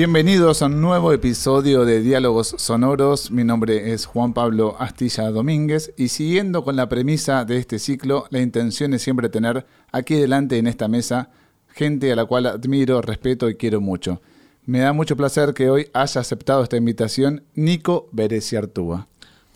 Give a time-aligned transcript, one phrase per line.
[0.00, 3.30] Bienvenidos a un nuevo episodio de Diálogos Sonoros.
[3.30, 8.24] Mi nombre es Juan Pablo Astilla Domínguez y siguiendo con la premisa de este ciclo,
[8.30, 11.28] la intención es siempre tener aquí delante en esta mesa
[11.68, 14.22] gente a la cual admiro, respeto y quiero mucho.
[14.64, 19.06] Me da mucho placer que hoy haya aceptado esta invitación Nico Bereciartúa.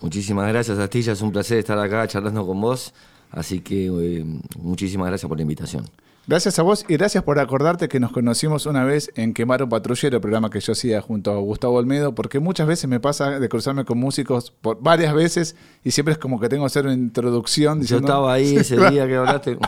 [0.03, 2.93] Muchísimas gracias Astilla, es un placer estar acá charlando con vos,
[3.31, 4.27] así que eh,
[4.59, 5.87] muchísimas gracias por la invitación.
[6.27, 9.69] Gracias a vos y gracias por acordarte que nos conocimos una vez en Quemar un
[9.69, 13.47] Patrullero, programa que yo hacía junto a Gustavo Olmedo, porque muchas veces me pasa de
[13.47, 16.95] cruzarme con músicos por varias veces y siempre es como que tengo que hacer una
[16.95, 17.79] introducción.
[17.79, 19.59] Diciendo, yo estaba ahí ese día que hablaste.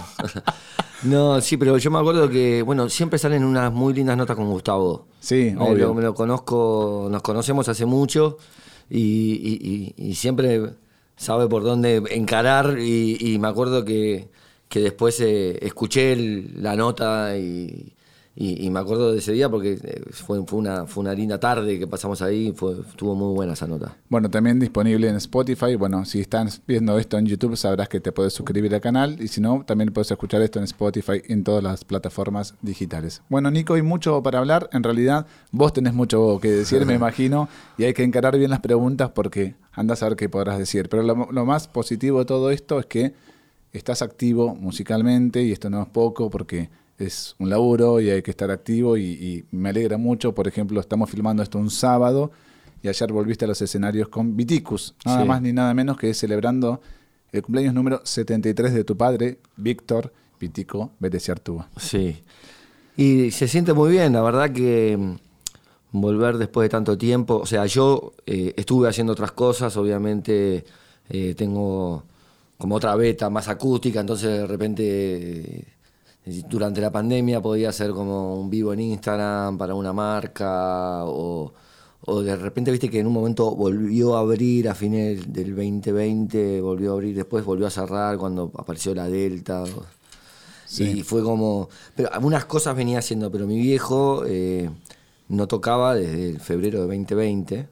[1.03, 4.49] no, sí, pero yo me acuerdo que, bueno, siempre salen unas muy lindas notas con
[4.49, 5.09] Gustavo.
[5.21, 5.93] Sí, obvio.
[5.93, 8.39] me lo conozco, nos conocemos hace mucho
[8.89, 10.71] y, siempre
[11.17, 14.31] sabe por dónde encarar y me acuerdo que
[14.77, 17.95] que después eh, escuché la nota y,
[18.37, 21.87] me acuerdo de ese día porque eh, fue, fue, una, fue una linda tarde que
[21.87, 23.97] pasamos ahí, fue, estuvo muy buena esa nota.
[24.11, 25.77] Bueno, también disponible en Spotify.
[25.77, 29.29] Bueno, si estás viendo esto en YouTube sabrás que te puedes suscribir al canal y
[29.29, 33.23] si no, también puedes escuchar esto en Spotify en todas las plataformas digitales.
[33.31, 34.69] Bueno, Nico, hay mucho para hablar.
[34.75, 38.61] En realidad, vos tenés mucho que decir, me imagino, y hay que encarar bien las
[38.61, 40.91] preguntas porque andas a ver qué podrás decir.
[40.91, 43.15] Pero lo, lo más positivo de todo esto es que
[43.73, 48.31] estás activo musicalmente y esto no es poco porque es un laburo y hay que
[48.31, 50.35] estar activo y, me alegra mucho.
[50.35, 52.31] Por ejemplo, estamos filmando esto un sábado
[52.83, 56.81] y ayer volviste a los escenarios con Viticus, nada más ni nada menos que celebrando
[57.33, 61.69] el cumpleaños número 73 de tu padre, Víctor Vitico Vélez Artúa.
[61.77, 62.23] Sí.
[62.97, 67.47] Y se siente muy bien, la verdad que mm, volver después de tanto tiempo, o
[67.47, 70.65] sea, yo eh, estuve haciendo otras cosas, obviamente
[71.09, 72.05] eh, tengo
[72.59, 75.77] como otra beta más acústica, entonces de repente
[76.25, 81.53] eh, durante la pandemia podía ser como un vivo en Instagram para una marca o,
[82.23, 86.93] de repente viste que en un momento volvió a abrir a fines del 2020, volvió
[86.93, 89.65] a abrir, después volvió a cerrar cuando apareció la Delta.
[90.79, 91.69] Y fue como...
[91.97, 94.71] Pero algunas cosas venía haciendo, pero mi viejo eh,
[95.29, 97.69] no tocaba desde febrero de 2020,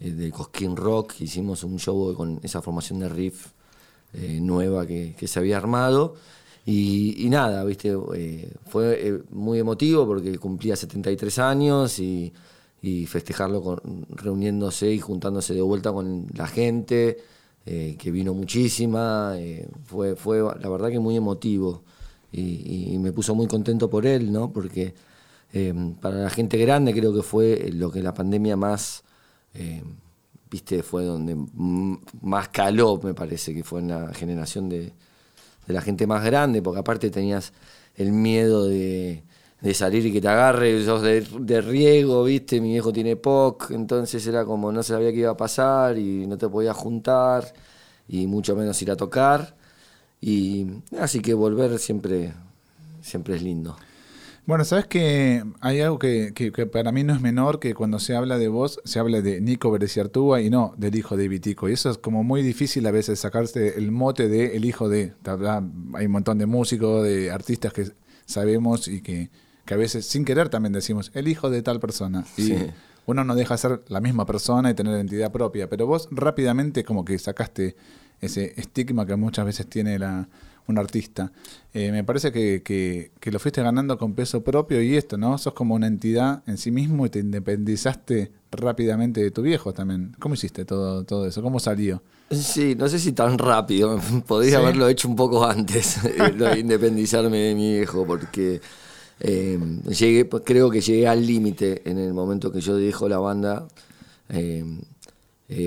[0.00, 3.48] eh, de Cosquín Rock, hicimos un show con esa formación de riff
[4.14, 6.14] eh, nueva que, se había armado.
[6.64, 12.32] Y, nada, viste, eh, fue eh, muy emotivo porque cumplía 73 años y,
[13.06, 17.18] festejarlo con, reuniéndose y juntándose de vuelta con la gente,
[17.64, 19.34] que vino muchísima.
[19.84, 21.82] fue, fue la verdad que muy emotivo
[22.32, 24.52] y, me puso muy contento por él, ¿no?
[24.52, 24.94] Porque
[26.00, 29.04] para la gente grande creo que fue lo que la pandemia más
[30.50, 34.92] viste, fue donde más caló, me parece, que fue en la generación de,
[35.66, 37.52] la gente más grande, porque aparte tenías
[37.96, 39.22] el miedo de,
[39.74, 44.44] salir y que te agarre, sos de, riego, viste, mi viejo tiene POC, entonces era
[44.44, 47.52] como no se sabía qué iba a pasar y no te podías juntar
[48.08, 49.56] y mucho menos ir a tocar.
[50.20, 50.66] Y
[50.98, 52.32] así que volver siempre,
[53.02, 53.76] siempre es lindo.
[54.48, 56.32] Bueno, sabes que hay algo que,
[56.72, 59.70] para mí no es menor que cuando se habla de vos, se habla de Nico
[59.70, 61.68] Bereciartúa y no del hijo de Vitico.
[61.68, 65.12] Y eso es como muy difícil a veces sacarse el mote de el hijo de.
[65.92, 67.90] Hay un montón de músicos, de artistas que
[68.24, 69.28] sabemos y que,
[69.70, 72.24] a veces sin querer también decimos el hijo de tal persona.
[72.38, 72.54] Y
[73.04, 75.68] uno no deja ser la misma persona y tener identidad propia.
[75.68, 77.76] Pero vos rápidamente como que sacaste
[78.20, 80.28] ese estigma que muchas veces tiene la
[80.68, 81.32] un artista.
[81.74, 85.36] Eh, me parece que, que, lo fuiste ganando con peso propio y esto, ¿no?
[85.38, 90.14] Sos como una entidad en sí mismo y te independizaste rápidamente de tu viejo también.
[90.18, 91.42] ¿Cómo hiciste todo, todo eso?
[91.42, 92.02] ¿Cómo salió?
[92.30, 93.98] Sí, no sé si tan rápido.
[94.26, 96.00] Podría haberlo hecho un poco antes,
[96.38, 98.60] de independizarme de mi viejo, porque
[99.20, 103.66] eh, llegué, creo que llegué al límite en el momento que yo dejo la banda
[104.28, 104.64] eh,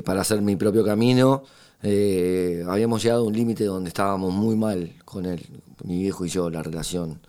[0.05, 1.43] para hacer mi propio camino
[1.83, 5.45] eh, habíamos llegado a un límite donde estábamos muy mal con él,
[5.83, 7.19] mi viejo y yo, la relación.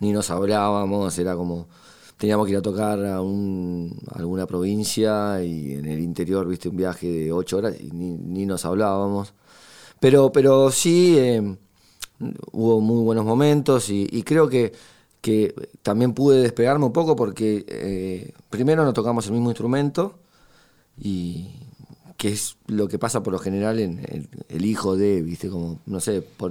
[0.00, 1.68] Ni nos hablábamos, era como.
[2.16, 7.06] Teníamos que ir a tocar a, alguna provincia y en el interior, viste, un viaje
[7.06, 9.34] de ocho horas y ni, nos hablábamos.
[10.00, 11.56] Pero, pero sí, eh,
[12.52, 14.72] hubo muy buenos momentos y, creo que,
[15.20, 20.18] que, también pude despegarme un poco porque eh, primero no tocamos el mismo instrumento
[20.98, 21.48] y,
[22.18, 26.00] que es lo que pasa por lo general en, el hijo de, viste, como, no
[26.00, 26.50] sé, por,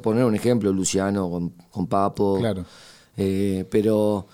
[0.00, 1.28] poner un ejemplo, Luciano
[1.72, 2.38] con, Papo.
[2.38, 2.64] Claro.
[3.16, 4.28] Eh, pero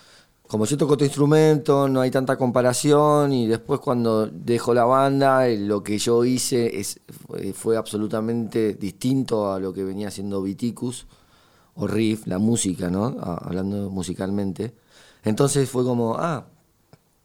[0.46, 5.48] como yo toco otro instrumento, no hay tanta comparación y después cuando dejo la banda,
[5.48, 7.00] eh, lo que yo hice es,
[7.54, 11.06] fue absolutamente distinto a lo que venía haciendo Viticus
[11.76, 13.16] o Riff, la música, ¿no?
[13.18, 14.74] Hablando musicalmente.
[15.24, 16.44] Entonces fue como, ah,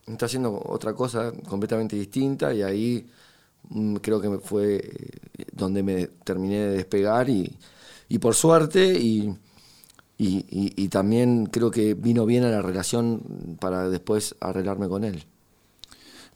[0.08, 3.06] está haciendo otra cosa completamente distinta y ahí
[4.02, 7.58] creo que fue eh, donde me terminé de despegar y,
[8.10, 9.36] y por suerte y,
[10.24, 15.26] y, también creo que vino bien a la relación para después arreglarme con él.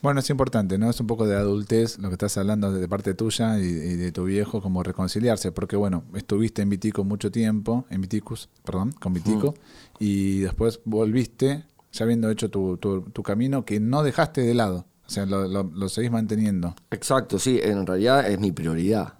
[0.01, 0.89] Bueno, es importante, ¿no?
[0.89, 4.25] Es un poco de adultez lo que estás hablando de parte tuya y, de tu
[4.25, 9.55] viejo, como reconciliarse, porque bueno, estuviste en Vitico mucho tiempo, en Viticus, perdón, con Vitico,
[9.99, 15.09] y después volviste, ya habiendo hecho tu, tu, camino, que no dejaste de lado, o
[15.09, 16.75] sea, lo, lo, seguís manteniendo.
[16.91, 19.13] Exacto, sí, en realidad es mi prioridad.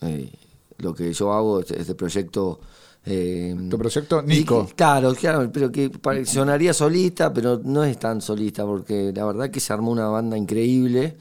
[0.00, 0.30] Eh,
[0.78, 2.60] lo que yo hago, este proyecto
[3.06, 4.66] eh, tu proyecto Nico.
[4.74, 5.90] claro, claro, pero que
[6.24, 10.38] sonaría solista, pero no es tan solista, porque la verdad que se armó una banda
[10.38, 11.16] increíble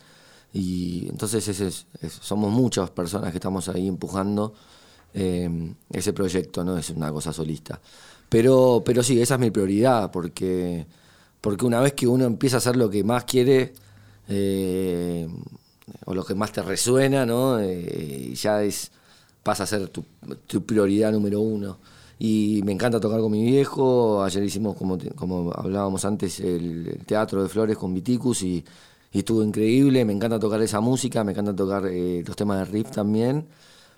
[0.54, 4.54] y entonces ese somos muchas personas que estamos ahí empujando
[5.14, 7.82] eh, ese proyecto, no es una cosa solista.
[8.30, 10.88] Pero, pero sí, esa es mi prioridad, porque,
[11.42, 13.74] porque una vez que uno empieza a hacer lo que más quiere,
[14.28, 15.28] eh,
[16.06, 17.60] o lo que más te resuena, ¿no?
[17.62, 18.92] ya es
[19.44, 21.78] pasa a ser tu, prioridad número uno.
[22.18, 24.24] Y me encanta tocar con mi viejo.
[24.24, 28.64] Ayer hicimos, como, como hablábamos antes, el, teatro de flores con Viticus y,
[29.12, 30.06] estuvo increíble.
[30.06, 33.46] Me encanta tocar esa música, me encanta tocar eh, los temas de riff también.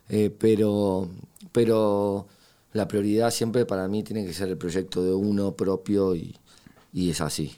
[0.09, 1.07] Eh, pero,
[1.51, 2.27] pero
[2.73, 6.35] la prioridad siempre para mí tiene que ser el proyecto de uno propio y,
[6.93, 7.55] y es así.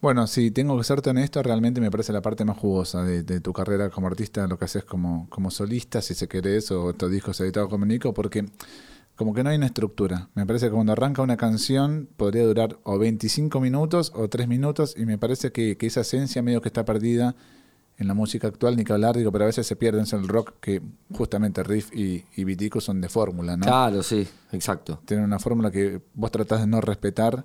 [0.00, 3.52] Bueno, si tengo que serte honesto, realmente me parece la parte más jugosa de, tu
[3.52, 7.38] carrera como artista, lo que haces como, como solista, si se querés, o estos discos
[7.40, 8.46] editados como Nico, porque
[9.14, 10.30] como que no hay una estructura.
[10.34, 14.94] Me parece que cuando arranca una canción podría durar o 25 minutos o 3 minutos,
[14.96, 17.36] y me parece que, esa esencia medio que está perdida
[17.98, 20.28] en la música actual, ni que hablar, digo, pero a veces se pierden en el
[20.28, 20.80] rock, que
[21.12, 23.66] justamente Riff y, y Vitico son de fórmula, ¿no?
[23.66, 25.02] Claro, sí, exacto.
[25.04, 27.44] Tienen una fórmula que vos tratás de no respetar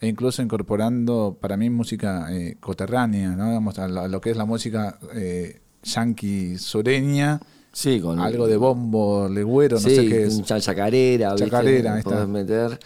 [0.00, 3.48] e incluso incorporando para mí música eh, coterránea, ¿no?
[3.48, 7.40] Digamos, a, lo, que es la música eh, yankee sureña.
[7.72, 10.42] Sí, con algo de bombo, legüero, no sé qué es.
[10.42, 12.26] Chacarera, chacarera, ¿viste?
[12.26, 12.78] meter.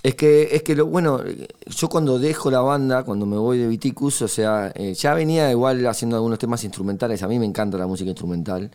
[0.00, 1.20] Es que, es que lo, bueno,
[1.66, 5.50] yo cuando dejo la banda, cuando me voy de Viticus, o sea, eh, ya venía
[5.50, 7.22] igual haciendo algunos temas instrumentales.
[7.24, 8.70] A mí me encanta la música instrumental.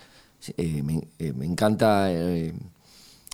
[0.58, 1.02] me,
[1.34, 2.10] me, encanta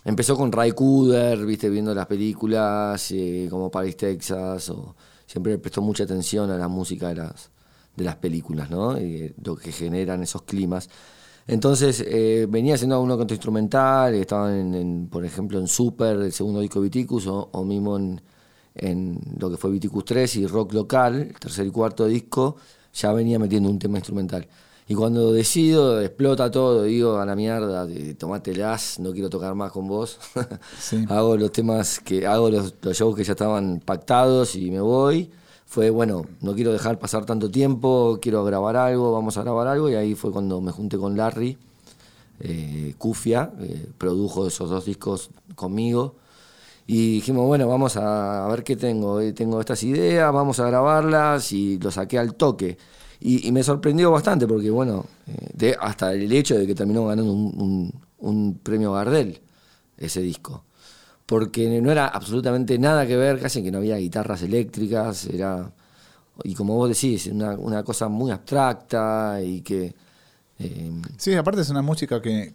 [0.09, 4.95] Empezó con Ray Cooder, viste, viendo las películas eh, como Paris, Texas, o
[5.27, 7.51] siempre prestó mucha atención a la música de las,
[7.95, 8.99] de las películas, ¿no?
[8.99, 10.89] Y lo que generan esos climas.
[11.45, 16.61] Entonces eh, venía haciendo alguno canto instrumental, estaba en, por ejemplo en Super, el segundo
[16.61, 18.19] disco de Viticus, o, o mismo en,
[18.73, 22.55] en, lo que fue Viticus 3 y Rock Local, el tercer y cuarto disco,
[22.95, 24.47] ya venía metiendo un tema instrumental.
[24.89, 29.87] Y cuando decido, explota todo, digo a la mierda, tomátelas, no quiero tocar más con
[29.87, 30.17] vos.
[31.09, 35.29] hago los temas que, hago los, shows que ya estaban pactados y me voy.
[35.67, 39.91] Fue, bueno, no quiero dejar pasar tanto tiempo, quiero grabar algo, vamos a grabar algo.
[39.91, 41.55] Y ahí fue cuando me junté con Larry,
[42.39, 46.15] eh, Cufia, eh, produjo esos dos discos conmigo.
[46.87, 49.21] Y dijimos, bueno, vamos a, a ver qué tengo.
[49.21, 52.79] Eh, tengo estas ideas, vamos a grabarlas y lo saqué al toque.
[53.21, 57.33] Y, me sorprendió bastante porque, bueno, eh, de, hasta el hecho de que terminó ganando
[57.33, 59.39] un, premio Gardel,
[59.97, 60.63] ese disco.
[61.25, 65.71] Porque no era absolutamente nada que ver, casi que no había guitarras eléctricas, era,
[66.43, 69.93] y como vos decís, una, una cosa muy abstracta y que
[70.59, 72.53] Em, sí, aparte es una música que,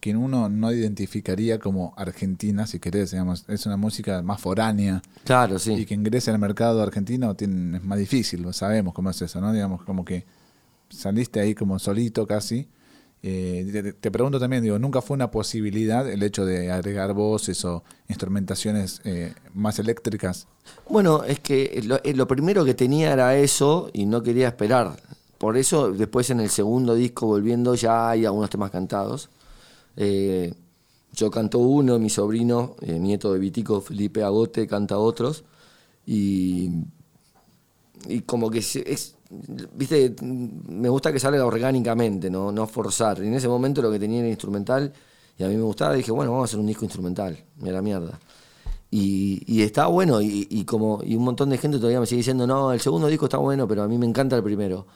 [0.00, 3.44] que, uno no identificaría como argentina, si querés, digamos.
[3.48, 5.02] Es una música más foránea.
[5.24, 5.72] Claro, sí.
[5.72, 9.40] Y que ingrese al mercado argentino tiene, es más difícil, lo sabemos cómo es eso,
[9.40, 9.52] ¿no?
[9.52, 10.24] Digamos, como que
[10.88, 12.66] saliste ahí como solito casi.
[13.22, 17.82] Eh, te, pregunto también, digo, ¿nunca fue una posibilidad el hecho de agregar voces o
[18.08, 20.46] instrumentaciones eh, más eléctricas?
[20.90, 24.96] Bueno, es que lo, eh, lo primero que tenía era eso y no quería esperar
[25.44, 29.28] por eso después en el segundo disco, volviendo, ya hay algunos temas cantados.
[29.94, 30.54] Eh,
[31.12, 35.44] yo canto uno, mi sobrino, eh, nieto de Vitico, Felipe Agote, canta otros.
[36.06, 36.70] Y,
[38.08, 39.16] y como que es,
[39.74, 42.50] viste, me gusta que salga orgánicamente, ¿no?
[42.50, 43.22] no forzar.
[43.22, 44.94] Y en ese momento lo que tenía era instrumental
[45.38, 48.18] y a mí me gustaba, dije, bueno, vamos a hacer un disco instrumental, me mierda.
[48.90, 52.20] Y, y está bueno, y, y, como, y un montón de gente todavía me sigue
[52.20, 54.86] diciendo, no, el segundo disco está bueno, pero a mí me encanta el primero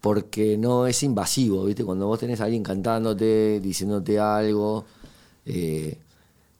[0.00, 1.84] porque no es invasivo, ¿viste?
[1.84, 4.84] Cuando vos tenés a alguien cantándote, diciéndote algo,
[5.44, 5.98] eh,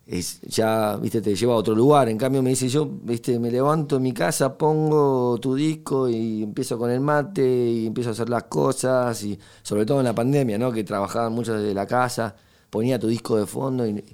[0.07, 1.21] es, ya, ¿viste?
[1.21, 2.09] Te lleva a otro lugar.
[2.09, 3.39] En cambio me dice, yo, ¿viste?
[3.39, 8.11] Me levanto en mi casa, pongo tu disco y empiezo con el mate y empiezo
[8.11, 10.73] a hacer las cosas, y sobre todo en la pandemia, ¿no?
[10.73, 12.35] Que trabajaban mucho desde la casa,
[12.71, 14.05] ponía tu disco de fondo y,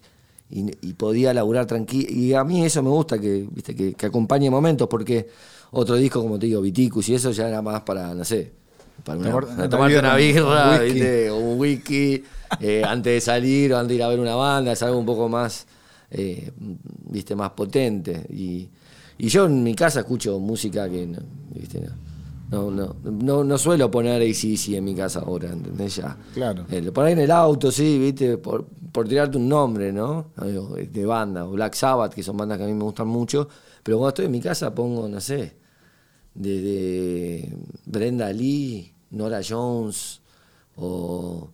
[0.97, 2.09] podía laburar tranquilo.
[2.11, 3.75] Y a mí eso me gusta, que, ¿viste?
[3.75, 5.29] Que, que acompañe momentos, porque
[5.73, 8.64] otro disco, como te digo, Viticus, y eso ya era más para, no sé,
[9.03, 10.93] para una, una tomarte una birra, un whisky.
[10.93, 11.31] ¿viste?
[11.31, 12.25] o un whisky,
[12.61, 15.07] eh, antes de salir o antes de ir a ver una banda, es algo un
[15.07, 15.67] poco más,
[16.11, 16.51] eh,
[17.11, 18.27] viste, más potente.
[18.31, 18.69] Y,
[19.19, 21.19] y yo en mi casa escucho música que, no,
[21.55, 21.81] viste,
[22.51, 25.97] no, no, no, no, no suelo poner ACDC en mi casa ahora, ¿entendés?
[25.97, 26.17] Ya.
[26.33, 26.67] Claro.
[26.71, 30.31] Eh, lo pones en el auto, sí, viste, por, por tirarte un nombre, ¿no?
[30.37, 33.49] De banda, o Black Sabbath, que son bandas que a mí me gustan mucho,
[33.83, 35.64] pero cuando estoy en mi casa pongo, no sé,
[36.35, 37.53] desde
[37.87, 40.21] Brenda Lee, Nora Jones,
[40.77, 41.49] o,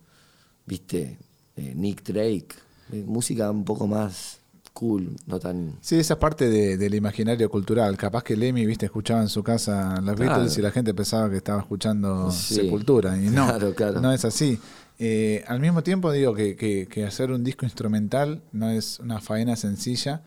[0.66, 1.18] viste,
[1.56, 2.48] eh, Nick Drake,
[2.92, 4.38] eh, música un poco más
[4.72, 5.74] cool, no tan...
[5.82, 7.96] Sí, esa parte de- del imaginario cultural.
[7.98, 10.34] Capaz que Lemmy, viste, escuchaba en su casa los Claro.
[10.36, 12.54] Beatles y la gente pensaba que estaba escuchando Sí.
[12.54, 13.16] Sepultura.
[13.18, 14.00] Y no, Claro, claro.
[14.00, 14.58] no es así.
[14.98, 19.20] Eh, al mismo tiempo digo que, que- que hacer un disco instrumental no es una
[19.20, 20.22] faena sencilla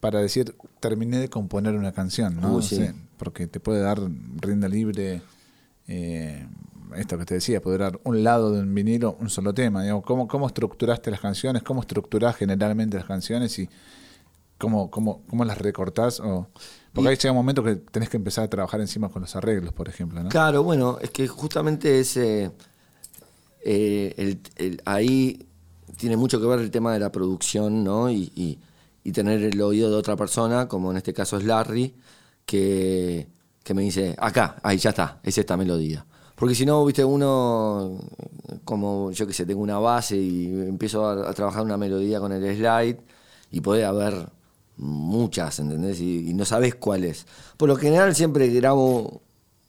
[0.00, 2.56] para decir, terminé de componer una canción, ¿no?
[2.56, 4.00] O sea, porque te puede dar
[4.40, 5.22] rienda libre,
[5.86, 6.44] eh,
[6.96, 9.82] esto que te decía, puede dar un lado de un vinilo, un solo tema.
[9.82, 11.62] Digamos, ¿cómo, ¿Cómo estructuraste las canciones?
[11.62, 13.56] ¿Cómo estructurás generalmente las canciones?
[13.60, 13.68] Y
[14.58, 16.18] cómo, cómo, cómo las recortás.
[16.18, 16.48] O,
[16.92, 19.36] porque Y- ahí llega un momento que tenés que empezar a trabajar encima con los
[19.36, 20.20] arreglos, por ejemplo.
[20.20, 20.28] ¿no?
[20.28, 22.50] Claro, bueno, es que justamente ese,
[23.64, 25.46] eh, el- el- ahí
[25.96, 28.10] tiene mucho que ver el tema de la producción, ¿no?
[28.10, 28.58] Y, y-
[29.04, 31.94] y tener el oído de otra persona, como en este caso es Larry,
[32.46, 33.28] que,
[33.62, 36.04] que me dice, acá, ahí ya está, es esta melodía.
[36.36, 37.98] Porque si no, viste, uno,
[38.64, 42.42] como yo que sé, tengo una base y empiezo a, trabajar una melodía con el
[42.56, 42.98] slide
[43.50, 44.28] y puede haber
[44.76, 46.00] muchas, ¿entendés?
[46.00, 47.26] Y, y no sabes cuál es.
[47.56, 49.22] Por lo general siempre grabo,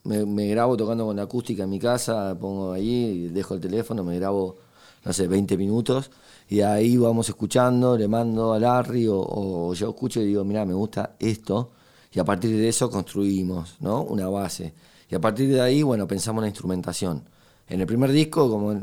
[0.03, 4.03] me, me grabo tocando con la acústica en mi casa, pongo ahí, dejo el teléfono,
[4.03, 4.57] me grabo,
[5.05, 6.09] no sé, 20 minutos
[6.49, 10.65] y ahí vamos escuchando, le mando a Larry o, o yo escucho y digo, mira,
[10.65, 11.71] me gusta esto
[12.13, 14.01] y a partir de eso construimos, ¿no?
[14.03, 14.73] Una base.
[15.09, 17.23] Y a partir de ahí, bueno, pensamos en la instrumentación.
[17.67, 18.79] En el primer disco, como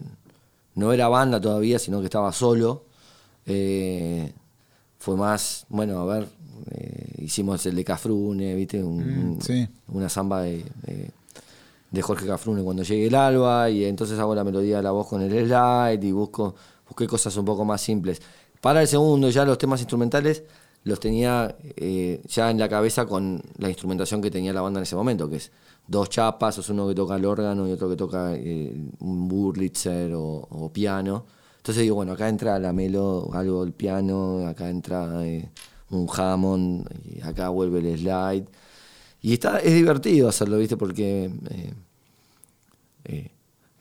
[0.74, 2.84] no era banda todavía, sino que estaba solo,
[3.46, 4.32] eh,
[4.98, 6.28] fue más, bueno, a ver,
[6.72, 8.82] eh, hicimos el de Cafrune, ¿viste?
[8.82, 9.68] Un- Mm, sí.
[9.88, 11.10] Una samba de, de-
[11.90, 15.08] de Jorge Cafrune cuando llegue el alba, y entonces hago la melodía de la voz
[15.08, 16.54] con el slide y busco,
[16.88, 18.20] busqué cosas un poco más simples.
[18.60, 20.42] Para el segundo, ya los temas instrumentales
[20.84, 24.84] los tenía eh, ya en la cabeza con la instrumentación que tenía la banda en
[24.84, 25.52] ese momento, que es
[25.86, 30.12] dos chapas, es uno que toca el órgano y otro que toca eh, un Burlitzer
[30.14, 31.26] o, piano.
[31.58, 35.50] Entonces digo, bueno, acá entra la melo, algo del piano, acá entra eh,
[35.90, 36.86] un Hammond,
[37.24, 38.46] acá vuelve el slide.
[39.22, 40.76] Y está, es divertido hacerlo, ¿viste?
[40.76, 41.30] Porque
[43.04, 43.30] eh,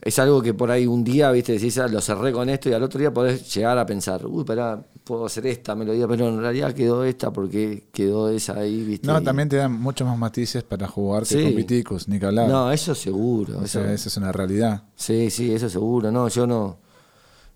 [0.01, 1.53] es algo que por ahí un día, ¿viste?
[1.53, 4.43] Decís, "Ah, lo cerré con esto y al otro día podés llegar a pensar, uy,
[4.43, 9.07] pará, puedo hacer esta melodía, pero en realidad quedó esta porque quedó esa ahí, ¿viste?
[9.07, 11.43] No, también te dan muchos más matices para jugar que Sí.
[11.43, 12.47] con Viticus, ni que hablar.
[12.47, 13.57] No, eso seguro.
[13.57, 14.83] o sea, eso- es una realidad.
[14.95, 16.11] Sí, sí, eso seguro.
[16.11, 16.77] No, yo no,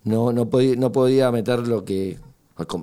[0.02, 2.18] no, no, podía, no podía meter lo que,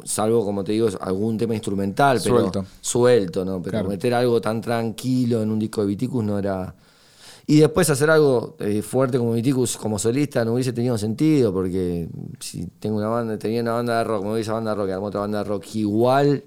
[0.05, 2.65] salvo como te digo, algún tema instrumental, pero Suelto.
[2.79, 3.57] suelto, ¿no?
[3.61, 3.89] Pero Claro.
[3.89, 6.73] meter algo tan tranquilo en un disco de Viticus no era.
[7.51, 12.07] Y después hacer algo eh, fuerte como Viticus como solista no hubiese tenido sentido, porque
[12.39, 14.77] si tengo una banda, tenía una banda de rock, me voy a esa banda de
[14.77, 16.45] rock, y armó otra banda de rock igual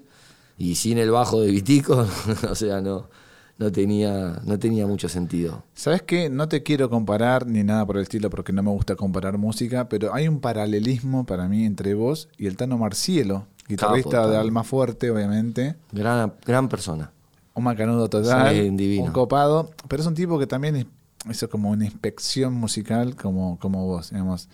[0.57, 2.07] y sin el bajo de Viticus,
[2.49, 3.07] o sea, no,
[3.59, 5.61] no tenía, no tenía mucho sentido.
[5.75, 6.27] ¿Sabes qué?
[6.31, 9.87] No te quiero comparar ni nada por el estilo porque no me gusta comparar música,
[9.87, 14.37] pero hay un paralelismo para mí entre vos y el Tano Marcielo, guitarrista Capo, de.
[14.37, 15.75] Alma Fuerte, obviamente.
[15.91, 17.11] Gran, gran persona.
[17.53, 20.85] Un macanudo total, Sí, un copado, pero es un tipo que también es-
[21.31, 24.47] hizo como una inspección musical como, como vos, digamos.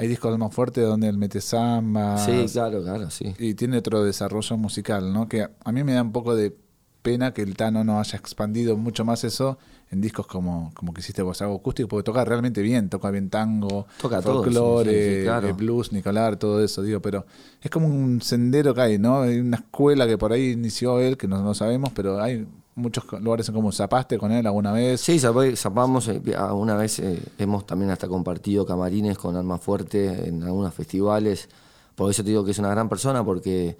[0.00, 3.34] Hay discos de Alma Fuerte donde él mete samba Sí, claro, claro, sí.
[3.38, 5.28] y tiene otro desarrollo musical, ¿no?
[5.28, 6.54] Que a- mí me da un poco de
[7.02, 9.58] pena que el Tano no haya expandido mucho más eso
[9.90, 13.30] en discos como, como que hiciste vos, algo acústico, porque toca realmente bien, toca bien
[13.30, 15.48] tango, Toca todo, folclore, sí, sí, sí, claro.
[15.48, 17.24] eh, blues, Nicolar, todo eso, digo, pero
[17.62, 19.22] es como un sendero que hay, ¿no?
[19.22, 22.46] Hay una escuela que por ahí inició él, que no, no sabemos, pero hay
[22.78, 25.00] muchos lugares en como zapaste con él alguna vez.
[25.00, 29.58] Sí, zapa- zapamos, eh, a- una vez eh, hemos también hasta compartido camarines con Alma
[29.58, 31.48] Fuerte en algunos festivales.
[31.94, 33.76] Por eso te digo que es una gran persona, porque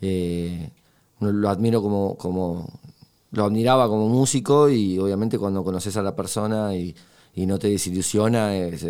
[0.00, 0.70] eh,
[1.20, 2.68] lo admiro como, como.
[3.30, 6.94] Lo admiraba como músico y obviamente cuando conoces a la persona y,
[7.36, 8.82] no te desilusiona, es,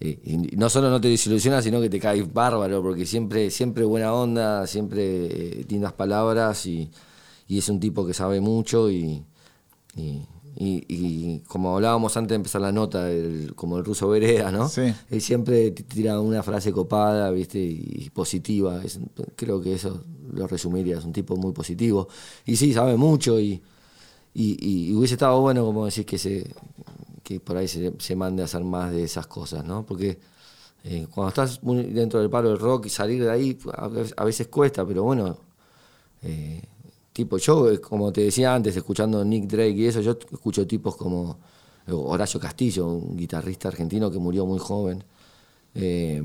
[0.00, 4.12] y no solo no te desilusiona, sino que te caes bárbaro, porque siempre, siempre buena
[4.12, 6.90] onda, siempre lindas palabras y,
[7.48, 9.24] y es un tipo que sabe mucho y,
[9.96, 10.22] y,
[10.56, 14.68] y- y como hablábamos antes de empezar la nota, el- como el ruso Vereda, ¿no?
[14.68, 14.92] Sí.
[15.10, 17.58] Él siempre tira una frase copada, ¿viste?
[17.60, 18.82] Y positiva.
[18.84, 19.00] Es-
[19.36, 22.08] creo que eso lo resumiría, es un tipo muy positivo.
[22.46, 23.62] Y sí, sabe mucho y,
[24.34, 26.46] y, hubiese estado bueno, como decís, que se
[27.22, 29.86] que por ahí se, se mande a hacer más de esas cosas, ¿no?
[29.86, 30.18] Porque
[30.84, 34.14] eh, cuando estás muy dentro del palo del rock y salir de ahí, a veces,
[34.16, 35.38] a veces cuesta, pero bueno,
[36.22, 36.62] eh,
[37.12, 40.96] tipo yo, eh, como te decía antes, escuchando Nick Drake y eso, yo escucho tipos
[40.96, 41.38] como
[41.86, 45.02] eh, Horacio Castillo, un guitarrista argentino que murió muy joven,
[45.74, 46.22] eh,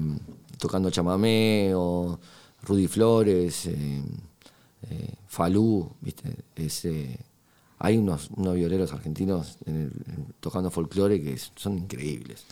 [0.57, 2.19] tocando chamamé, o
[2.63, 3.69] Rudy Flores,
[5.27, 6.33] Falú, ¿viste?
[6.55, 6.87] Es,
[7.79, 9.91] hay unos, unos violeros argentinos en el-
[10.39, 12.45] tocando folclore que son increíbles.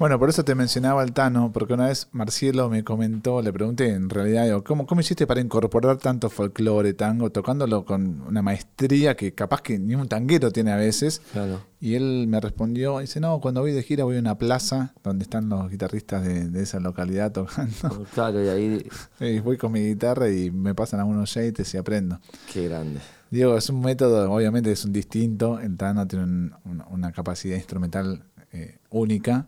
[0.00, 3.90] Bueno, por eso te mencionaba el Tano, porque una vez Marcielo me comentó, le pregunté
[3.90, 9.14] en realidad, digo, ¿cómo, ¿cómo hiciste para incorporar tanto folclore, tango, tocándolo con una maestría
[9.14, 11.20] que capaz que ni un tanguero tiene a veces?
[11.32, 11.60] Claro.
[11.80, 15.24] Y él me respondió, dice, no, cuando voy de gira voy a una plaza donde
[15.24, 18.06] están los guitarristas de, de esa localidad tocando.
[18.14, 18.88] Claro, y ahí,
[19.20, 22.18] Y voy con mi guitarra y me pasan algunos shades y aprendo.
[22.50, 23.00] qué grande.
[23.30, 27.54] Digo, es un método, obviamente es un distinto, el Tano tiene un- un- una capacidad
[27.56, 29.46] instrumental eh, única,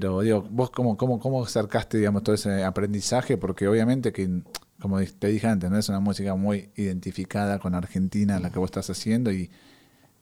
[0.00, 4.42] pero digo, vos cómo, cómo, cómo acercaste, digamos, todo ese aprendizaje, porque obviamente que,
[4.80, 8.66] como te dije antes, no es una música muy identificada con Argentina la que vos
[8.66, 9.52] estás haciendo y,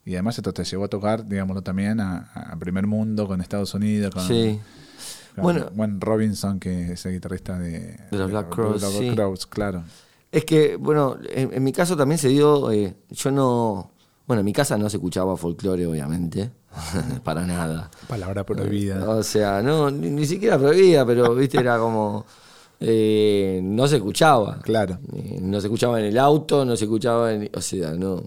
[0.04, 3.72] y además esto te llevó a tocar, digámoslo también, a, a primer mundo, con Estados
[3.72, 4.60] Unidos, con, Sí.
[5.34, 5.70] con Bueno.
[5.74, 9.48] Juan Robinson, que es el guitarrista de, De los Black Crowes, sí.
[9.48, 9.84] Claro.
[10.30, 13.90] Es que, bueno, en, en mi caso también se dio, eh, yo no,
[14.26, 16.50] bueno, en mi casa no se escuchaba folclore, obviamente,
[17.24, 17.90] para nada.
[18.08, 19.08] Palabra prohibida.
[19.10, 22.24] O sea, no, ni, ni siquiera prohibida, pero, viste, era como,
[22.80, 24.58] eh, no se escuchaba.
[24.62, 24.98] Claro.
[25.14, 28.22] Eh, no se escuchaba en el auto, no se escuchaba en, o sea, no.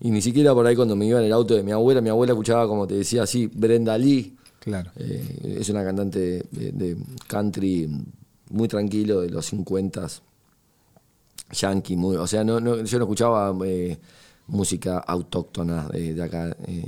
[0.00, 2.08] Y ni siquiera por ahí cuando me iba en el auto de mi abuela, mi
[2.10, 4.36] abuela escuchaba, como te decía así, Brenda Lee.
[4.60, 4.90] Claro.
[4.96, 7.88] Eh, es una cantante de, de country
[8.50, 10.06] muy tranquilo de los 50
[11.52, 13.98] yankee, muy, o sea, no, no- yo no escuchaba eh,
[14.48, 16.84] música autóctona de, de acá eh,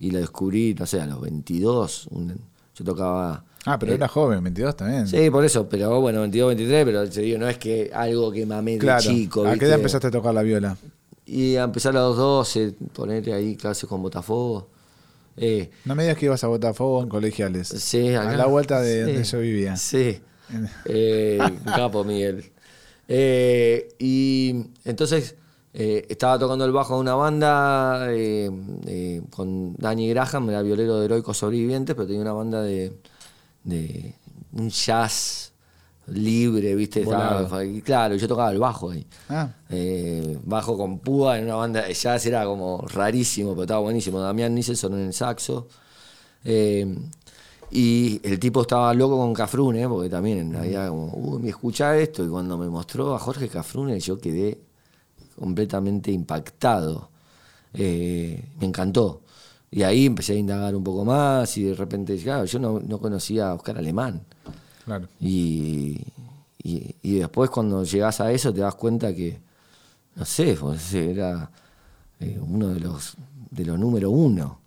[0.00, 2.40] y la descubrí, no sé, a los 22, un-
[2.74, 3.44] yo tocaba...
[3.66, 5.06] Ah, pero eh, era joven, 22 también.
[5.06, 8.46] Sí, por eso, pero bueno, 22, 23, pero te digo, no es que algo que
[8.46, 9.02] mamé de claro.
[9.02, 9.46] chico.
[9.46, 10.76] ¿A qué edad empezaste a tocar la viola?
[11.26, 14.68] Y a empezar a los 12, ponerle ahí clases con Botafogo.
[15.36, 17.68] Eh, No me digas que ibas a Botafogo en colegiales.
[17.68, 18.36] Sí, A acá.
[18.36, 19.12] la vuelta de Sí.
[19.12, 19.76] donde yo vivía.
[19.76, 20.20] Sí.
[20.86, 22.50] Eh, capo, Miguel.
[23.08, 25.34] Eh, y entonces
[25.72, 28.50] eh, estaba tocando el bajo de una banda eh,
[28.86, 32.92] eh, con Danny Graham, era violero de Heroicos Sobrevivientes, pero tenía una banda de,
[33.64, 34.14] de
[34.52, 35.52] un jazz
[36.08, 37.04] libre, ¿viste?
[37.44, 39.06] Estaba- y claro, yo tocaba el bajo ahí.
[39.28, 39.48] Ah,
[40.44, 44.18] bajo con púa en una banda de jazz era como rarísimo, pero estaba buenísimo.
[44.18, 45.68] Damián Nicholson en el saxo.
[47.72, 52.24] Y el tipo estaba loco con Cafrune, porque también había como, uy, me escucha esto.
[52.24, 54.58] Y cuando me mostró a Jorge Cafrune, yo quedé
[55.40, 57.08] completamente impactado.
[57.74, 59.22] Eh, me encantó.
[59.70, 62.98] Y ahí empecé a indagar un poco más y de repente, claro, yo no, no
[62.98, 64.20] conocía a Oscar Alemán.
[64.84, 65.08] claro.
[65.18, 65.98] Y,
[66.62, 69.40] y, y después cuando llegas a eso te das cuenta que,
[70.16, 71.50] no sé, pues, era
[72.20, 73.16] eh, uno de los
[73.50, 74.59] de los número uno.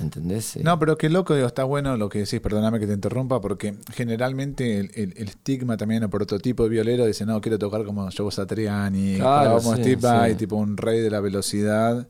[0.00, 0.58] ¿Entendés?
[0.62, 3.76] No, pero qué loco, digo, está bueno lo que decís, perdóname que te interrumpa, porque
[3.94, 8.08] generalmente el, el- el estigma también, el prototipo de violero dice, no, quiero tocar como
[8.16, 10.36] Joe Satriani, Claro, como sí, Steve Vai, sí.
[10.36, 12.06] tipo un rey de la velocidad.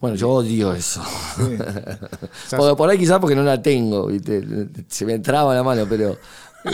[0.00, 1.02] Bueno, yo odio eso.
[1.36, 1.42] Sí.
[1.60, 4.42] O sea, Porque por ahí quizás porque no la tengo, ¿viste?
[4.88, 6.16] Se me entraba la mano, pero.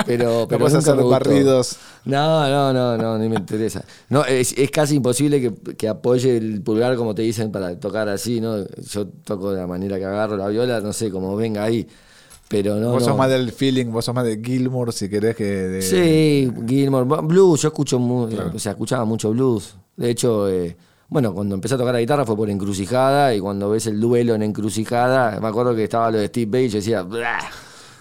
[0.04, 1.76] Pero, pero nunca hacer me barridos.
[2.04, 3.84] No, no, no, no, ni me interesa.
[4.08, 8.08] No, es, es casi imposible que, que apoye el pulgar como te dicen para tocar
[8.08, 8.56] así, ¿no?
[8.90, 11.86] Yo toco de la manera que agarro la viola, no sé, como venga ahí.
[12.48, 12.92] Pero no.
[12.92, 13.08] vos no.
[13.08, 15.82] sos más del feeling, vos sos más de Gilmour, si querés que de...
[15.82, 17.04] Sí, Gilmore.
[17.22, 19.74] Blues, yo escucho, mu- o sea, escuchaba mucho blues.
[19.96, 20.76] De hecho, eh,
[21.08, 24.34] bueno, cuando empecé a tocar la guitarra fue por Encrucijada y cuando ves el duelo
[24.36, 27.38] en Encrucijada, me acuerdo que estaba lo de Steve Bay y yo decía, "Blah".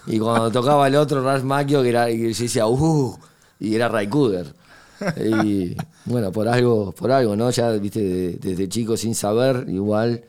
[0.06, 3.16] Y cuando tocaba el otro, Ralph Macchio, que era, y yo decía, uh,
[3.60, 4.54] y era Ray Cooder.
[5.22, 7.50] Y bueno, por algo, por algo, ¿no?
[7.50, 10.22] Ya, viste, de- desde chico sin saber, igual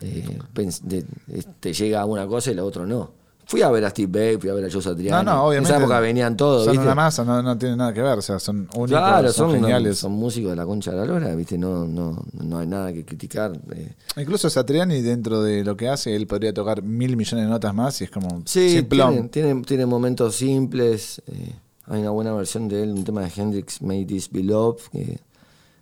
[0.00, 3.10] eh, eh, te llega una cosa y la otra no.
[3.50, 5.24] Fui a ver a Steve Bay, fui a ver a Joe Satriani.
[5.24, 5.70] No, no, obviamente.
[5.70, 6.86] En esa época venían todos, Son ¿viste?
[6.86, 9.60] una masa, no, no tiene nada que ver, o sea, son únicos, Claro, son, son,
[9.60, 9.98] geniales.
[9.98, 11.58] son músicos de la concha de la lora, ¿viste?
[11.58, 13.50] No, no, no hay nada que criticar.
[13.74, 13.92] eh.
[14.18, 18.00] Incluso Satriani, dentro de lo que hace, él podría tocar mil millones de notas más
[18.00, 21.20] y es como Sí, tiene, tiene, tiene momentos simples.
[21.26, 21.52] eh,
[21.86, 25.18] hay una buena versión de él, un tema de Hendrix, Made This Be Love, que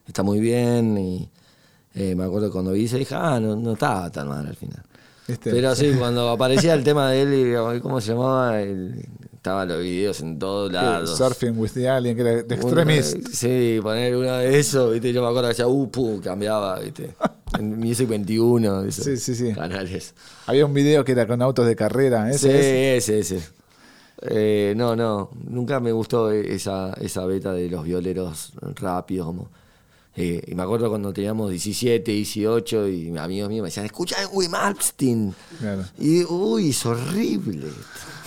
[0.06, 0.96] está muy bien.
[0.96, 1.28] Y
[1.94, 4.82] eh, me acuerdo cuando vi, dije, ah, no, no estaba tan mal al final.
[5.42, 8.60] Pero sí, cuando aparecía el tema de él, ¿cómo se llamaba?
[8.60, 11.16] El- estaban los videos en todos lados.
[11.16, 13.28] Surfing with the Alien, que era de Extremist.
[13.28, 15.12] Sí, poner uno de esos, ¿viste?
[15.12, 17.14] Yo me acuerdo que hacía, uh, pum, cambiaba, ¿viste?
[17.58, 19.52] en Music 21, esos Sí, sí, sí.
[19.54, 20.14] canales.
[20.46, 22.26] Había un video que era con autos de carrera.
[22.32, 23.08] Sí, ¿Ese es?
[23.08, 23.48] ese, ese.
[24.22, 29.26] Eh, no, no, nunca me gustó esa, esa beta de los violeros rápidos.
[29.28, 29.50] Como,
[30.18, 34.52] eh, y me acuerdo cuando teníamos 17, 18 y amigos míos me decían, escucha Wim.
[35.58, 35.84] Claro.
[35.98, 37.68] Y, uy, es horrible.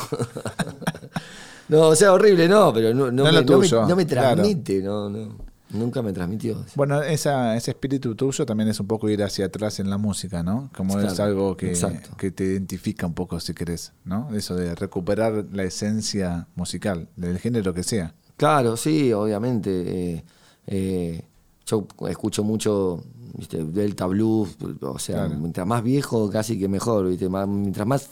[1.69, 4.35] no, o sea, horrible no, pero no, no me, no me- tuyo, no me claro.
[4.41, 5.51] transmite, no, no.
[5.73, 6.65] Nunca me transmitió.
[6.75, 10.43] Bueno, esa, ese espíritu tuyo también es un poco ir hacia atrás en la música,
[10.43, 10.69] ¿no?
[10.75, 11.71] Como es algo que,
[12.17, 14.35] que te identifica un poco, si querés, ¿no?
[14.35, 18.13] Eso de recuperar la esencia musical, del género que sea.
[18.35, 19.69] Claro, sí, obviamente.
[20.15, 20.25] eh,
[20.67, 21.23] eh,
[21.71, 23.03] yo escucho mucho
[23.33, 23.63] ¿viste?
[23.63, 25.39] Delta Blues, o sea, Claro.
[25.39, 27.29] mientras más viejo casi que mejor, ¿viste?
[27.29, 28.07] Más- mientras más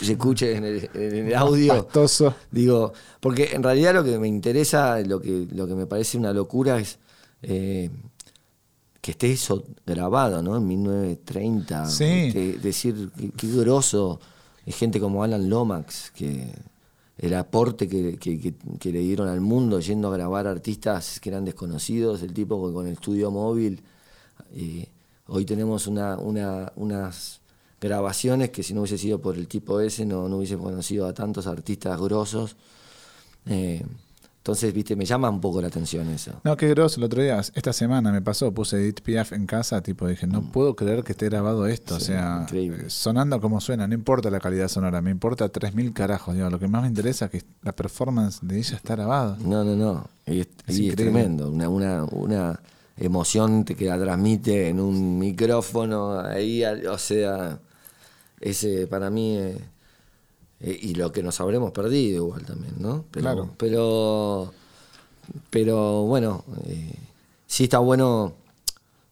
[0.00, 1.84] se escuche en el, en el audio.
[1.84, 2.34] Pastoso.
[2.50, 6.32] Digo, porque en realidad lo que me interesa, lo que, lo que me parece una
[6.32, 6.98] locura es
[7.42, 7.90] eh,
[9.00, 10.56] que esté eso grabado, ¿no?
[10.56, 11.86] En 1930.
[11.86, 12.04] Sí.
[12.32, 12.58] ¿viste?
[12.58, 14.18] decir, qué, qué groso.
[14.66, 16.52] Hay gente como Alan Lomax, que
[17.20, 22.22] el aporte que, que- le dieron al mundo yendo a grabar artistas que eran desconocidos,
[22.22, 23.82] el tipo con el estudio móvil.
[24.54, 24.88] eh,
[25.26, 27.40] hoy tenemos una, una- unas
[27.80, 31.12] grabaciones que si no hubiese sido por el tipo ese no, no hubiese conocido a
[31.14, 32.56] tantos artistas grosos.
[33.46, 33.84] Eh,
[34.42, 36.32] entonces, viste, me llama un poco la atención eso.
[36.44, 36.98] No, qué groso.
[36.98, 40.50] El otro día, esta semana me pasó, puse Edith Piaf en casa, tipo dije, no
[40.50, 41.96] puedo creer que esté grabado esto.
[41.96, 42.00] o Mm.
[42.00, 42.84] Sea, increíble.
[42.86, 46.34] eh, sonando como suena, no importa la calidad sonora, me importa 3.000 carajos.
[46.34, 49.36] Digo, lo que más me interesa es que la performance de ella está grabada.
[49.44, 50.08] No, no, no.
[50.26, 51.12] Y es, Es y es increíble.
[51.12, 51.50] tremendo.
[51.50, 52.60] Una, una, una
[52.96, 57.58] emoción que la transmite en un micrófono ahí, o sea,
[58.40, 59.36] ese para mí.
[59.36, 59.58] eh,
[60.60, 63.04] eh, y lo que nos habremos perdido igual también, ¿no?
[63.10, 63.50] Pero, Claro.
[63.56, 64.52] Pero,
[65.48, 66.94] pero bueno, eh,
[67.46, 68.34] sí está bueno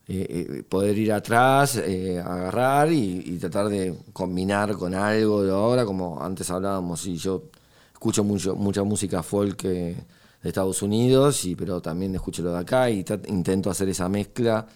[0.06, 6.22] eh, poder ir atrás, agarrar y, y tratar de combinar con algo de ahora, como
[6.22, 7.44] antes hablábamos, y yo
[7.92, 9.96] escucho mucho, mucha música folk de
[10.42, 14.66] Estados Unidos, y, pero también escucho lo de acá y intento hacer esa mezcla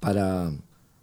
[0.00, 0.52] para,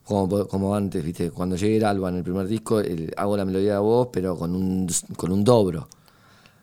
[0.05, 1.31] como, como antes, ¿viste?
[1.31, 4.37] cuando llegué el Alba en el primer disco, el- hago la melodía de voz, pero
[4.37, 4.87] con un,
[5.17, 5.87] con un dobro.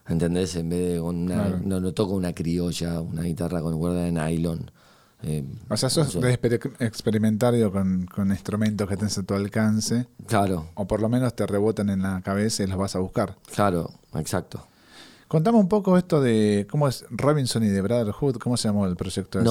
[0.09, 0.57] ¿Entendés?
[0.57, 1.35] En vez de con una.
[1.35, 1.61] Claro.
[1.64, 4.70] No, no toco una criolla, una guitarra con cuerda de nylon.
[5.24, 10.09] Eh, O sea, sos de exper- experimentario con, con instrumentos que tenés a tu alcance,
[10.26, 13.37] Claro, o por lo menos te rebotan en la cabeza y los vas a buscar.
[13.55, 14.66] claro, exacto.
[15.28, 18.96] Contame un poco esto de cómo es Robinson y de Brotherhood, ¿cómo se llamó el
[18.96, 19.48] proyecto ese?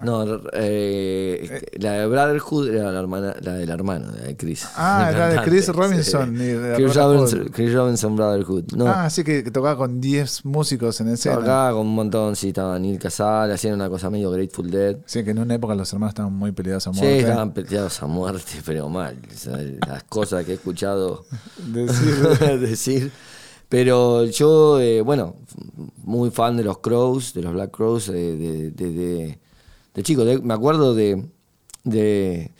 [0.00, 4.64] No, no, eh, la de Brotherhood era la, hermana, la del hermano, la de Chris.
[4.76, 6.94] Ah, era de Chris Robinson y de Chris.
[6.94, 8.64] Robinson, Chris Robinson Brotherhood.
[8.76, 11.38] No, Ah, sí, que, tocaba con 10 músicos en escena.
[11.38, 14.98] acá con un montón, sí, estaba Neil Casal, hacían una cosa medio Grateful Dead.
[15.04, 17.18] Sí, que en una época los hermanos estaban muy peleados a Sí, muerte.
[17.18, 19.18] estaban peleados a muerte, pero mal.
[19.34, 19.58] O sea,
[19.88, 21.24] las cosas que he escuchado
[21.72, 23.10] Decir- decir.
[23.68, 25.34] Pero yo, eh, bueno,
[26.04, 29.38] muy fan de los Crows, de los Black Crows, eh, de, de, de-
[29.98, 30.24] de chico.
[30.24, 31.24] De- me acuerdo de,
[31.84, 32.50] de,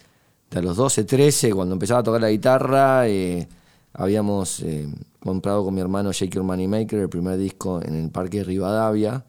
[0.51, 3.49] de a los 12, 13, cuando empezaba a tocar la guitarra, eh,
[3.95, 4.89] habíamos eh,
[5.21, 8.45] comprado con mi hermano Shake Your Money Maker el primer disco en el Parque de
[8.45, 9.25] Rivadavia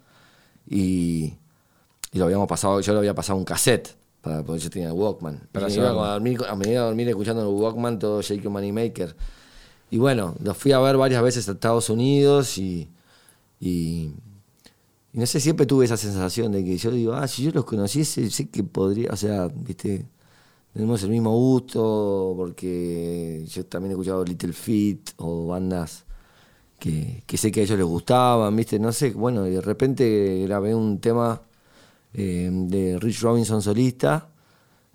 [0.67, 1.33] y,
[2.11, 3.95] y lo habíamos pasado, yo lo había pasado un cassette.
[4.21, 5.47] Para, porque yo tenía el Walkman.
[5.51, 8.21] Para Y me iba a dormir, a me iba a dormir escuchando el Walkman, todo
[8.21, 9.15] Shake Your Money Maker.
[9.91, 12.89] Y bueno, los fui a ver varias veces a Estados Unidos y,
[13.61, 14.11] y,
[15.13, 17.65] y no sé, siempre tuve esa sensación de que yo digo, ah, si yo los
[17.65, 20.05] conociese, sé que podría, o sea, viste,
[20.73, 26.05] tenemos el mismo gusto, porque yo también he escuchado Little Feat o bandas
[26.79, 30.99] que, sé que a ellos les gustaban, viste, no sé, bueno, de repente grabé un
[30.99, 31.41] tema
[32.13, 34.29] eh, de Rich Robinson solista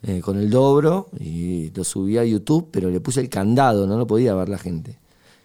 [0.02, 3.98] eh, con el dobro y lo subí a YouTube, pero le puse el candado, no
[3.98, 4.98] lo podía ver la gente.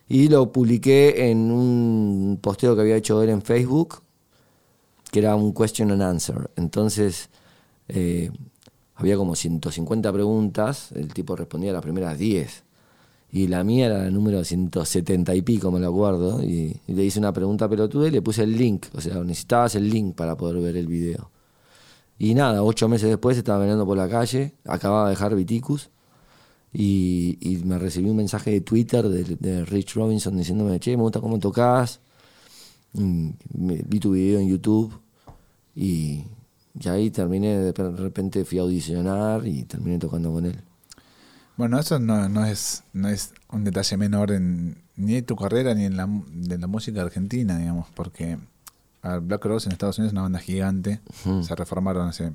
[0.07, 4.01] Y lo publiqué en un posteo que había hecho él en Facebook,
[5.11, 6.49] que era un question and answer.
[6.55, 7.29] Entonces,
[7.87, 8.31] eh,
[8.95, 12.63] había como 150 preguntas, el tipo respondía las primeras 10.
[13.31, 16.43] Y la mía era la número 170 y pico, me lo acuerdo.
[16.43, 18.87] Y, le hice una pregunta pelotuda y le puse el link.
[18.93, 21.29] O sea, necesitabas el link para poder ver el video.
[22.17, 25.89] Y nada, ocho meses después estaba caminando por la calle, acababa de dejar Viticus
[26.73, 31.21] y, me recibí un mensaje de Twitter de, de Rich Robinson diciéndome, che, me gusta
[31.21, 32.01] cómo tocas,
[32.93, 34.93] vi tu video en YouTube
[35.75, 36.25] y,
[36.79, 40.59] y ahí terminé, de repente fui a audicionar y terminé tocando con él.
[41.57, 45.73] Bueno, eso no, no es no es un detalle menor en ni en tu carrera
[45.75, 48.37] ni en la de la música argentina, digamos, porque
[49.21, 50.99] Black Rose en Estados Unidos es una banda gigante.
[51.41, 52.31] Se reformaron hace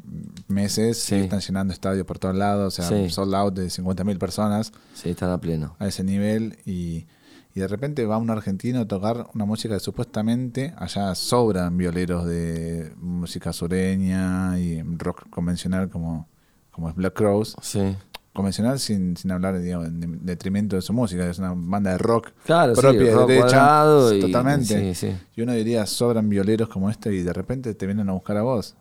[0.49, 1.15] meses Sí.
[1.17, 2.79] y están llenando estadios por todos lados.
[2.79, 3.11] O sea, Sí.
[3.11, 5.77] sold out de 50.000 personas Sí, están a pleno.
[5.79, 6.59] a ese nivel.
[6.65, 7.07] Y,
[7.55, 12.27] y de repente va un argentino a tocar una música que supuestamente allá sobran violeros
[12.27, 16.29] de música sureña y rock convencional como,
[16.71, 17.55] como es Black Rose.
[17.63, 17.97] Sí.
[18.33, 21.25] Convencional sin, sin hablar digamos, en detrimento de su música.
[21.31, 23.85] Es una banda de rock Claro, sí, propia rock y derecha.
[24.17, 24.95] y- totalmente.
[24.95, 25.17] sí, sí.
[25.37, 28.43] Y uno diría, sobran violeros como este y de repente te vienen a buscar a
[28.43, 28.75] vos.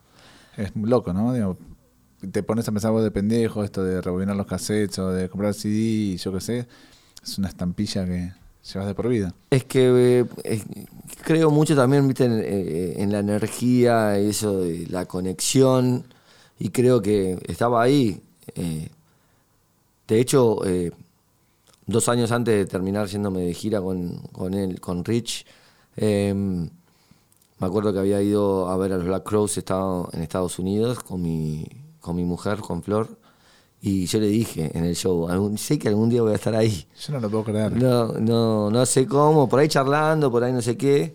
[0.58, 1.32] Es loco, ¿no?
[1.34, 1.58] Digo,
[2.32, 5.54] te pones a pensar vos de pendejo, esto de rebobinar los cassettes o de comprar
[5.54, 6.68] CD y yo qué sé.
[7.24, 8.32] Es una estampilla que
[8.72, 9.34] llevas de por vida.
[9.50, 10.64] Es que eh,
[11.24, 16.06] creo mucho también eh, en la energía, eso de la conexión,
[16.60, 18.22] y creo que estaba ahí.
[18.56, 18.90] eh,
[20.08, 20.60] de hecho,
[21.88, 25.46] dos años antes de terminar yéndome de gira con, con él, con Rich,
[25.96, 30.60] eh, me acuerdo que había ido a ver a los Black Crows estaba en Estados
[30.60, 31.66] Unidos con mi,
[32.02, 33.18] con mi mujer, con Flor,
[33.86, 36.56] y yo le dije en el show, "Algún- sé que algún día voy a estar
[36.56, 36.86] ahí.
[37.06, 37.74] Yo no lo puedo creer.
[37.74, 41.14] No, no, no sé cómo, por ahí charlando, por ahí no sé qué.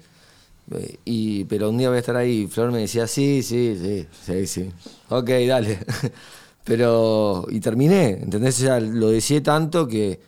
[0.71, 2.47] eh, Y, pero un día voy a estar ahí.
[2.47, 4.71] Flor me decía, sí, sí, sí, sí, sí.
[5.09, 5.79] Ok, dale.
[6.65, 8.57] pero, y terminé, ¿entendés?
[8.59, 10.21] O sea, lo deseé tanto que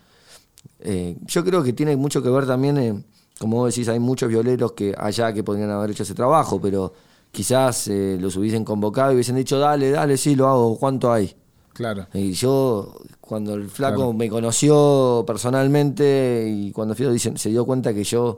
[0.80, 3.04] eh, yo creo que tiene mucho que ver también, en,
[3.38, 6.92] como vos decís, hay muchos violeros que allá que podrían haber hecho ese trabajo, pero
[7.32, 11.34] quizás eh, los hubiesen convocado y hubiesen dicho, dale, dale, sí, lo hago, ¿cuánto hay?
[11.80, 12.06] Claro.
[12.12, 14.12] Y yo, cuando el flaco Claro.
[14.12, 18.36] me conoció personalmente y cuando Fido dice- se dio cuenta que yo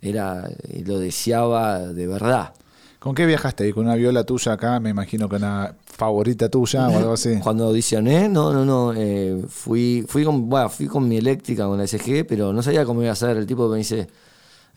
[0.00, 2.52] era eh, lo deseaba de verdad.
[3.00, 3.72] ¿Con qué viajaste ahí?
[3.72, 4.78] ¿Con una viola tuya acá?
[4.78, 7.38] Me imagino que una favorita tuya o algo así.
[7.42, 11.76] Cuando audicioné, no, no, no, eh, fui, fui, con, bueno, fui con mi eléctrica, con
[11.78, 13.36] la SG, pero no sabía cómo iba a ser.
[13.36, 14.06] El tipo me dice,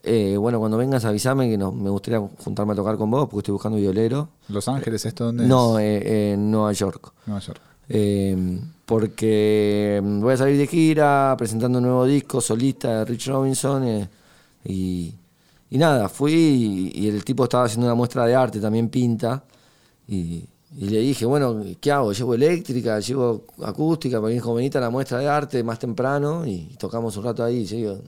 [0.03, 3.39] eh, bueno, cuando vengas avísame que no, me gustaría juntarme a tocar con vos porque
[3.39, 4.29] estoy buscando violero.
[4.47, 6.03] ¿Los Ángeles esto dónde No, es?
[6.05, 7.11] eh, en Nueva York.
[7.27, 7.61] Nueva York.
[7.89, 13.27] Eh, porque mm, voy a salir de gira presentando un nuevo disco solista de Rich
[13.27, 14.09] Robinson eh,
[14.65, 15.13] y,
[15.71, 19.43] nada, fui y, el tipo estaba haciendo una muestra de arte, también pinta
[20.07, 22.13] y, le dije, bueno, ¿qué hago?
[22.13, 22.99] ¿Llevo eléctrica?
[22.99, 24.19] ¿Llevo acústica?
[24.19, 27.59] Me dijo, venite a la muestra de arte más temprano y tocamos un rato ahí.
[27.59, 28.01] Y yo digo,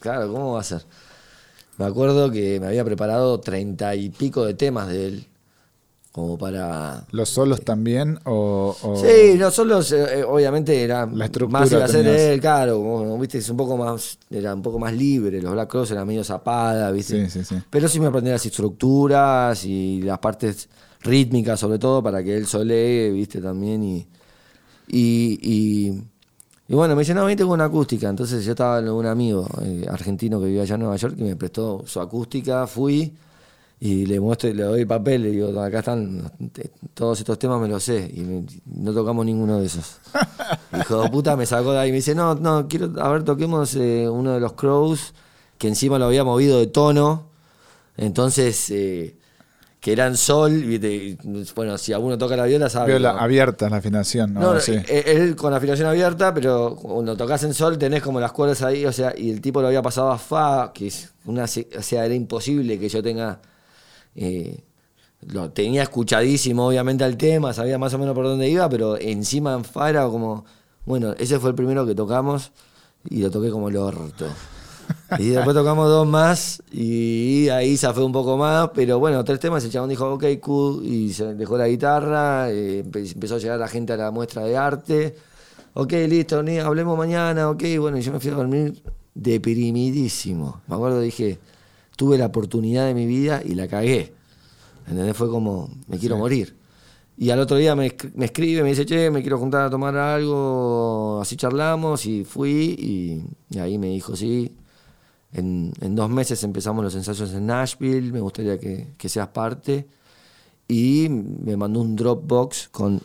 [0.00, 0.84] claro, ¿cómo va a ser?
[1.78, 5.26] Me acuerdo que me había preparado treinta y pico de temas de él,
[6.12, 8.18] como para ¿Los solos también?
[8.24, 12.20] O, o- Sí, no solo eh, obviamente era La estructura más ser tenías.
[12.20, 15.70] él, claro, como, viste, es un poco más, era un poco más libre, los Black
[15.70, 17.28] Cross eran medio zapada, viste.
[17.28, 17.62] Sí, sí, sí.
[17.70, 20.68] Pero sí me aprendí las estructuras y las partes
[21.02, 24.06] rítmicas sobre todo para que él solee, viste, también y
[24.88, 26.02] y, y,
[26.68, 28.08] y bueno, me dice, no, vente con una acústica.
[28.08, 31.22] Entonces yo estaba con un amigo eh, argentino que vivía allá en Nueva York y
[31.22, 33.12] me prestó su acústica, fui
[33.82, 37.60] y le muestro le doy el papel, le digo, acá están te- todos estos temas,
[37.60, 39.96] me los sé, y me- no tocamos ninguno de esos.
[40.78, 43.22] Hijo de puta, me sacó de ahí y me dice, no, no, quiero, a ver,
[43.24, 45.14] toquemos eh, uno de los Crows,
[45.58, 47.24] que encima lo había movido de tono,
[47.96, 49.16] entonces, eh,
[49.80, 50.62] que eran sol,
[51.56, 52.88] bueno, si alguno toca la viola, sabe.
[52.92, 53.18] Viola ¿no?
[53.20, 54.40] abierta la afinación, ¿no?
[54.40, 54.72] No, no, Sí.
[54.72, 58.84] eh, él con afinación abierta, pero cuando tocas en sol tenés como las cuerdas ahí,
[58.84, 62.04] o sea, y el tipo lo había pasado a fa, que es una, o sea,
[62.04, 63.40] era imposible que yo tenga,
[64.14, 64.62] eh,
[65.26, 69.54] lo tenía escuchadísimo obviamente al tema, sabía más o menos por dónde iba, pero encima
[69.54, 70.44] en fa era como,
[70.86, 72.52] bueno, ese fue el primero que tocamos
[73.08, 74.26] y lo toqué como el orto.
[75.18, 79.64] Y después tocamos dos más y ahí zafé un poco más, pero bueno, tres temas,
[79.64, 83.58] el chabón dijo, ok, cool, y se dejó la guitarra, eh, empe- empezó a llegar
[83.58, 85.16] la gente a la muestra de arte,
[85.74, 88.82] ok, listo, ni hablemos mañana, ok, bueno, y yo me fui a dormir
[89.14, 90.62] deprimidísimo.
[90.66, 91.38] Me acuerdo, dije,
[91.96, 94.12] tuve la oportunidad de mi vida y la cagué.
[94.86, 95.16] ¿Entendés?
[95.16, 96.56] Fue como, me quiero morir.
[97.16, 99.94] Y al otro día me, me escribe, me dice, che, me quiero juntar a tomar
[99.96, 104.54] algo, así charlamos, y fui, y, y ahí me dijo, sí,
[105.32, 109.86] en, en dos meses empezamos los ensayos en Nashville, me gustaría que, que seas parte.
[110.66, 113.00] Y me mandó un Dropbox con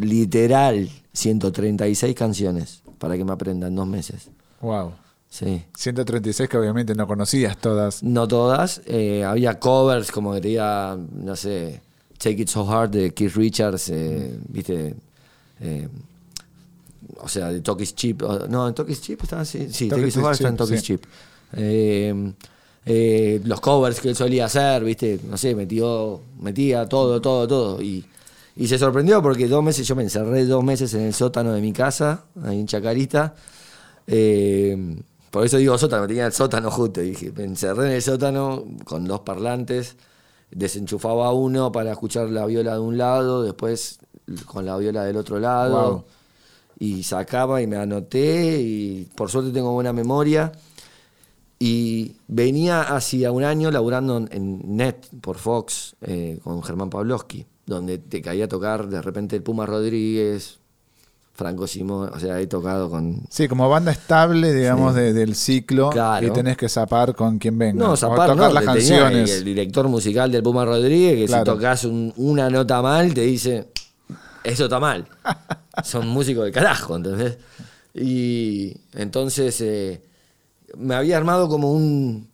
[0.00, 4.28] literal 136 canciones para que me aprenda en dos meses.
[4.60, 4.92] Wow.
[5.34, 5.64] Sí.
[5.76, 8.04] 136 que obviamente no conocías todas.
[8.04, 8.80] No todas.
[8.86, 11.80] eh, había covers como diría, no sé,
[12.18, 14.94] Take It So Hard de Keith Richards, eh, viste.
[15.60, 15.88] Eh,
[17.20, 18.22] o sea, de Talk Is Cheap.
[18.48, 20.56] No, en Talk Is Cheap está sí, sí Talk Take It So Hard está en
[20.56, 20.98] Talk Is sí.
[21.56, 23.44] Cheap.
[23.44, 27.82] Los covers que él solía hacer, viste, no sé, metió, metía todo, todo, todo.
[27.82, 28.04] Y,
[28.54, 31.60] y se sorprendió porque dos meses, yo me encerré dos meses en el sótano de
[31.60, 33.34] mi casa, ahí en Chacarita.
[34.06, 34.96] Eh,
[35.34, 37.02] por eso digo sótano, tenía el sótano justo.
[37.02, 39.96] Y dije, me encerré en el sótano con dos parlantes,
[40.52, 43.98] desenchufaba uno para escuchar la viola de un lado, después
[44.46, 45.90] con la viola del otro lado.
[45.90, 46.04] Wow.
[46.78, 50.52] Y sacaba y me anoté y por suerte tengo buena memoria.
[51.58, 57.46] Y venía hacía un año laburando en- en Net por Fox eh, con Germán Pavlovsky,
[57.66, 60.58] donde te caía a tocar de repente el Puma Rodríguez,
[61.34, 63.22] Franco Simón, o sea, he tocado con...
[63.28, 65.90] Sí, como banda estable, digamos, de- del ciclo.
[65.90, 66.24] Claro.
[66.26, 67.84] Y tenés que zapar con quien venga.
[67.84, 69.30] No, o Zapar, tocar no, las canciones.
[69.32, 71.44] El, director musical del Puma Rodríguez, que Claro.
[71.44, 73.68] si tocas un- una nota mal, te dice,
[74.44, 75.06] eso está mal.
[75.84, 77.36] Son músicos de carajo, ¿entendés?
[77.94, 80.02] Y entonces eh,
[80.76, 82.28] me había armado como un,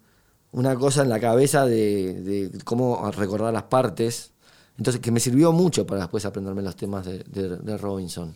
[0.53, 4.33] una cosa en la cabeza de, de cómo recordar las partes.
[4.77, 8.35] Entonces, que me sirvió mucho para después aprenderme los temas de, de- de Robinson.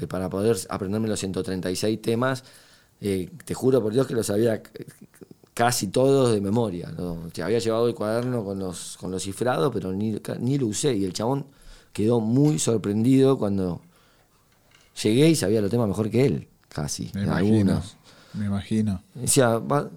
[0.00, 2.44] Eh, para poder aprenderme los 136 temas,
[3.00, 4.62] eh, te juro por Dios que los sabía
[5.54, 6.92] casi todos de memoria.
[6.96, 7.28] ¿no?
[7.32, 10.94] Te había llevado el cuaderno con los, con los cifrados, pero ni, ni lo usé.
[10.94, 11.46] Y el chabón
[11.92, 13.80] quedó muy sorprendido cuando
[15.02, 17.10] llegué y sabía los temas mejor que él, casi.
[17.14, 17.34] Me imagino.
[17.36, 17.96] algunos.
[18.34, 19.02] Me imagino.
[19.14, 19.88] Decía, "Va-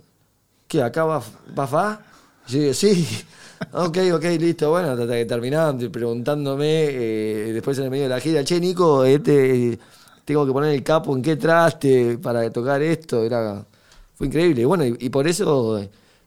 [0.68, 0.82] ¿qué?
[0.82, 1.22] ¿Acá va,
[1.58, 2.02] va fa?
[2.48, 3.08] Yo digo, sí.
[3.74, 4.70] Ok, ok, listo.
[4.70, 9.06] Bueno, hasta que terminaban preguntándome eh, después en el medio de la gira, che, Nico,
[9.06, 9.78] este,
[10.26, 13.24] tengo que poner el capo en qué traste para tocar esto.
[13.24, 13.66] Era,
[14.16, 14.66] fue increíble.
[14.66, 15.82] Bueno, y, por eso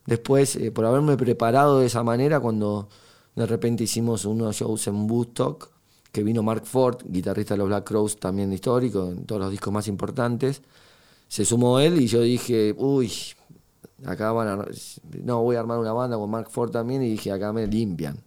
[0.07, 2.89] después, eh, por haberme preparado de esa manera, cuando
[3.35, 5.71] de repente hicimos unos shows en Woodstock,
[6.13, 9.73] que vino Mark Ford, guitarrista de los Black Crowes, también histórico, en todos los discos
[9.73, 10.63] más importantes.
[11.29, 13.11] Se sumó él y yo dije, uy,
[14.05, 14.67] acá van a...
[15.23, 18.19] No, voy a armar una banda con Mark Ford también y dije, acá me limpian.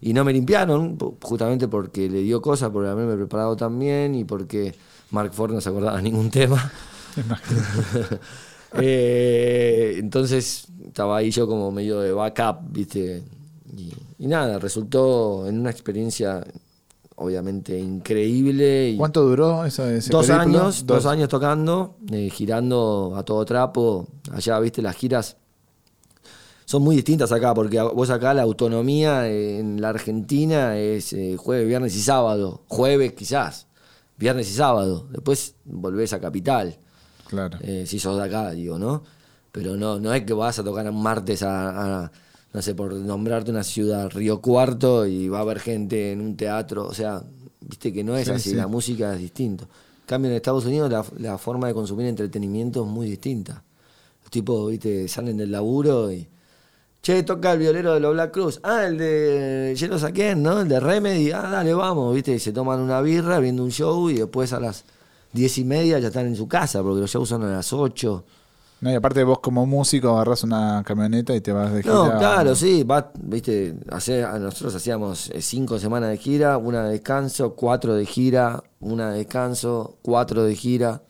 [0.00, 4.74] Y no me limpiaron, justamente porque le dio cosas, por haberme preparado también y porque
[5.10, 6.70] Mark Ford no se acordaba de ningún tema.
[8.74, 13.22] Eh, entonces estaba ahí yo como medio de backup, ¿viste?
[13.74, 16.44] Y, y nada, resultó en una experiencia
[17.18, 18.90] obviamente increíble.
[18.90, 20.60] Y ¿Cuánto duró eso, ese dos periplo?
[20.60, 21.06] años, dos.
[21.06, 24.08] años tocando, eh, girando a todo trapo.
[24.32, 25.36] Allá, viste, las giras
[26.64, 31.36] son muy distintas acá, porque vos acá la autonomía eh, en la Argentina es eh,
[31.38, 32.62] jueves, viernes y sábado.
[32.68, 33.66] Jueves quizás,
[34.18, 35.06] viernes y sábado.
[35.10, 36.76] Después volvés a Capital,
[37.26, 37.58] Claro.
[37.62, 39.02] eh, si sos de acá, digo, ¿no?
[39.50, 42.12] Pero no, no es que vas a tocar un martes a, a,
[42.52, 46.36] no sé, por nombrarte una ciudad, Río Cuarto, y va a haber gente en un
[46.36, 46.86] teatro.
[46.86, 47.22] O sea,
[47.60, 48.54] viste que no es Sí, así, sí.
[48.56, 49.64] la música es distinto.
[49.64, 53.62] En cambio, en Estados Unidos la, la forma de consumir entretenimiento es muy distinta.
[54.22, 56.26] Los tipos, viste, salen del laburo y.
[57.00, 58.58] Che, toca el violero de los Black Cruz.
[58.64, 60.60] Ah, el de Yellow Saquen, ¿no?
[60.62, 61.30] El de Remedy.
[61.30, 62.34] Ah, dale, vamos, viste.
[62.34, 64.84] Y se toman una birra viendo un show y después a las
[65.32, 68.24] diez y media ya están en su casa, porque los shows son a las ocho.
[68.80, 71.94] No, y aparte vos como músico agarras una camioneta y te vas de gira.
[71.94, 76.92] No, claro, sí, va, viste, hace- nosotros hacíamos eh, cinco semanas de gira, una de
[76.92, 81.02] descanso, cuatro de gira, una de descanso, cuatro de gira,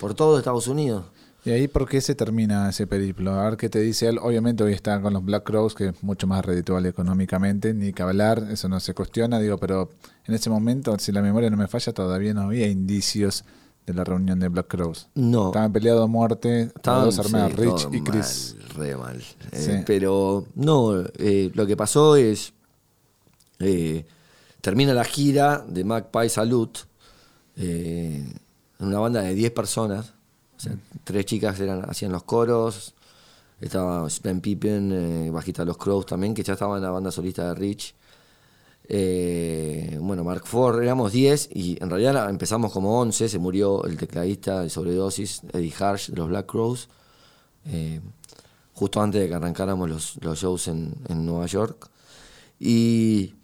[0.00, 1.06] por todo Estados Unidos.
[1.44, 3.32] ¿Y ahí por qué se termina ese periplo?
[3.32, 4.18] A ver qué te dice él.
[4.20, 8.02] Obviamente hoy está con los Black Crows, que es mucho más redituable económicamente, ni que
[8.02, 9.88] hablar, eso no se cuestiona, digo, pero
[10.26, 13.44] en ese momento, si la memoria no me falla, todavía no había indicios
[13.92, 15.08] de la reunión de Black Crows.
[15.14, 15.46] No.
[15.48, 18.56] Estaban peleados a muerte, Estaban, dos sí, Rich y Chris.
[18.58, 19.22] mal, re mal.
[19.52, 22.52] Eh, pero no, eh, lo que pasó es.
[23.58, 24.04] eh,
[24.60, 26.80] termina la gira de Magpie Salute
[27.56, 28.24] eh,
[28.78, 30.12] en una banda de 10 personas.
[30.56, 32.94] O sea, tres chicas eran, hacían los coros.
[33.60, 37.48] Estaba Sven Pippen, bajista de los Crows también, que ya estaba en la banda solista
[37.48, 37.94] de Rich.
[38.90, 43.28] Eh, bueno, Mark Ford, éramos 10 y en realidad empezamos como 11.
[43.28, 46.88] Se murió el tecladista de sobredosis, Eddie Harsh, de los Black Crows,
[47.66, 48.00] eh,
[48.72, 51.90] justo antes de que arrancáramos los, los shows en, en Nueva York.
[52.58, 53.34] Y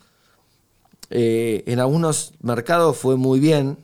[1.10, 3.78] eh, en algunos mercados fue muy bien.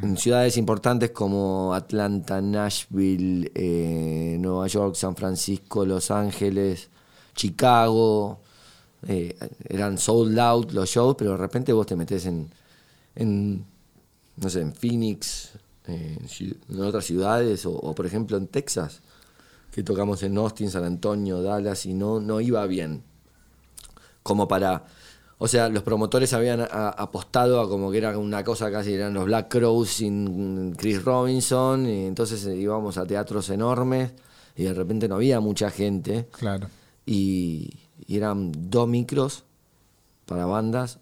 [0.00, 3.52] En ciudades importantes como Atlanta, Nashville,
[4.40, 6.88] Nueva York, San Francisco, Los Ángeles,
[7.34, 8.41] Chicago.
[9.08, 9.36] Eh,
[9.68, 12.48] eran sold out los shows, pero de repente vos te metés en,
[13.16, 13.64] en
[14.36, 15.50] no sé, en Phoenix,
[15.86, 16.18] eh,
[16.68, 19.00] en otras ciudades, o, o, por ejemplo en Texas,
[19.70, 23.02] que tocamos en Austin, San Antonio, Dallas, y no, no iba bien.
[24.22, 24.84] Como para.
[25.38, 29.12] O sea, los promotores habían a- apostado a como que era una cosa casi, eran
[29.12, 34.12] los Black Crows sin Chris Robinson, y entonces eh, íbamos a teatros enormes,
[34.54, 36.68] y de repente no había mucha gente Claro.
[37.04, 37.70] y,
[38.06, 39.44] y eran dos micros
[40.26, 40.98] para bandas,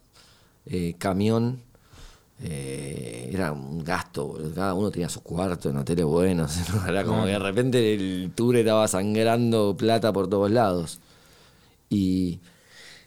[0.66, 1.60] eh, camión,
[2.42, 6.56] eh, era un gasto, cada uno tenía su cuarto en hoteles buenos.
[6.74, 6.86] ¿no?
[6.86, 11.00] Era como que de repente el tour estaba sangrando plata por todos lados.
[11.90, 12.40] Y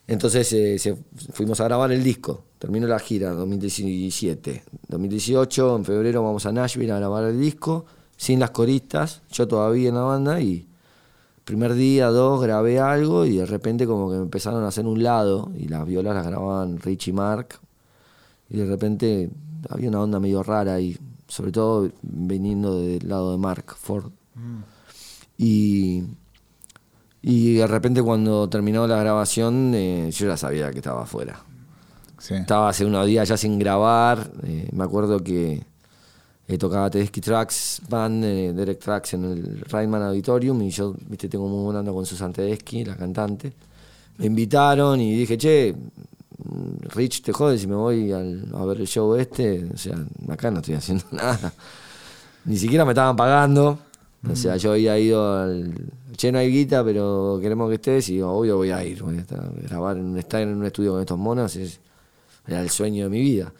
[0.08, 0.98] entonces eh, se-
[1.34, 2.44] fuimos a grabar el disco.
[2.60, 4.64] Terminó la gira 2017.
[4.88, 7.86] 2018, en febrero, vamos a Nashville a grabar el disco,
[8.16, 10.40] sin las coristas, yo todavía en la banda.
[10.42, 10.68] Y
[11.44, 15.04] primer día, dos, grabé algo y de repente, como que me empezaron a hacer un
[15.04, 15.52] lado.
[15.58, 17.60] Y las violas las grababan Rich y Mark.
[18.50, 19.30] Y de repente
[19.70, 24.12] había una onda medio rara y sobre todo viniendo del lado de Mark Ford.
[25.38, 26.04] Y,
[27.22, 31.40] y de repente cuando terminó la grabación eh, yo ya sabía que estaba afuera.
[32.20, 32.36] Sí.
[32.36, 34.32] Estaba hace unos días ya sin grabar.
[34.44, 35.66] eh, me acuerdo que
[36.48, 41.30] eh, tocaba Tedeschi Tracks Band, eh, Derek Tracks en el Rainman Auditorium y yo, viste,
[41.30, 43.54] tengo muy buena onda con Susan Tedeschi, la cantante.
[44.18, 48.82] Me invitaron y dije, che, mm, Rich, te jodes si me voy al- a ver
[48.82, 49.66] el show este.
[49.74, 49.96] O sea,
[50.30, 51.52] acá no estoy haciendo nada.
[52.46, 53.80] Ni siquiera me estaban pagando.
[54.32, 55.74] O sea, yo había ido al.
[56.16, 58.10] Che, no hay guita, pero queremos que estés.
[58.10, 59.02] Y obvio voy a ir.
[59.04, 61.80] Voy a estar- grabar en un, estar en un estudio con estos monos es,
[62.48, 63.52] era el sueño de mi vida.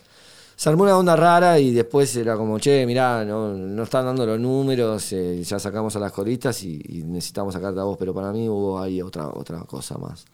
[0.56, 4.26] Se armó una onda rara y después era como, che, mirá, no, no están dando
[4.26, 8.14] los números, eh, ya sacamos a las coristas y, y necesitamos sacarte a vos, pero
[8.14, 10.26] para mí hubo ahí otra, otra cosa más.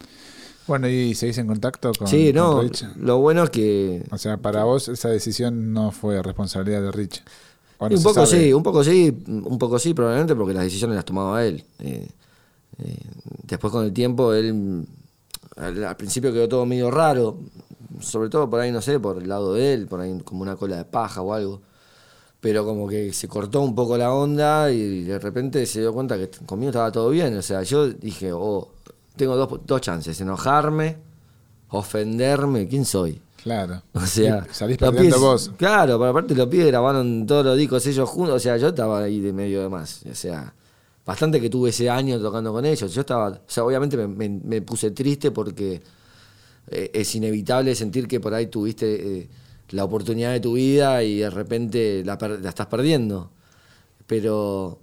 [0.67, 2.85] Bueno, ¿y seguís en contacto con, sí, con no, Rich?
[2.97, 7.23] lo bueno es que O sea, para vos esa decisión no fue responsabilidad de Rich.
[7.79, 8.43] ¿O no un poco sabe?
[8.43, 11.63] sí, un poco sí, un poco sí, probablemente porque las decisiones las tomaba él.
[11.79, 12.07] Eh,
[12.77, 12.97] eh,
[13.47, 14.85] después con el tiempo, él
[15.55, 17.39] al, al principio quedó todo medio raro,
[17.99, 20.55] sobre todo por ahí, no sé, por el lado de él, por ahí como una
[20.55, 21.61] cola de paja o algo.
[22.41, 26.17] Pero como que se cortó un poco la onda y de repente se dio cuenta
[26.17, 27.35] que conmigo estaba todo bien.
[27.37, 28.69] O sea, yo dije, oh,
[29.17, 30.95] tengo dos, dos chances, enojarme,
[31.69, 33.21] ofenderme, ¿quién soy?
[33.43, 33.81] Claro.
[33.93, 35.51] O sea, salís perdiendo pibes- vos.
[35.57, 38.35] Claro, pero aparte los pibes grabaron todos los discos ellos juntos.
[38.35, 40.01] O sea, yo estaba ahí de medio de más.
[40.09, 40.53] O sea,
[41.05, 42.93] bastante que tuve ese año tocando con ellos.
[42.93, 45.81] Yo estaba, o sea, obviamente me, me- me puse triste porque
[46.71, 49.29] eh, es inevitable sentir que por ahí tuviste eh,
[49.69, 52.13] la oportunidad de tu vida y de repente la,
[52.47, 53.31] estás perdiendo.
[54.07, 54.79] Pero,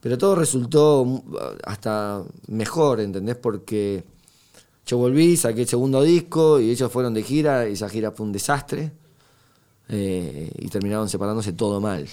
[0.00, 3.36] pero todo resultó mm, hasta mejor, ¿entendés?
[3.36, 4.04] Porque
[4.86, 8.26] yo volví, saqué el segundo disco y ellos fueron de gira y esa gira fue
[8.26, 8.92] un desastre.
[9.88, 12.06] eh, y terminaron separándose todo mal.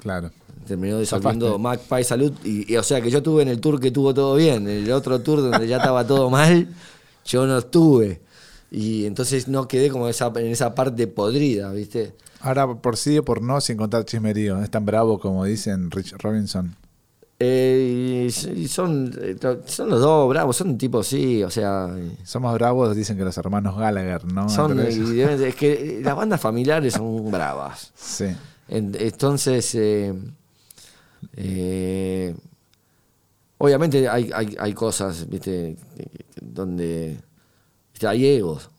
[0.00, 0.30] Claro.
[0.66, 1.58] Terminó disolviendo.
[1.58, 2.32] Magpie Salud.
[2.44, 4.68] Y, y, o sea que yo estuve en el tour que tuvo todo bien.
[4.68, 6.68] En el otro tour donde ya estaba todo mal,
[7.24, 8.20] yo no estuve.
[8.70, 12.14] Y entonces no quedé como esa, en esa parte podrida, ¿viste?
[12.40, 14.62] Ahora, por sí o por no, sin contar chismerío.
[14.62, 16.76] Es tan bravo como dicen Rich Robinson.
[17.42, 21.88] Eh, y, son, eh, son los dos bravos, son tipos, sí, o sea.
[22.22, 24.48] Somos bravos, dicen que los hermanos Gallagher, ¿no?
[24.48, 27.92] Son, y es que las bandas familiares son bravas.
[27.96, 28.26] Sí.
[28.68, 30.14] En- Entonces, eh,
[31.34, 32.34] eh,
[33.58, 35.76] obviamente hay, hay, hay cosas, ¿viste?
[36.40, 37.18] donde.
[38.08, 38.70] Hay egos.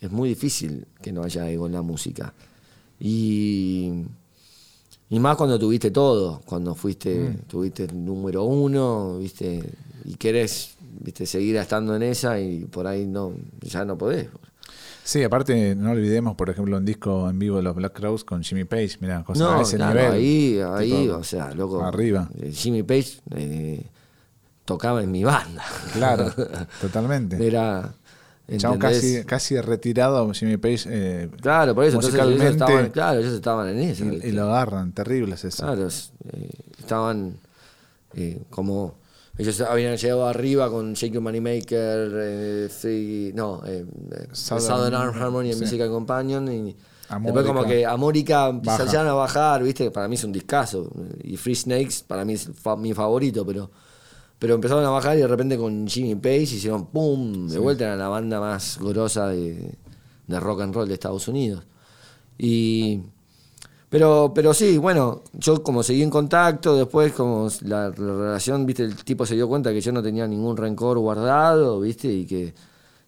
[0.00, 2.32] Es muy difícil que no haya ego en la música.
[3.00, 3.92] Y,
[5.10, 9.62] y más cuando tuviste todo, cuando fuiste, tuviste el número uno, ¿viste?
[10.04, 11.26] Y querés, ¿viste?
[11.26, 14.28] seguir estando en esa y por ahí no, ya no podés.
[15.04, 18.42] Sí, aparte, no olvidemos, por ejemplo, un disco en vivo de los Black Crowes con
[18.42, 18.98] Jimmy Page.
[19.00, 20.12] Mira, cosas No, a ese claro, nivel.
[20.12, 21.82] ahí, ahí, Tipo, o sea, loco.
[21.82, 22.28] Arriba.
[22.38, 23.86] eh, Jimmy Page eh,
[24.66, 25.64] tocaba en mi banda.
[25.94, 26.30] Claro,
[26.82, 27.44] totalmente.
[27.44, 27.94] Era.
[28.48, 28.78] ¿Entendés?
[28.78, 30.84] casi, casi retirado Jimmy Page.
[30.88, 34.04] eh, Claro, por eso, entonces ellos estaban, claro, ellos estaban en eso.
[34.04, 35.64] y, lo agarran, terribles eso.
[35.64, 37.34] Claro, es, eh, estaban
[38.14, 38.96] eh, como.
[39.36, 43.62] Ellos habían llegado arriba con Shake Your Moneymaker, Free- no,
[44.32, 45.64] Southern- Southern, Arm Harmony and sí.
[45.64, 46.48] Musical Companion.
[46.52, 46.76] Y
[47.08, 47.32] Amórica.
[47.42, 49.90] después, como que Amórica empezaron a bajar, ¿viste?
[49.92, 50.90] Para mí es un discazo.
[51.22, 53.70] Y Free Snakes, para mí es fa- mi favorito, pero.
[54.38, 57.48] Pero empezaron a bajar y de repente con Jimmy Page hicieron ¡pum!
[57.48, 59.74] De vuelta a la banda más grosa de,
[60.26, 61.64] de rock and roll de Estados Unidos.
[62.38, 63.00] Y.
[63.90, 68.84] Pero, pero sí, bueno, yo como seguí en contacto, después como la, la relación, viste,
[68.84, 72.52] el tipo se dio cuenta que yo no tenía ningún rencor guardado, viste, y que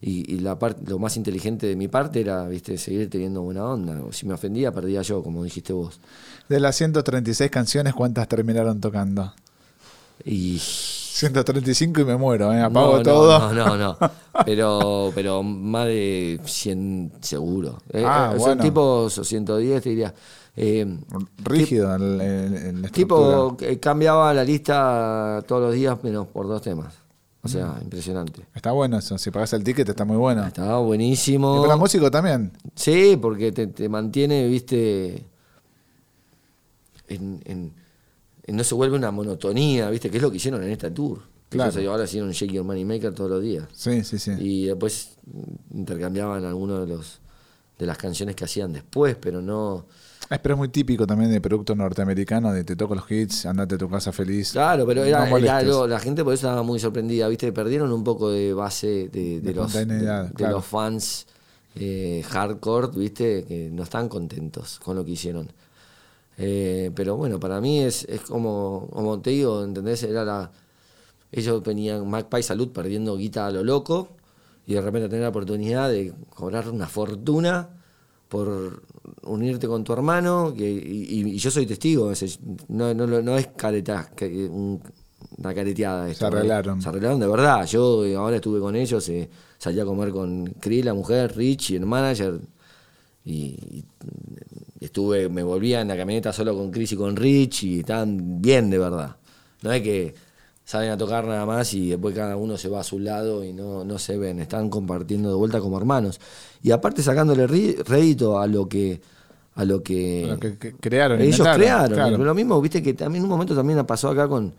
[0.01, 3.65] y, y la parte lo más inteligente de mi parte era, viste, seguir teniendo buena
[3.67, 4.01] onda.
[4.13, 6.01] Si me ofendía, perdía yo, como dijiste vos.
[6.49, 9.35] De las 136 canciones, ¿cuántas terminaron tocando?
[10.25, 10.59] Y
[11.21, 12.61] 135 y me muero, ¿eh?
[12.63, 13.53] apago no, todo.
[13.53, 13.99] No, no, no.
[14.47, 17.79] Pero, pero más de 100 seguro.
[17.93, 18.63] Eh, Ah, eh, son bueno.
[18.63, 20.15] tipos o 110, te diría.
[20.57, 20.87] Eh,
[21.45, 22.55] Rígido el, el-
[22.85, 26.95] el- tipo cambiaba la lista todos los días menos por dos temas.
[27.43, 28.47] O sea, impresionante.
[28.55, 29.17] Está bueno eso.
[29.19, 30.45] Si pagas el ticket, está muy bueno.
[30.47, 31.59] Estaba buenísimo.
[31.59, 32.53] Y para músico también.
[32.75, 35.25] Sí, porque te, te mantiene, viste,
[37.09, 37.73] en-
[38.47, 41.21] no se vuelve una monotonía, viste, que es lo que hicieron en esta tour.
[41.49, 41.71] Claro.
[41.71, 43.67] Entonces, ahora hicieron Shake Your Money Maker todos los días.
[43.73, 44.33] Sí, sí, sí.
[44.39, 45.17] Y después
[45.73, 47.21] intercambiaban algunos de los
[47.81, 49.87] de las canciones que hacían después, pero no.
[50.29, 53.75] Ah, pero es muy típico también de producto norteamericano, de te toco los hits, andate
[53.75, 54.53] a tu casa feliz.
[54.53, 57.51] Claro, pero era, No era la gente por eso estaba muy sorprendida, ¿viste?
[57.53, 61.27] Perdieron un poco de base de, de De los, de, los fans
[61.75, 63.45] eh, hardcore, ¿viste?
[63.45, 65.51] Que no están contentos con lo que hicieron.
[66.39, 70.03] Eh, pero bueno, para mí es, es como, como te digo, ¿entendés?
[70.03, 70.51] Era la,
[71.33, 74.09] ellos venían, Magpie Salud perdiendo guita a lo loco
[74.67, 77.69] y de repente tener la oportunidad de cobrar una fortuna
[78.29, 78.83] por
[79.25, 82.13] unirte con tu hermano, que, y, yo soy testigo,
[82.69, 84.09] no, no, no es careta,
[85.37, 86.09] una careteada.
[86.09, 86.81] esto, Se arreglaron.
[86.81, 87.67] Se arreglaron de verdad.
[87.67, 89.29] Yo eh, ahora estuve con ellos, eh,
[89.59, 92.41] salí a comer con Cris, la mujer, Rich y el manager,
[93.25, 93.85] y, y
[94.81, 98.71] estuve, me volvía en la camioneta solo con Chris y con Rich y estaban bien
[98.71, 99.17] de verdad.
[99.63, 100.15] No es que
[100.65, 103.53] salen a tocar nada más y después cada uno se va a su lado y
[103.53, 106.21] no, no se ven, están compartiendo de vuelta como hermanos.
[106.63, 109.01] Y aparte sacándole rédito a lo que
[109.57, 111.93] a lo que, Lo que- que crearon, ellos crearon.
[111.93, 112.13] claro.
[112.13, 114.55] Pero lo mismo, viste que también en un momento también pasó acá con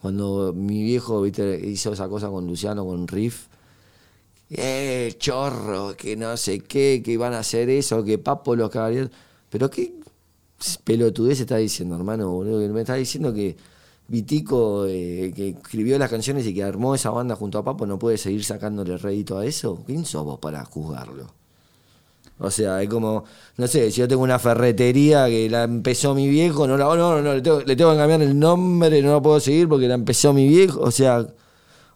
[0.00, 3.48] cuando mi viejo, viste, hizo esa cosa con Luciano, con Riff.
[4.48, 9.10] Eh, chorro, que no sé qué, que iban a hacer eso, que papo los caballeros.
[9.56, 9.90] Pero qué
[10.84, 12.68] pelotudez está diciendo, hermano, boludo.
[12.74, 13.56] Me está diciendo que
[14.06, 17.98] Vitico, eh, que escribió las canciones y que armó esa banda junto a Papo, no
[17.98, 19.82] puede seguir sacándole rédito a eso.
[19.86, 21.32] ¿Quién sos vos para juzgarlo?
[22.38, 23.24] O sea, es como,
[23.56, 27.22] no sé, si yo tengo una ferretería que la empezó mi viejo, no, la, no,
[27.22, 29.94] no, le tengo, le tengo que cambiar el nombre, no la puedo seguir porque la
[29.94, 30.80] empezó mi viejo.
[30.80, 31.26] O sea,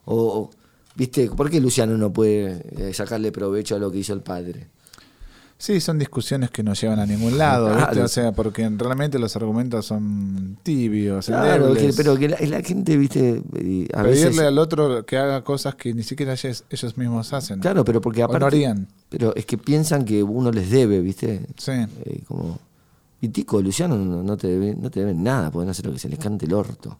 [0.06, 0.48] o,
[0.94, 1.28] ¿viste?
[1.28, 4.68] ¿Por qué Luciano no puede eh, sacarle provecho a lo que hizo el padre?
[5.62, 7.84] Sí, son discusiones que no llevan a ningún lado, ¿viste?
[7.92, 8.04] Claro.
[8.04, 12.96] O sea, porque realmente los argumentos son tibios, Claro, que- pero que la, la gente,
[12.96, 13.42] ¿viste?
[13.92, 17.60] A Pedirle veces, al otro que haga cosas que ni siquiera ellos, ellos mismos hacen.
[17.60, 18.46] Claro, pero porque aparte.
[18.46, 18.88] harían.
[19.10, 21.42] Pero es que piensan que uno les debe, ¿viste?
[21.58, 21.72] Sí.
[22.06, 22.58] Eh, como.
[23.20, 25.98] Y Tico, Luciano no, no te deben, no te deben nada, pueden hacer lo que
[25.98, 26.96] se les cante el orto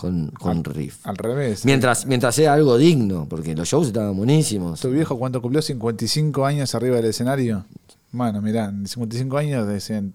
[0.00, 1.06] con, con Riff.
[1.06, 1.66] Al revés.
[1.66, 4.80] Mientras, mientras sea algo digno, porque los shows estaban buenísimos.
[4.80, 7.66] ¿Tu viejo cuando cumplió 55 años arriba del escenario?
[8.10, 10.14] Bueno, mirá, en 55 años decían...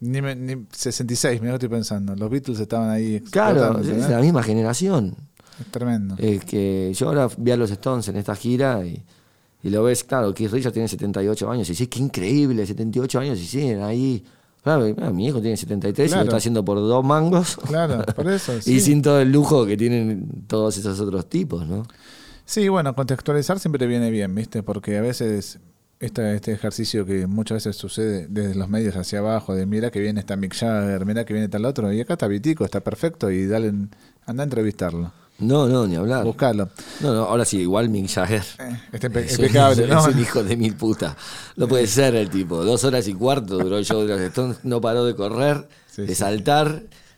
[0.00, 2.16] Ni, ni 66, me estoy pensando.
[2.16, 5.14] Los Beatles estaban ahí Claro, es la misma generación.
[5.60, 6.16] Es tremendo.
[6.18, 9.00] Eh, que yo ahora vi a los Stones en esta gira y,
[9.62, 13.38] y lo ves, claro, Keith Richards tiene 78 años y sí, qué increíble, 78 años
[13.38, 14.24] y siguen ahí.
[14.62, 16.22] Claro, y, claro, mi hijo tiene 73 y Claro.
[16.24, 17.56] lo está haciendo por dos mangos.
[17.66, 18.54] Claro, por eso.
[18.58, 18.80] y Sí.
[18.80, 21.84] sin todo el lujo que tienen todos esos otros tipos, ¿no?
[22.44, 24.62] Sí, bueno, contextualizar siempre viene bien, ¿viste?
[24.62, 25.58] Porque a veces
[26.00, 30.00] esta, este ejercicio que muchas veces sucede desde los medios hacia abajo, de mira que
[30.00, 33.30] viene está Mick Jagger, mira que viene tal otro, y acá está Vitico, está perfecto,
[33.30, 33.68] y dale,
[34.26, 36.24] anda a entrevistarlo, No, no, ni hablar.
[36.24, 36.68] buscarlo.
[37.00, 38.42] No, no, ahora sí, igual Mick Jagger.
[38.58, 40.00] Eh, está impe- Es, impecable, es- ¿no?
[40.08, 41.16] es un hijo de mil puta.
[41.56, 42.64] No puede ser el tipo.
[42.64, 44.58] Dos horas y cuarto duró el show de los Stones.
[44.62, 46.14] No paró de correr, Sí, de sí.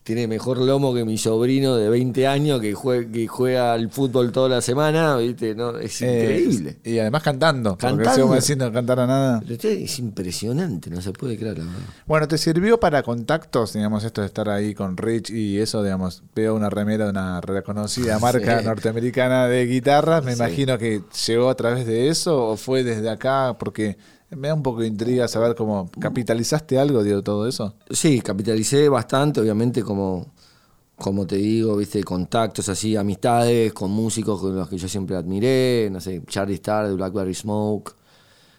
[0.04, 4.32] Tiene mejor lomo que mi sobrino de 20 años que, jue- que juega al fútbol
[4.32, 5.16] toda la semana.
[5.16, 5.54] ¿viste?
[5.54, 6.76] No, es Eh, increíble.
[6.84, 8.20] y además cantando, porque Cantando.
[8.26, 9.42] vamos diciendo cantar a nada.
[9.48, 11.56] Pero es impresionante, no se puede creer.
[11.58, 11.78] la verdad.
[12.06, 16.22] Bueno, ¿te sirvió para contactos, digamos, esto de estar ahí con Rich y eso, digamos,
[16.34, 18.64] veo una remera de una reconocida marca Sí.
[18.66, 20.38] norteamericana de guitarras, me Sí.
[20.38, 23.96] imagino que llegó a través de eso o fue desde acá, porque
[24.30, 27.74] me da un poco de intriga saber cómo capitalizaste algo de todo eso.
[27.90, 30.26] Sí, capitalicé bastante, obviamente, como,
[30.96, 35.88] como te digo, viste, contactos así, amistades con músicos con los que yo siempre admiré,
[35.90, 37.94] no sé, Charlie Starr de Blackberry Smoke,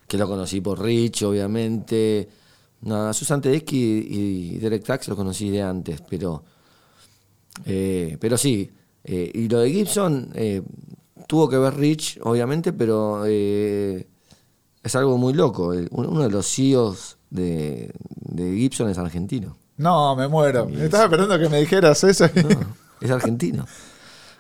[0.08, 2.30] que lo conocí por Rich, obviamente.
[2.82, 6.44] No, a Susan Tedeschi y, Derek Trax lo conocí de antes, pero,
[7.66, 8.70] eh, pero sí.
[9.04, 10.62] eh, y lo de Gibson eh,
[11.28, 13.26] tuvo que ver Rich, obviamente, pero
[14.86, 15.74] es algo muy loco.
[15.74, 19.58] El- Uno de los CEOs de, de Gibson es argentino.
[19.78, 20.70] No, me muero.
[20.70, 22.28] Estaba esperando que me dijeras eso.
[22.36, 22.50] No,
[23.02, 23.66] es argentino.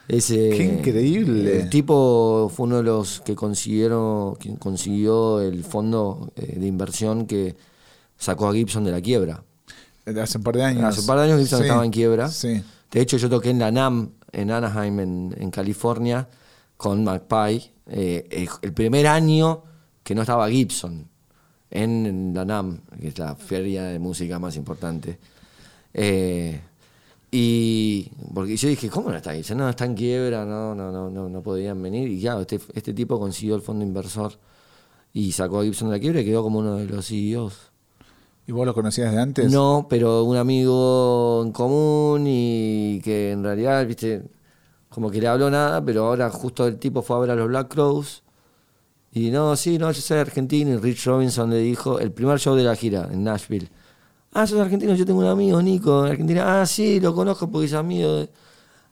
[0.07, 1.61] Es, eh, Qué increíble.
[1.61, 7.25] El tipo fue uno de los que consiguieron, quien consiguió el fondo eh, de inversión
[7.25, 7.55] que
[8.17, 9.43] sacó a Gibson de la quiebra.
[10.21, 10.83] Hace un par de años.
[10.83, 12.29] Hace un par de años Gibson Sí, estaba en quiebra.
[12.29, 12.63] Sí.
[12.91, 16.29] De hecho, yo toqué en la NAM, en Anaheim, en, en California,
[16.77, 17.71] con Magpie.
[17.87, 19.63] eh, el primer año
[20.05, 21.09] que no estaba Gibson
[21.71, 25.19] en, en la NAM, que es la feria de música más importante.
[25.93, 26.61] Eh,
[27.31, 29.57] Y porque yo dije, ¿cómo no está Gibson?
[29.57, 32.07] No, está en quiebra, no, no, no, no, no podían venir.
[32.07, 34.31] Y claro, este, este tipo consiguió el fondo inversor
[35.11, 37.71] y sacó a Gibson de la quiebra y quedó como uno de los CEOs.
[38.47, 39.51] ¿Y vos lo conocías de antes?
[39.51, 44.23] No, pero un amigo en común y que en realidad, viste,
[44.89, 47.47] como que le habló nada, pero ahora justo el tipo fue a ver a los
[47.47, 48.23] Black Crows.
[49.15, 50.71] Y no, sí, no, yo soy argentino.
[50.73, 53.69] Y Rich Robinson le dijo, el primer show de la gira en Nashville.
[54.33, 56.61] Ah, sos argentino, yo tengo un amigo, Nico, en Argentina.
[56.61, 58.27] Ah, sí, lo conozco porque es amigo.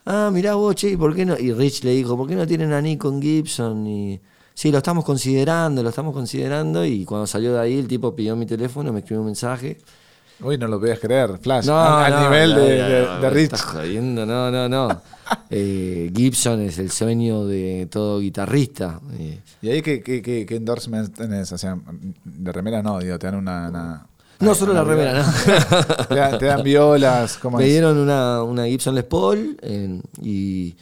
[0.06, 1.38] Ah, mirá vos, che, ¿y por qué no?
[1.38, 3.86] Y Rich le dijo, ¿por qué no tienen a Nico en Gibson?
[3.86, 4.22] Y
[4.54, 6.86] sí, lo estamos considerando, lo estamos considerando.
[6.86, 9.78] Y cuando salió de ahí, el tipo pidió mi teléfono, me escribió un mensaje.
[10.42, 11.66] Uy, no lo podías creer, Flash.
[11.66, 12.68] No, al, al nivel no, de,
[13.22, 13.44] de- Rich.
[13.44, 15.02] estás jodiendo, no, no, no.
[15.50, 19.00] Eh, Gibson es el sueño de todo guitarrista.
[19.18, 21.52] Eh, ¿Y ahí qué, qué, qué, qué endorsements tenés?
[21.54, 21.78] O sea,
[22.24, 23.70] de remera no, digo, te dan una...
[23.70, 24.08] una-
[24.42, 25.24] no solo la remera, ¿no?
[26.10, 27.70] te, dan, te dan violas, ¿cómo Me es?
[27.72, 30.76] dieron una, una Gibson Les Paul en- y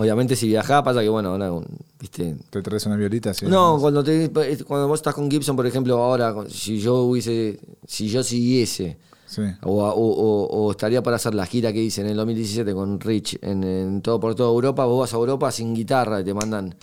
[0.00, 1.50] obviamente si viajaba pasa que bueno, ahora,
[1.98, 2.36] viste...
[2.50, 3.34] ¿Te traes una violita?
[3.34, 4.30] Sí, No, cuando, te,
[4.66, 8.96] cuando vos estás con Gibson, por ejemplo, ahora, si yo hubiese, si yo siguiese,
[9.26, 9.42] Sí.
[9.62, 12.98] o, o- o- o estaría para hacer la gira que hice en el 2017 con
[12.98, 16.34] Rich en, en todo por toda Europa, vos vas a Europa sin guitarra y te
[16.34, 16.74] mandan,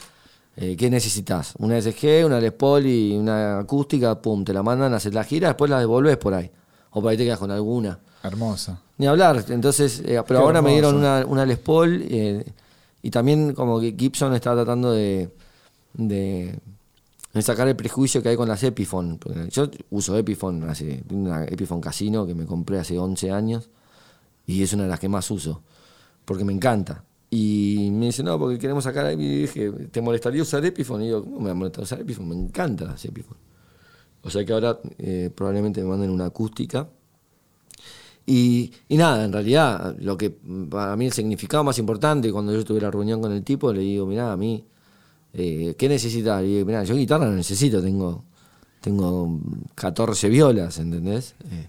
[0.55, 1.55] eh, ¿qué necesitas?
[1.59, 5.49] Una SG, una Les Paul y una acústica, pum, te la mandan, haces la gira,
[5.49, 6.49] después la devolvés por ahí,
[6.91, 7.99] o por ahí te quedas con alguna.
[8.24, 8.80] Hermosa.
[8.97, 12.45] Ni hablar, entonces, eh, pero Qué ahora me dieron una, una Les Paul eh,
[13.08, 15.30] y también como que Gibson está tratando de,
[15.93, 16.60] de,
[17.41, 19.18] sacar el prejuicio que hay con las Epiphone.
[19.49, 23.70] Yo uso Epiphone, hace, una Epiphone Casino que me compré hace 11 años
[24.45, 25.62] y es una de las que más uso,
[26.26, 27.05] porque me encanta.
[27.30, 31.05] Y me dice, no, porque queremos sacar, y dije, ¿te molestaría usar Epiphone?
[31.05, 32.28] Y yo, ¿cómo me va molestar usar Epiphone?
[32.28, 33.39] Me encantan las Epiphone.
[34.22, 36.89] O sea que ahora eh, probablemente me manden una acústica.
[38.30, 40.30] Y, y nada, en realidad, lo que
[40.70, 43.80] para mí el significado más importante, cuando yo tuve la reunión con el tipo, le
[43.80, 44.66] digo, mirá, a mí,
[45.34, 46.42] eh, ¿qué necesitas?
[46.42, 48.26] Le digo, mirá, yo guitarra no necesito, tengo,
[48.82, 49.40] tengo
[49.76, 51.36] 14 violas, ¿entendés?
[51.50, 51.68] Eh,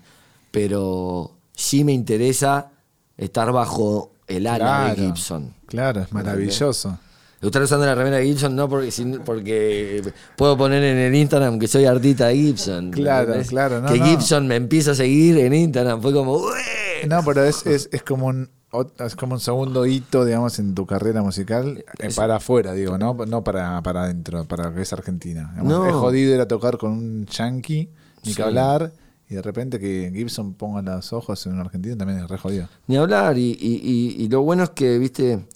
[0.51, 2.73] pero sí me interesa
[3.17, 5.55] estar bajo el ala de Gibson.
[5.67, 6.99] Claro, es maravilloso.
[7.41, 10.03] Estar usando la remera de Gibson no porque, porque
[10.37, 12.91] puedo poner en el Instagram que soy artista de Gibson.
[12.91, 14.07] Claro, claro, no, Que no.
[14.07, 16.03] Gibson me empieza a seguir en Instagram.
[16.03, 17.07] Fue como, "Ué".
[17.09, 18.51] No, pero es, es, es como un
[18.99, 23.15] es como un segundo hito, digamos, en tu carrera musical eh, para afuera, digo, no,
[23.15, 25.49] no para, para adentro, para que es Argentina.
[25.53, 25.87] Digamos, No.
[25.87, 27.89] Es jodido ir a tocar con un yankee,
[28.25, 28.37] ni Sí.
[28.37, 28.93] que hablar,
[29.31, 32.69] y de repente que Gibson ponga los ojos en un argentino también es re jodido.
[32.89, 33.39] Ni hablar.
[33.39, 35.47] Y, y- y- y lo bueno es que, viste,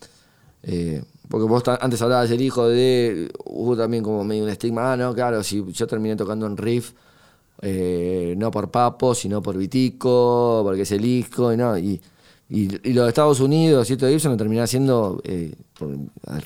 [0.63, 1.03] eh,
[1.33, 3.33] porque vos antes hablabas del hijo de.
[3.47, 4.93] Hubo también como medio un estigma.
[4.93, 6.93] Ah, no, claro, si yo terminé tocando en Riff,
[7.63, 11.79] eh, no por Papo, sino por Vitico, porque es el hijo, y no.
[11.79, 11.99] Y,
[12.51, 15.23] y, y los Estados Unidos, y esto de Gibson lo terminé haciendo.
[15.25, 15.55] Eh,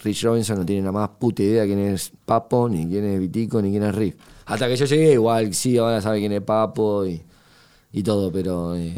[0.05, 3.61] Rich Robinson no tiene la más puta idea quién es Papo, ni quién es Vitico,
[3.61, 4.15] ni quién es Riff.
[4.47, 7.21] Hasta que yo llegué, igual sí, ahora sabe quién es Papo y,
[7.93, 8.77] y todo, pero.
[8.77, 8.97] eh,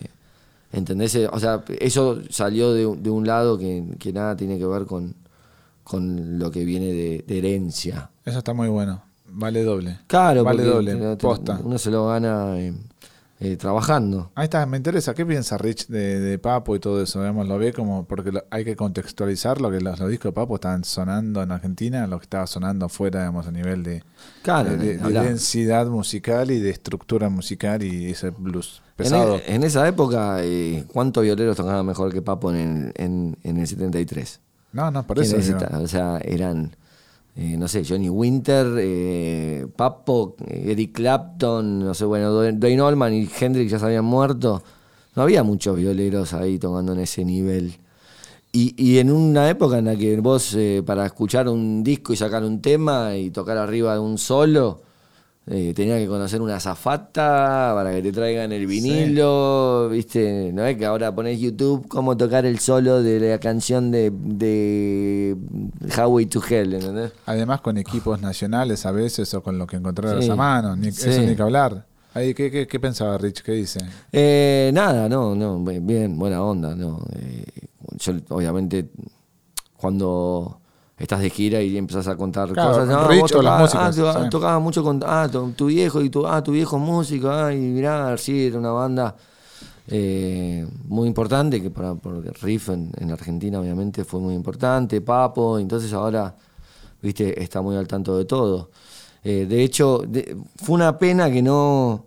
[0.72, 1.14] ¿Entendés?
[1.14, 4.84] Eh, O sea, eso salió de, de un lado que, que nada tiene que ver
[4.84, 5.14] con,
[5.88, 8.10] con lo que viene de, de herencia.
[8.24, 9.02] Eso está muy bueno.
[9.30, 9.98] Vale doble.
[10.06, 10.94] Claro, vale doble.
[10.94, 11.60] te- Posta.
[11.62, 12.72] uno se lo gana eh,
[13.40, 14.30] eh, trabajando.
[14.34, 15.14] Ahí está, me interesa.
[15.14, 17.20] ¿Qué piensa Rich de, de Papo y todo eso?
[17.20, 20.32] Digamos, lo ve como, porque lo- hay que contextualizar lo que los, los discos de
[20.32, 24.02] Papo estaban sonando en Argentina, lo que estaba sonando afuera, digamos, a nivel de,
[24.42, 29.36] Claro, de, de- densidad musical y de estructura musical y ese blues En, pesado.
[29.36, 33.66] e- en esa época, eh, ¿cuántos violeros tocaban mejor que Papo en, en, en el
[33.66, 34.40] 73?
[34.72, 35.52] No, no, por ¿Quién eso.
[35.52, 35.78] esta?
[35.78, 36.76] O sea, eran,
[37.36, 43.14] eh, no sé, Johnny Winter, eh, Papo, eh, Eric Clapton, no sé, bueno, Dwayne Allman
[43.14, 44.62] y Hendrix ya se habían muerto.
[45.16, 47.78] No había muchos violeros ahí tocando en ese nivel.
[48.52, 52.16] Y, y en una época en la que vos, eh, para escuchar un disco y
[52.16, 54.80] sacar un tema y tocar arriba de un solo,
[55.50, 60.52] eh, tenías que conocer una zafata para que te traigan el vinilo, ¿viste?
[60.52, 65.36] No es que ahora pones YouTube cómo tocar el solo de la canción de, de
[65.96, 67.12] Highway to Hell, ¿entendés?
[67.26, 70.30] Además con equipos nacionales a veces o con lo que encontraras Sí.
[70.30, 70.76] a mano.
[70.76, 71.08] Ni, Sí.
[71.08, 71.86] Eso ni que hablar.
[72.14, 73.42] Ahí, ¿qué, qué, qué pensaba Rich?
[73.42, 73.78] ¿Qué dice?
[74.12, 77.00] Eh, nada, no, no, bien, buena onda, no.
[77.20, 77.44] Eh,
[77.98, 78.88] yo, obviamente,
[79.76, 80.57] cuando
[80.98, 84.08] estás de gira y empezás a contar Claro, cosas, no, Rich o los tocabas, músicos,
[84.08, 84.24] ah, sí.
[84.26, 87.30] ah, tocabas mucho con ah, tu, tu viejo y tu, ah, tu viejo es músico,
[87.30, 89.14] ah, y mirá, sí, era una banda
[89.86, 95.58] eh, muy importante, que para, porque Riff en, en Argentina obviamente fue muy importante, Papo,
[95.58, 96.34] entonces ahora,
[97.00, 98.70] viste, está muy al tanto de todo.
[99.24, 102.04] Eh, de hecho, de- fue una pena que no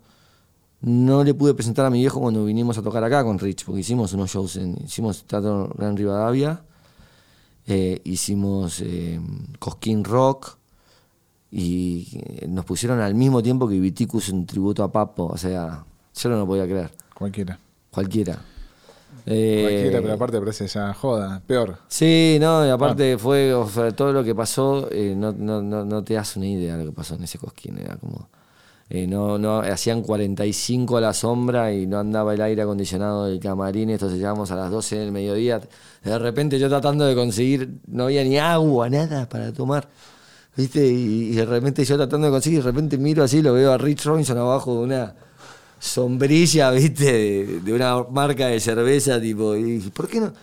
[0.84, 3.82] no le pude presentar a mi viejo cuando vinimos a tocar acá con Rich, porque
[3.82, 6.60] hicimos unos shows, en, hicimos Teatro Gran Rivadavia,
[7.68, 9.20] eh, hicimos eh,
[9.60, 10.58] Cosquín Rock
[11.52, 15.84] y eh, nos pusieron al mismo tiempo que Viticus un tributo a Papo, o sea,
[16.16, 16.92] yo no lo podía creer.
[17.14, 17.60] Cualquiera.
[17.92, 18.40] Cualquiera.
[19.24, 21.78] Cualquiera, pero aparte parece ya joda, peor.
[21.88, 26.04] Sí, no, y aparte fue, o sea, todo lo que pasó, no, no, no, no,
[26.04, 28.28] te das una idea de lo que pasó en ese cosquín, era como...
[29.08, 33.90] no, no, hacían 45 a la sombra y no andaba el aire acondicionado del camarín,
[33.90, 35.62] entonces llegamos a las 12 del mediodía,
[36.04, 39.88] de repente yo tratando de conseguir, no había ni agua, nada para tomar.
[40.58, 40.86] ¿Viste?
[40.86, 44.04] Y, de repente yo tratando de conseguir, de repente miro así, lo veo a Rich
[44.04, 45.16] Robinson abajo de una
[45.80, 47.62] sombrilla, ¿viste?
[47.64, 50.34] De, una marca de cerveza, tipo, y ¿por qué no?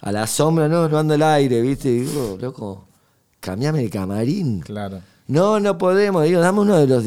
[0.00, 1.88] A la sombra, no, no anda el aire, ¿viste?
[1.88, 2.88] Y digo, loco,
[3.38, 4.60] cambiame el camarín.
[4.60, 5.11] Claro.
[5.28, 6.24] No, no podemos.
[6.24, 7.04] Digo, dame uno de los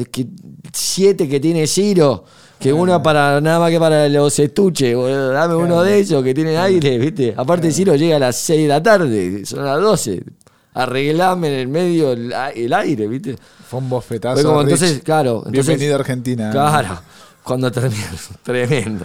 [0.72, 2.24] siete que tiene Ciro.
[2.58, 6.56] Que uno para nada más que para los estuches, Dame uno de esos que tiene
[6.56, 7.34] aire, ¿viste?
[7.36, 10.24] Aparte, Ciro llega a las 6 de la tarde, son las 12.
[10.72, 13.36] Arreglame en el medio el, aire, ¿viste?
[13.68, 14.62] Fue un bofetazo.
[14.62, 15.44] entonces, claro.
[15.50, 16.50] Bienvenido a Argentina.
[16.50, 16.98] Claro,
[17.42, 19.04] cuando terminamos, tremendo.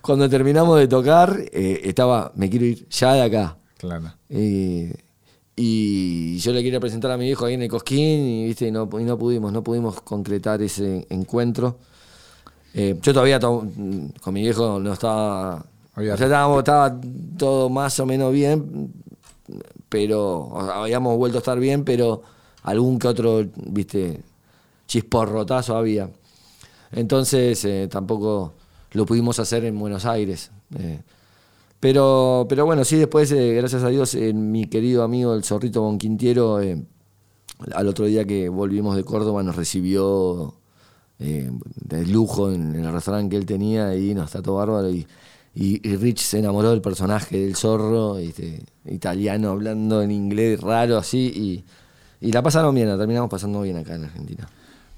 [0.00, 3.56] Cuando terminamos de tocar, eh, estaba, me quiero ir ya de acá.
[3.78, 4.12] Claro.
[5.54, 8.70] Y yo le quería presentar a mi hijo ahí en el Cosquín y, ¿viste?
[8.70, 11.78] no, y no pudimos, no pudimos concretar ese encuentro.
[12.74, 15.64] Eh, yo todavía con mi viejo no estaba.
[15.96, 17.00] estaba
[17.36, 18.92] todo más o menos bien,
[19.88, 22.22] pero habíamos vuelto a estar bien, pero
[22.62, 24.22] algún que otro, viste,
[24.86, 26.08] chisporrotazo había.
[26.92, 28.54] Entonces eh, tampoco
[28.92, 30.50] lo pudimos hacer en Buenos Aires.
[30.78, 31.00] Eh.
[31.82, 36.60] Pero, pero bueno, sí, después, gracias a Dios, mi querido amigo el Zorrito Bonquintiero,
[37.74, 40.54] al otro día que volvimos de Córdoba, nos recibió
[41.18, 45.08] eh, de lujo en, el restaurante que él tenía y no está todo bárbaro y,
[45.56, 51.64] y, Rich se enamoró del personaje del zorro este, italiano hablando en inglés raro así
[52.20, 54.48] y, y la pasaron bien, la terminamos pasando bien acá en Argentina.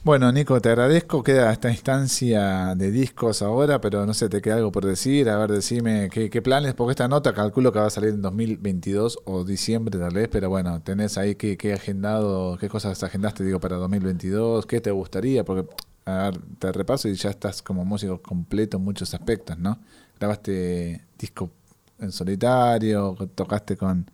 [0.04, 1.22] Bueno, Nico, te agradezco.
[1.22, 5.30] Queda esta instancia de discos ahora, pero no sé, te queda algo por decir.
[5.30, 8.20] A ver, decime qué, qué planes, porque esta nota calculo que va a salir en
[8.20, 13.44] 2022 o diciembre tal vez, pero bueno, tenés ahí qué, qué agendado, qué cosas agendaste,
[13.44, 15.74] digo, para 2022, qué te gustaría, porque
[16.04, 19.78] a ver, te repaso y ya estás como músico completo en muchos aspectos, ¿no?
[20.18, 21.50] Grabaste disco
[21.98, 24.10] en solitario, tocaste con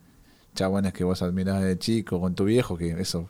[0.55, 3.27] chabones que vos admirás de chico, con tu viejo, que eso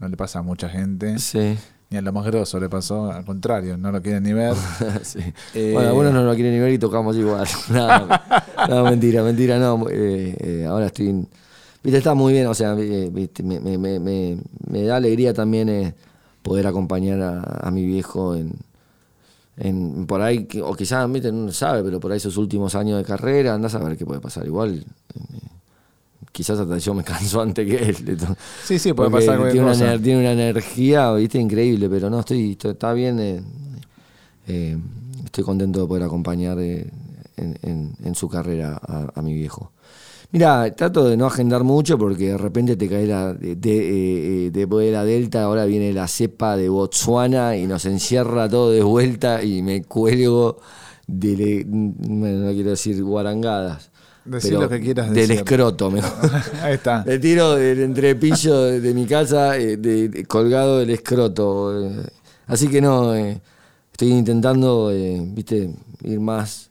[0.00, 1.16] no le pasa a mucha gente.
[1.20, 1.56] Sí.
[1.90, 4.54] Ni a lo más grosso le pasó, al contrario, no lo quieren ni ver.
[5.02, 5.18] sí.
[5.54, 7.48] Eh, bueno, algunos no lo quieren ni ver y tocamos igual.
[8.68, 9.88] no, mentira, mentira, no.
[9.90, 11.26] Eh, eh, ahora estoy.
[11.82, 14.38] Viste, está muy bien, o sea, viste, me, me, me,
[14.68, 15.94] me, da alegría también
[16.42, 18.52] poder acompañar a, mi viejo en,
[19.56, 23.54] en, por ahí, o quizás no sabe, pero por ahí esos últimos años de carrera,
[23.54, 24.46] andás a ver qué puede pasar.
[24.46, 24.84] Igual,
[25.14, 25.48] eh,
[26.32, 28.18] quizás hasta yo me canso antes que él.
[28.64, 32.92] Sí, sí, puede pasar tiene una, tiene una energía, viste, increíble, pero no, estoy, está
[32.92, 33.18] bien.
[33.20, 33.42] Eh,
[34.48, 34.78] eh,
[35.24, 36.90] estoy contento de poder acompañar en,
[37.36, 38.80] en, su carrera
[39.14, 39.72] a mi viejo.
[40.32, 43.32] Mira, trato de no agendar mucho porque de repente te cae la.
[43.32, 48.48] De, de, eh, de la Delta, ahora viene la cepa de Botswana y nos encierra
[48.48, 50.58] todo de vuelta y me cuelgo
[51.08, 51.64] de.
[51.66, 53.90] Bueno, no quiero decir guarangadas.
[54.24, 55.28] Decir lo que quieras decir.
[55.28, 56.30] Del escroto, mejor.
[56.62, 57.04] Ahí está.
[57.06, 61.86] Le tiro del entrepillo de, mi casa, eh, de, colgado del escroto.
[61.86, 62.06] Eh.
[62.46, 64.92] Así que no, estoy intentando,
[65.34, 66.69] viste, ir más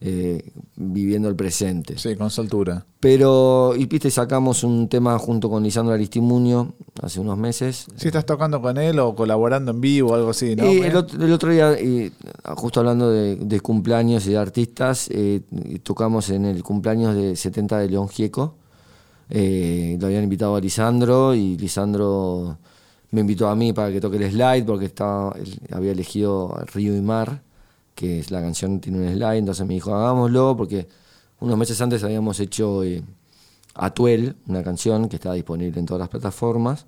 [0.00, 1.98] eh, viviendo el presente.
[1.98, 2.86] Sí, con soltura.
[3.00, 7.86] Pero, y viste, sacamos un tema junto con Lisandro Aristimuño hace unos meses.
[7.96, 10.64] Sí, estás tocando con él o colaborando en vivo o algo así, ¿no?
[10.64, 11.76] el, otro, día,
[12.54, 15.40] justo hablando de, cumpleaños y de artistas, eh,
[15.82, 18.54] tocamos en el cumpleaños de 70 de León Gieco.
[19.30, 22.58] Eh, lo habían invitado a Lisandro y Lisandro
[23.10, 25.34] me invitó a mí para que toque el slide porque estaba,
[25.72, 27.42] había elegido Río y Mar
[27.98, 30.86] que la canción tiene un slide, entonces me dijo, hagámoslo, porque
[31.40, 33.02] unos meses antes habíamos hecho eh,
[33.74, 36.86] Atuel, una canción que estaba disponible en todas las plataformas,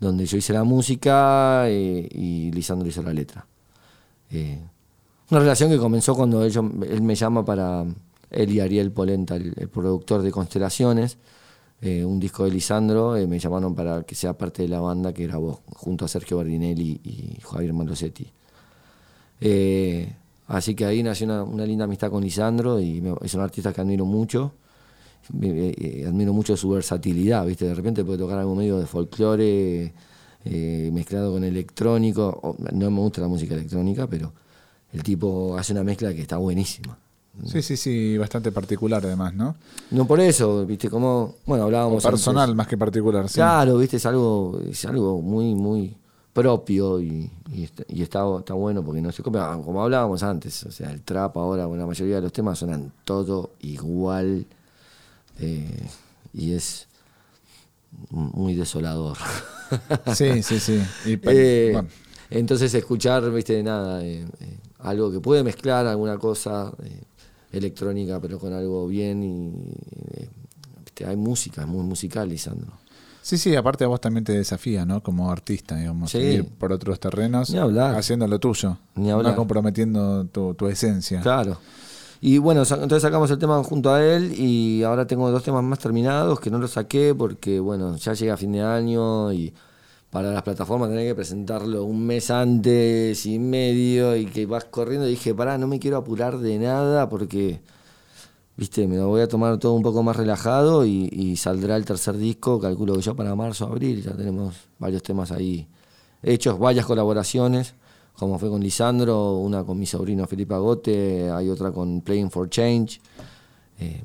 [0.00, 3.46] donde yo hice la música eh, y Lisandro hizo la letra.
[4.30, 4.58] Eh,
[5.30, 6.52] una relación que comenzó cuando él,
[6.88, 7.84] él, me llama para,
[8.30, 11.18] él y Ariel Polenta, el, productor de Constelaciones,
[11.82, 15.60] un disco de Lisandro, me llamaron para que sea parte de la banda que grabó,
[15.76, 18.32] junto a Sergio Bardinelli y Javier Malosetti.
[20.48, 24.06] Así que ahí nació una, linda amistad con Lisandro y es un artista que admiro
[24.06, 24.52] mucho.
[25.42, 27.66] Eh, admiro mucho su versatilidad, ¿viste?
[27.66, 29.92] De repente puede tocar algo medio de folclore
[30.44, 32.56] eh, mezclado con electrónico.
[32.72, 34.32] No me gusta la música electrónica, pero
[34.94, 36.96] el tipo hace una mezcla que está buenísima.
[37.44, 39.54] Sí, sí, sí, bastante particular además, ¿no?
[39.90, 42.04] No por eso, viste, como, bueno, hablábamos.
[42.04, 42.56] O personal antes.
[42.56, 43.34] más que particular, sí.
[43.34, 45.94] Claro, viste, es algo, es algo muy, muy
[46.32, 50.64] propio y, y está, y está, está bueno porque no se copia, como hablábamos antes,
[50.64, 54.46] o sea, el trap ahora, bueno, la mayoría de los temas suenan todo igual
[55.40, 55.88] eh,
[56.32, 56.86] y es
[58.10, 59.16] muy desolador.
[60.14, 60.80] Sí, sí, sí.
[61.04, 61.88] Y Eh, bueno,
[62.30, 64.24] Entonces escuchar, viste, nada, eh,
[64.78, 66.72] algo que puede mezclar alguna cosa
[67.52, 69.52] electrónica, pero con algo bien y
[70.84, 72.72] viste, hay música, es muy musical, Lisandro.
[73.28, 75.02] Sí, sí, aparte a vos también te desafía, ¿no?
[75.02, 76.16] Como artista, digamos, Sí.
[76.16, 77.94] ir por otros terrenos, Ni hablar.
[77.94, 79.32] haciendo lo tuyo, Ni hablar.
[79.32, 81.20] no comprometiendo tu, tu esencia.
[81.20, 81.58] Claro.
[82.22, 85.78] Y bueno, entonces sacamos el tema junto a él y ahora tengo dos temas más
[85.78, 89.52] terminados que no los saqué porque, bueno, ya llega fin de año y
[90.10, 95.06] para las plataformas tenés que presentarlo un mes antes y medio y que vas corriendo.
[95.06, 97.60] Y dije, pará, no me quiero apurar de nada porque,
[98.58, 101.84] viste, me lo voy a tomar todo un poco más relajado y, y saldrá el
[101.86, 105.66] tercer disco, calculo que yo para marzo, abril, ya tenemos varios temas ahí
[106.22, 107.74] hechos, varias colaboraciones,
[108.14, 112.50] como fue con Lisandro, una con mi sobrino Felipe Agote, hay otra con Playing for
[112.50, 113.00] Change,
[113.78, 114.02] eh,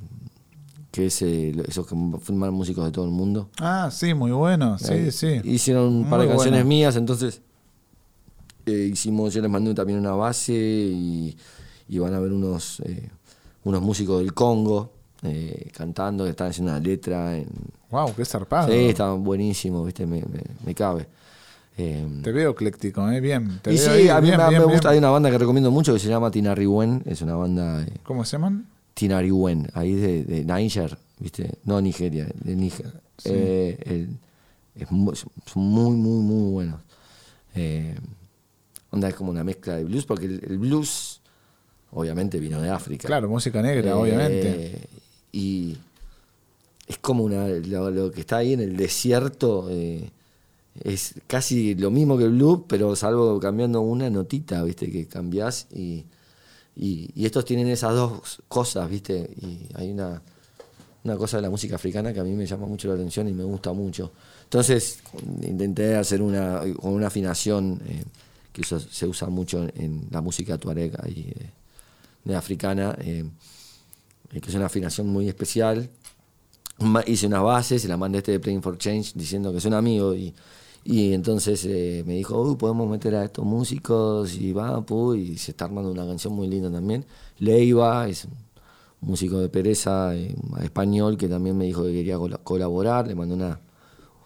[0.92, 3.50] que es eh, esos que filman músicos de todo el mundo.
[3.60, 5.42] Ah, sí, muy bueno, sí, Eh, sí.
[5.44, 6.70] Hicieron un par Muy de canciones bueno.
[6.70, 7.42] mías, entonces
[8.68, 11.36] eh, hicimos, yo les mandé también una base y,
[11.90, 12.80] y van a ver unos,
[13.66, 14.92] unos músicos del Congo
[15.24, 17.38] eh, cantando, que están haciendo una letra.
[17.38, 17.48] En,
[17.90, 18.68] Wow, qué zarpado.
[18.70, 20.06] sí, estaban buenísimos, ¿viste?
[20.08, 21.06] Me, me, me cabe.
[21.78, 23.20] Eh, Te veo ecléctico, ¿eh?
[23.20, 23.60] Bien.
[23.62, 24.72] Te y veo sí, ahí, a mí bien, me, bien, me bien.
[24.78, 27.94] gusta, hay una banda que recomiendo mucho que se llama Tinariwen, es una banda eh,
[28.04, 28.66] ¿Cómo se llaman?
[28.96, 31.52] Tinariwen, ahí de, de Niger, ¿viste?
[31.66, 32.94] No Nigeria, de Níger.
[33.18, 33.30] Sí.
[33.32, 34.18] Eh, el-
[34.76, 36.82] es mu- son muy, muy, muy buenos.
[37.56, 37.96] Eh,
[38.92, 41.22] onda es como una mezcla de blues, porque el, el blues
[41.94, 43.08] obviamente vino de África.
[43.08, 44.80] Claro, música negra, Eh, obviamente.
[45.32, 45.78] Y
[46.88, 49.68] es como una, lo, lo que está ahí en el desierto.
[49.70, 50.10] eh,
[50.84, 54.92] es casi lo mismo que el blues, pero salvo cambiando una notita, ¿viste?
[54.92, 56.04] Que cambiás y,
[56.76, 59.30] y, y estos tienen esas dos cosas, ¿viste?
[59.40, 60.22] Y hay una,
[61.04, 63.34] una cosa de la música africana que a mí me llama mucho la atención y
[63.34, 64.12] me gusta mucho.
[64.46, 65.00] Entonces
[65.42, 68.04] intenté hacer una, con una afinación eh,
[68.52, 71.50] que eso se usa mucho en, la música tuareg ahí, eh,
[72.36, 73.26] africana, eh,
[74.32, 75.90] eh, que es una afinación muy especial.
[77.06, 79.74] Hice unas bases, se la mandé este de Playing for Change diciendo que es un
[79.76, 80.34] amigo y,
[80.84, 84.84] y entonces eh, me dijo, uy, podemos meter a estos músicos y va,
[85.16, 87.06] y se está armando una canción muy linda también.
[87.40, 88.32] Leiva es un
[89.02, 90.16] músico de pereza
[90.62, 93.60] español que también me dijo que quería col- colaborar, le mandé una,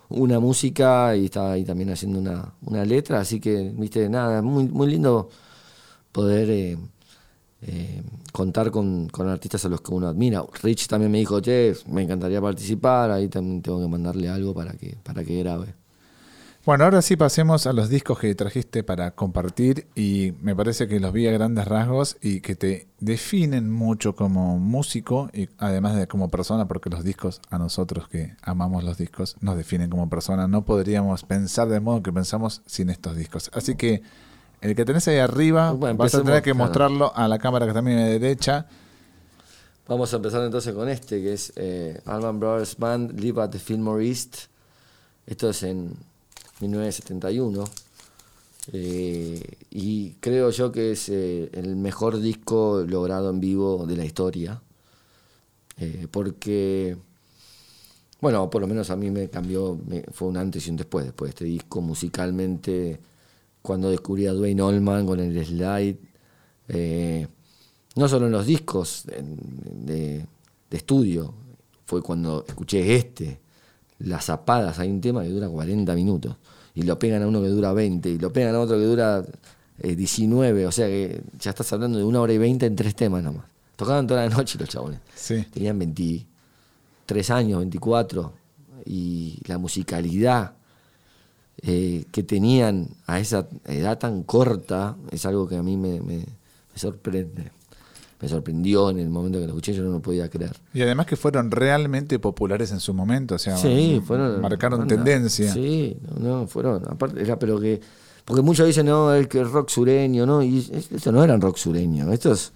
[0.09, 4.67] una música y estaba ahí también haciendo una, una letra, así que, viste, nada, muy,
[4.69, 5.29] muy lindo
[6.11, 6.77] poder
[7.61, 10.43] eh, contar con, con artistas a los que uno admira.
[10.61, 14.73] Rich también me dijo, che, me encantaría participar, ahí también tengo que mandarle algo para
[14.73, 15.73] que, para que grabe.
[16.67, 20.99] Bueno, ahora sí pasemos a los discos que trajiste para compartir y me parece que
[20.99, 26.07] los vi a grandes rasgos y que te definen mucho como músico y además de
[26.07, 30.49] como persona, porque los discos a nosotros que amamos los discos nos definen como persona.
[30.49, 33.49] No podríamos pensar de modo que pensamos sin estos discos.
[33.53, 34.03] Así que
[34.61, 36.65] el que tenés ahí arriba Bueno, vas a tener que claro.
[36.65, 38.65] mostrarlo a la cámara que está a mi derecha.
[39.87, 44.05] Vamos a empezar entonces con este, que es eh, Brothers Band, Live at the Fillmore
[44.05, 44.35] East.
[45.25, 45.93] Esto es en
[46.59, 47.63] 1971.
[48.73, 49.41] Eh,
[49.71, 54.61] y creo yo que es eh, el mejor disco logrado en vivo de la historia.
[55.79, 56.97] Eh, porque,
[58.19, 61.05] bueno, por lo menos a mí me cambió, me- fue un antes y un después,
[61.05, 62.99] después de este disco musicalmente,
[63.61, 65.97] cuando descubrí a Dwayne Allman con el slide.
[66.69, 67.27] eh,
[67.95, 70.25] no solo en los discos de,
[70.69, 71.33] de estudio,
[71.85, 73.39] fue cuando escuché este,
[73.99, 76.35] Las Zapadas, hay un tema que dura 40 minutos,
[76.75, 79.25] y lo pegan a uno que dura 20, y lo pegan a otro que dura
[79.79, 82.93] eh, 19, o sea que ya estás hablando de una hora y 20 en tres
[82.93, 83.45] temas nomás.
[83.75, 84.99] Tocaban toda la noche los chabones.
[85.15, 85.43] Sí.
[85.51, 88.33] Tenían 23 años, 24,
[88.85, 90.53] y la musicalidad
[91.61, 96.25] eh, que tenían a esa edad tan corta es algo que a mí me, me-
[96.25, 97.51] me sorprende.
[98.19, 100.55] Me sorprendió en el momento que lo escuché, yo no lo podía creer.
[100.73, 104.41] Y además que fueron realmente populares en su momento, o sea, Sí, fueron.
[104.41, 105.53] marcaron tendencia.
[105.53, 106.83] Sí, no, no, fueron.
[106.89, 107.79] Aparte, era, pero que.
[108.25, 110.41] Porque muchos dicen, no, el que es rock sureño, ¿no?
[110.41, 112.53] Y es- estos no eran rock sureño, estos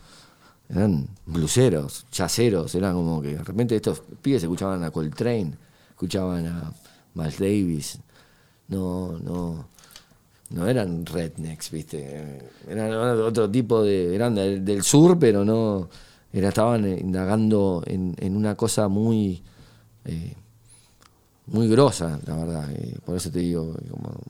[0.68, 5.54] eran bluseros, yaceros, eran como que de repente estos pibes escuchaban a Coltrane,
[5.92, 6.74] escuchaban a
[7.14, 8.00] Miles Davis,
[8.72, 9.66] no, no.
[10.50, 12.40] no eran rednecks, ¿viste?
[12.68, 14.16] Eran otro tipo de.
[14.16, 15.90] eran del, sur, pero no.
[16.34, 19.44] Era, estaban indagando en, en una cosa muy.
[20.06, 20.36] Eh,
[21.48, 22.70] muy grosa, la verdad.
[23.06, 23.76] por eso te digo.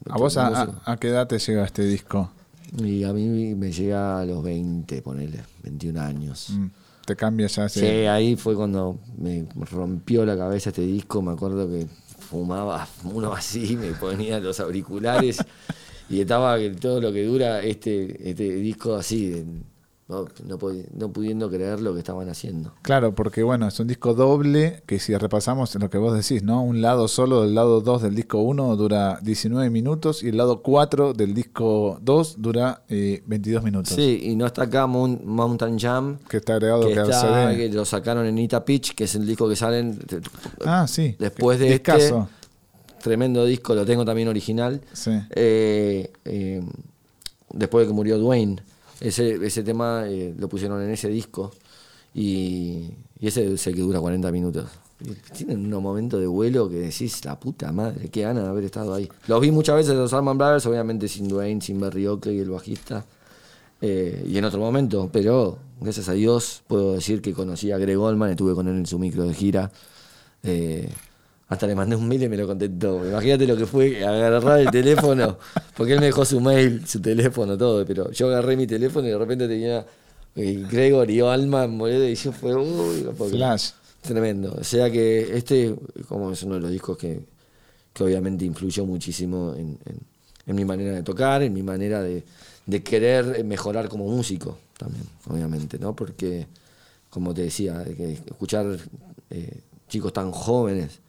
[0.09, 2.31] ¿A vos a, qué edad te llega este disco?
[2.77, 6.49] Y a mí me llega a los 20, ponele, 21 años.
[6.49, 6.67] Mm,
[7.05, 7.69] ¿Te cambia ya?
[7.69, 11.21] Sí, ahí fue cuando me rompió la cabeza este disco.
[11.21, 11.85] Me acuerdo que
[12.31, 15.37] fumaba uno así, me ponía los auriculares.
[16.09, 19.45] Y estaba todo lo que dura este, este disco así,
[20.11, 20.27] no,
[20.93, 22.73] no, pudiendo creer lo que estaban haciendo.
[22.81, 26.61] Claro, porque bueno, es un disco doble que si repasamos lo que vos decís, ¿no?
[26.61, 30.61] Un lado solo del lado 2 del disco 1 dura 19 minutos y el lado
[30.61, 33.93] 4 del disco 2 dura 22 eh, minutos.
[33.93, 36.19] Sí, y no está acá Mountain Jam.
[36.27, 39.55] Que está agregado que, que lo sacaron en Ita Pitch, que es el disco que
[39.55, 39.97] salen
[40.65, 41.15] ah, sí.
[41.17, 42.13] después de este.
[43.01, 44.81] Tremendo disco, lo tengo también original.
[44.93, 45.11] Sí.
[45.31, 46.61] Eh, eh,
[47.51, 48.61] después de que murió Dwayne.
[49.01, 51.51] Ese, ese tema eh, lo pusieron en ese disco
[52.13, 54.69] y, ese es que dura 40 minutos.
[55.35, 58.93] Tienen unos momentos de vuelo que decís, la puta madre, qué ganas de haber estado
[58.93, 59.09] ahí.
[59.27, 63.03] Los vi muchas veces los Alman Brothers, obviamente sin Dwayne, sin Barry Oakley, el bajista,
[63.81, 67.97] eh, y en otro momento, pero gracias a Dios puedo decir que conocí a Greg
[67.97, 69.71] Goldman, estuve con él en su micro de gira.
[70.43, 70.87] Eh,
[71.51, 73.05] hasta le mandé un mail y me lo contestó.
[73.05, 75.37] Imagínate lo que fue agarrar el teléfono,
[75.75, 77.85] porque él me dejó su mail, su teléfono, todo.
[77.85, 79.85] Pero yo agarré mi teléfono y de repente tenía
[80.37, 83.71] eh, Gregory Alma en y yo fue, uy, Flash.
[84.01, 84.55] Tremendo.
[84.61, 85.75] O sea que este,
[86.07, 87.19] como es uno de los discos que,
[87.99, 89.77] obviamente influyó muchísimo en,
[90.55, 92.23] mi manera de tocar, en mi manera de,
[92.81, 95.93] querer mejorar como músico también, obviamente, ¿no?
[95.93, 96.47] Porque,
[97.09, 98.77] como te decía, que escuchar
[99.29, 101.01] eh, chicos tan jóvenes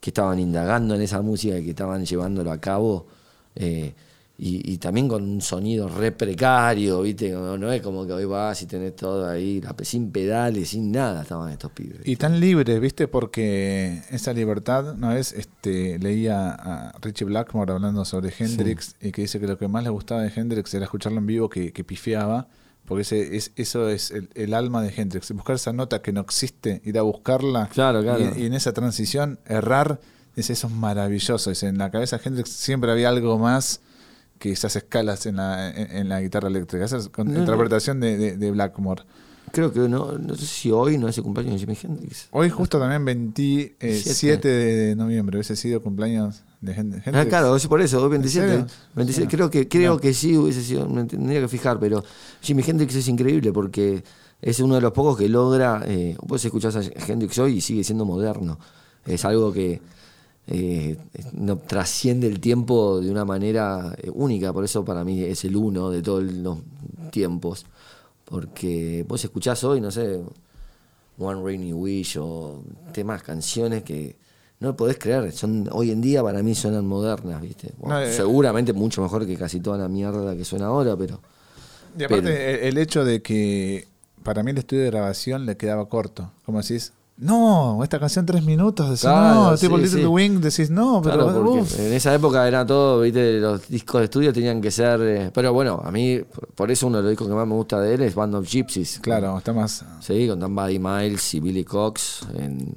[0.00, 3.06] que estaban indagando en esa música y que estaban llevándolo a cabo.
[3.54, 3.94] Eh,
[4.42, 7.30] y, también con un sonido re precario, ¿viste?
[7.30, 11.52] No, es como que hoy vas y tenés todo ahí, sin pedales, sin nada estaban
[11.52, 12.00] estos pibes.
[12.06, 13.06] Y tan libres, ¿viste?
[13.06, 19.20] Porque esa libertad, una vez este, leía a Richie Blackmore hablando sobre Hendrix y que
[19.20, 21.84] dice que lo que más le gustaba de Hendrix era escucharlo en vivo que, que
[21.84, 22.48] pifiaba
[22.90, 25.30] porque ese, es, eso es el, alma de Hendrix.
[25.30, 27.68] Buscar esa nota que no existe, ir a buscarla.
[27.68, 28.32] Claro, claro.
[28.36, 30.00] Y, en esa transición, errar,
[30.34, 31.52] es, eso es maravilloso.
[31.64, 33.80] en la cabeza de Hendrix siempre había algo más
[34.40, 36.84] que esas escalas en la, en, la guitarra eléctrica.
[36.84, 39.04] Esa es con interpretación De, de, Blackmore.
[39.52, 42.26] Creo que no, no sé si hoy no es el cumpleaños de Jimi Hendrix.
[42.32, 48.66] Hoy justo también 27 de noviembre, hubiese sido cumpleaños de Ah, claro, por eso, 27.
[49.28, 52.04] creo que, creo que sí hubiese sido, me tendría que fijar, pero
[52.42, 54.04] Jimi Hendrix es increíble porque
[54.42, 55.82] es uno de los pocos que logra.
[55.86, 58.58] Eh, vos escuchás a Hendrix hoy y sigue siendo moderno.
[59.06, 59.80] Es algo que
[60.46, 60.98] eh,
[61.32, 65.56] no trasciende el tiempo de una manera eh, única, por eso para mí es el
[65.56, 66.58] uno de todos los
[67.10, 67.64] tiempos.
[68.26, 70.20] Porque vos escuchás hoy, no sé,
[71.18, 74.16] One Rainy Wish o temas, canciones que
[74.60, 75.32] no lo podés creer.
[75.32, 77.68] Son, hoy en día para mí suenan modernas, ¿viste?
[77.68, 81.20] Eh, seguramente mucho mejor que casi toda la mierda que suena ahora, pero.
[81.98, 83.88] Y aparte, el hecho de que
[84.22, 86.30] para mí el estudio de grabación le quedaba corto.
[86.44, 91.58] Como decís, no, esta canción tres minutos, decís, no, tipo Little Wing, decís, no, pero
[91.58, 95.52] en esa época era todo, viste, los discos de estudio tenían que ser, eh, pero
[95.52, 96.20] bueno, a mí,
[96.54, 98.46] por eso uno de los discos que más me gusta de él es Band of
[98.46, 99.00] Gypsies.
[99.00, 99.84] Claro, está más...
[100.00, 102.74] Sí, con Dan Buddy Miles y Billy Cox en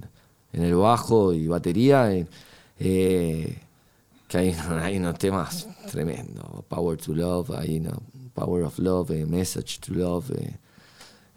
[0.53, 2.11] en el bajo y batería,
[2.79, 3.57] eh,
[4.27, 4.37] que
[4.81, 8.01] hay, unos temas tremendos, Power to Love, hay, no,
[8.33, 10.31] Power of Love, eh, Message to Love,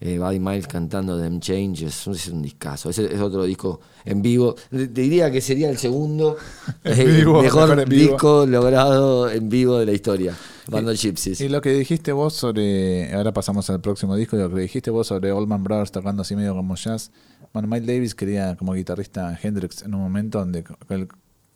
[0.01, 4.22] eh, eh, Buddy Miles cantando Them Changes, es un discazo, ese es otro disco en
[4.22, 6.36] vivo, te diría que sería el segundo
[6.84, 10.34] mejor disco logrado en vivo de la historia.
[10.68, 11.40] Bando Gypsies.
[11.40, 15.07] Y lo que dijiste vos sobre, ahora pasamos al próximo disco, lo que dijiste vos
[15.07, 17.12] sobre Oldman Brothers tocando así medio como jazz,
[17.53, 20.64] bueno, Mike Davis quería como guitarrista Hendrix en un momento donde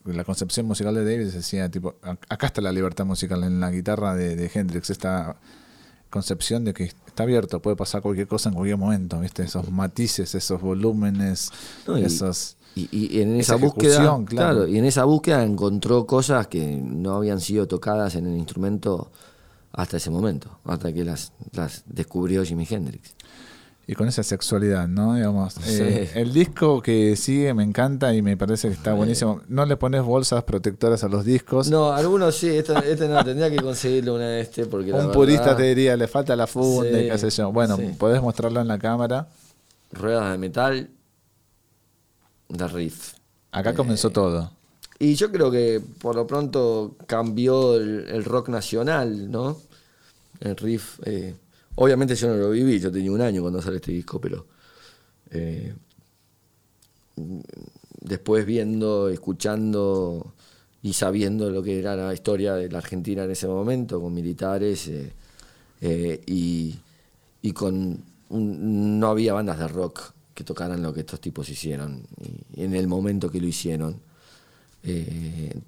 [0.05, 4.14] la concepción musical de Davis decía, tipo, acá está la libertad musical en la guitarra
[4.14, 5.36] de, Hendrix, esta
[6.11, 9.42] concepción de que está abierto, puede pasar cualquier cosa en cualquier momento, ¿viste?
[9.42, 11.50] Esos matices, esos volúmenes,
[11.96, 12.56] esos...
[12.76, 14.68] Y, en esa, búsqueda, claro.
[14.68, 19.11] y en esa búsqueda encontró cosas que no habían sido tocadas en el instrumento
[19.72, 23.14] hasta ese momento, hasta que las, las descubrió Jimi Hendrix
[23.91, 25.16] y con esa sexualidad, ¿no?
[25.16, 29.41] Digamos, eh, el disco que sigue me encanta y me parece que está buenísimo.
[29.49, 31.68] No le pones bolsas protectoras a los discos.
[31.68, 35.57] No, algunos sí, este, este no, tendría que conseguirlo una de este porque Un purista
[35.57, 37.51] te diría, le falta la funda qué sé yo.
[37.51, 39.26] Bueno, podés mostrarlo en la cámara.
[39.91, 40.88] Ruedas de metal,
[42.49, 43.14] de riff.
[43.51, 44.53] Acá comenzó eh, todo.
[45.01, 49.57] Y yo creo que por lo pronto cambió el, el rock nacional, ¿no?
[50.38, 51.01] El riff.
[51.07, 51.34] eh,
[51.77, 54.47] obviamente yo no lo viví, yo tenía un año cuando sale este disco, pero.
[55.31, 55.75] eh,
[58.01, 60.35] después viendo, escuchando
[60.83, 64.89] y sabiendo lo que era la historia de la Argentina en ese momento, con militares
[64.89, 65.12] eh,
[65.81, 72.03] eh, y, con no había bandas de rock que tocaran lo que estos tipos hicieron
[72.55, 74.01] y, en el momento que lo hicieron.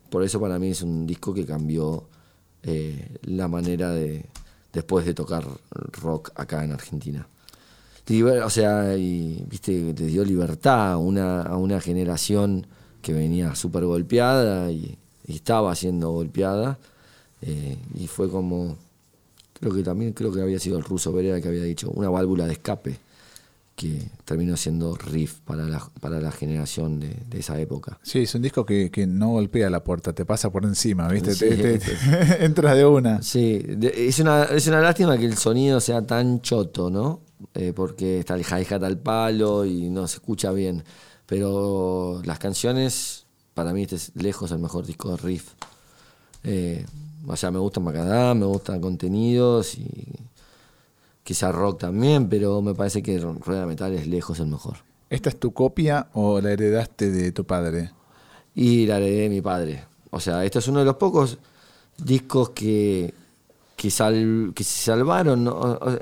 [0.09, 2.09] Por eso para mí es un disco que cambió
[3.25, 4.25] la manera de
[4.73, 5.45] después de tocar
[6.01, 7.27] rock acá en Argentina.
[8.45, 12.67] O sea, y, viste, te dio libertad a una, a una generación
[13.01, 14.99] que venía súper golpeada y,
[15.29, 16.79] estaba siendo golpeada.
[17.43, 18.77] eh, y fue como,
[19.59, 22.47] creo que también creo que había sido el ruso Pereira que había dicho, una válvula
[22.47, 22.99] de escape
[23.83, 27.99] que terminó siendo riff para la, para la generación de, de esa época.
[28.03, 31.35] Sí, es un disco que, que no golpea la puerta, te pasa por encima, ¿viste?
[31.35, 33.21] Sí, Te- te- te- entras de una.
[33.23, 37.21] Sí, de- es una, es una lástima que el sonido sea tan choto, ¿no?
[37.55, 40.85] Eh, porque está el hi-hat al palo y no se escucha bien.
[41.27, 45.51] Pero las canciones, para mí este es lejos el mejor disco de riff.
[46.45, 46.85] Eh,
[47.27, 49.87] o sea, me gusta Macadam, me gustan contenidos y
[51.25, 54.79] quizá rock también, pero me parece que Rueda Metal es lejos el mejor.
[55.11, 57.91] ¿Esta es tu copia o la heredaste de tu padre?
[58.55, 59.85] Y la heredé de mi padre.
[60.11, 61.39] O sea, esto es uno de los pocos
[61.99, 63.13] discos que,
[63.77, 65.47] que, sal- que se salvaron.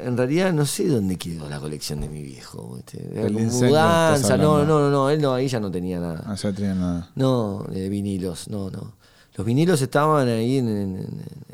[0.00, 2.78] En realidad no sé dónde quedó la colección de mi viejo.
[3.68, 4.36] mudanza.
[4.36, 6.22] No, no, no, no, él no, ahí ya no tenía nada.
[6.26, 7.10] Ah, ya tenía nada.
[7.14, 8.94] No, de vinilos, no, no.
[9.36, 11.06] Los vinilos estaban ahí en, en-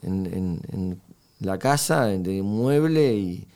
[0.03, 1.01] en- en- en
[1.41, 3.47] la casa, en el mueble, y,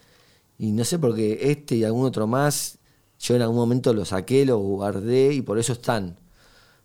[0.61, 2.77] y no sé por qué este y algún otro más,
[3.19, 6.19] yo en algún momento los saqué, los guardé y por eso están.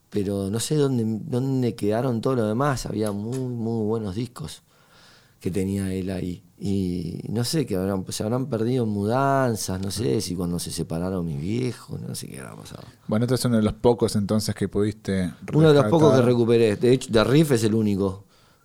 [0.09, 4.63] Pero no sé dónde, dónde quedaron todos los demás, había muy, muy buenos discos
[5.41, 6.43] que tenía él ahí.
[6.59, 10.71] Y no sé, que habrán, se habrán perdido en mudanzas, no sé si cuando se
[10.71, 12.85] separaron mis viejos, no sé qué habrá pasado.
[13.07, 15.35] Bueno, este es uno de los pocos entonces que pudiste.
[15.53, 16.25] Uno de los pocos que rescatar.
[16.25, 16.77] recuperé.
[16.77, 18.25] De hecho, de Riff es el único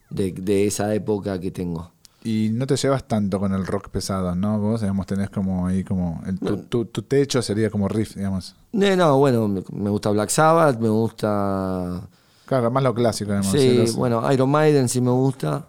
[0.09, 1.91] de, de esa época que tengo.
[2.24, 4.59] Y no te llevas tanto con el rock pesado, ¿no?
[4.59, 6.22] Vos, digamos, tenés como ahí como...
[6.28, 8.55] el- tu, tu- tu techo sería como riff, digamos.
[8.74, 12.01] Eh, no, bueno, me, gusta Black Sabbath, me gusta.
[12.45, 13.51] Claro, más lo clásico, digamos.
[13.51, 15.65] Sí, los- bueno, Iron Maiden sí me gusta.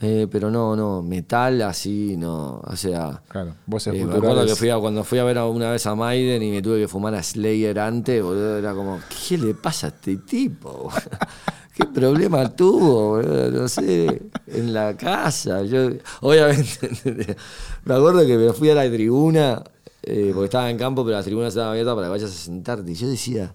[0.00, 2.60] eh, pero no, no, metal así, no.
[2.64, 3.22] O sea.
[3.28, 5.94] Claro, vos eh, me acuerdo que fui a, cuando fui a ver una vez a
[5.94, 9.86] Maiden y me tuve que fumar a Slayer antes, boludo, era como, ¿qué le pasa
[9.86, 10.90] a este tipo?
[11.76, 13.20] ¿Qué problema tuvo?
[13.20, 15.62] No sé, en la casa.
[15.62, 15.90] Yo,
[16.22, 16.90] obviamente,
[17.84, 19.62] me acuerdo que me fui a la tribuna,
[20.02, 22.90] eh, porque estaba en campo, pero la tribuna estaba abierta para que vayas a sentarte.
[22.90, 23.54] Y yo decía,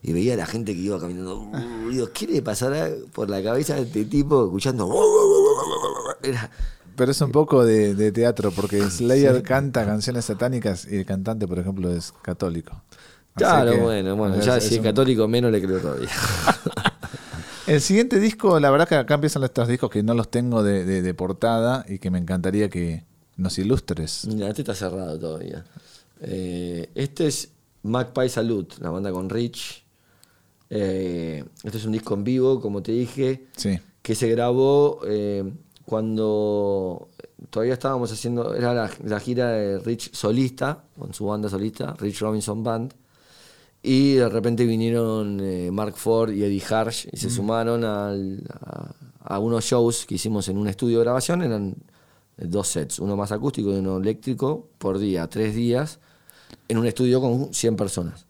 [0.00, 3.42] y veía a la gente que iba caminando, "Uh", digo, ¿qué le pasará por la
[3.42, 4.88] cabeza a este tipo escuchando?
[6.22, 6.48] Era,
[6.94, 11.48] Pero es un poco de, de teatro, porque Slayer canta canciones satánicas y el cantante,
[11.48, 12.70] por ejemplo, es católico.
[13.34, 16.08] Así Claro, que bueno, bueno, ya es si es un- católico menos le creo todavía.
[17.66, 20.84] El siguiente disco, la verdad que acá empiezan estos discos que no los tengo de,
[20.84, 23.04] de- de portada y que me encantaría que
[23.36, 24.26] nos ilustres.
[24.26, 25.64] Mira, este está cerrado todavía.
[26.20, 27.50] Eh, este es
[27.82, 29.84] Magpie Salute, la banda con Rich.
[30.70, 33.78] Eh, este es un disco en vivo, como te dije, Sí.
[34.02, 35.44] que se grabó eh,
[35.84, 37.08] cuando
[37.50, 42.20] todavía estábamos haciendo, era la, la gira de Rich solista, con su banda solista, Rich
[42.20, 42.94] Robinson Band.
[43.88, 48.90] Y de repente vinieron eh, Mark Ford y Eddie Harsh y se sumaron al- a,
[49.20, 51.42] a unos shows que hicimos en un estudio de grabación.
[51.42, 51.76] Eran
[52.36, 56.00] eh, dos sets, uno más acústico y uno eléctrico, por día, tres días,
[56.66, 58.26] en un estudio con 100 personas.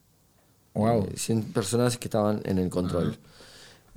[0.74, 1.04] Wow.
[1.04, 3.16] Eh, 100 personas que estaban en el control.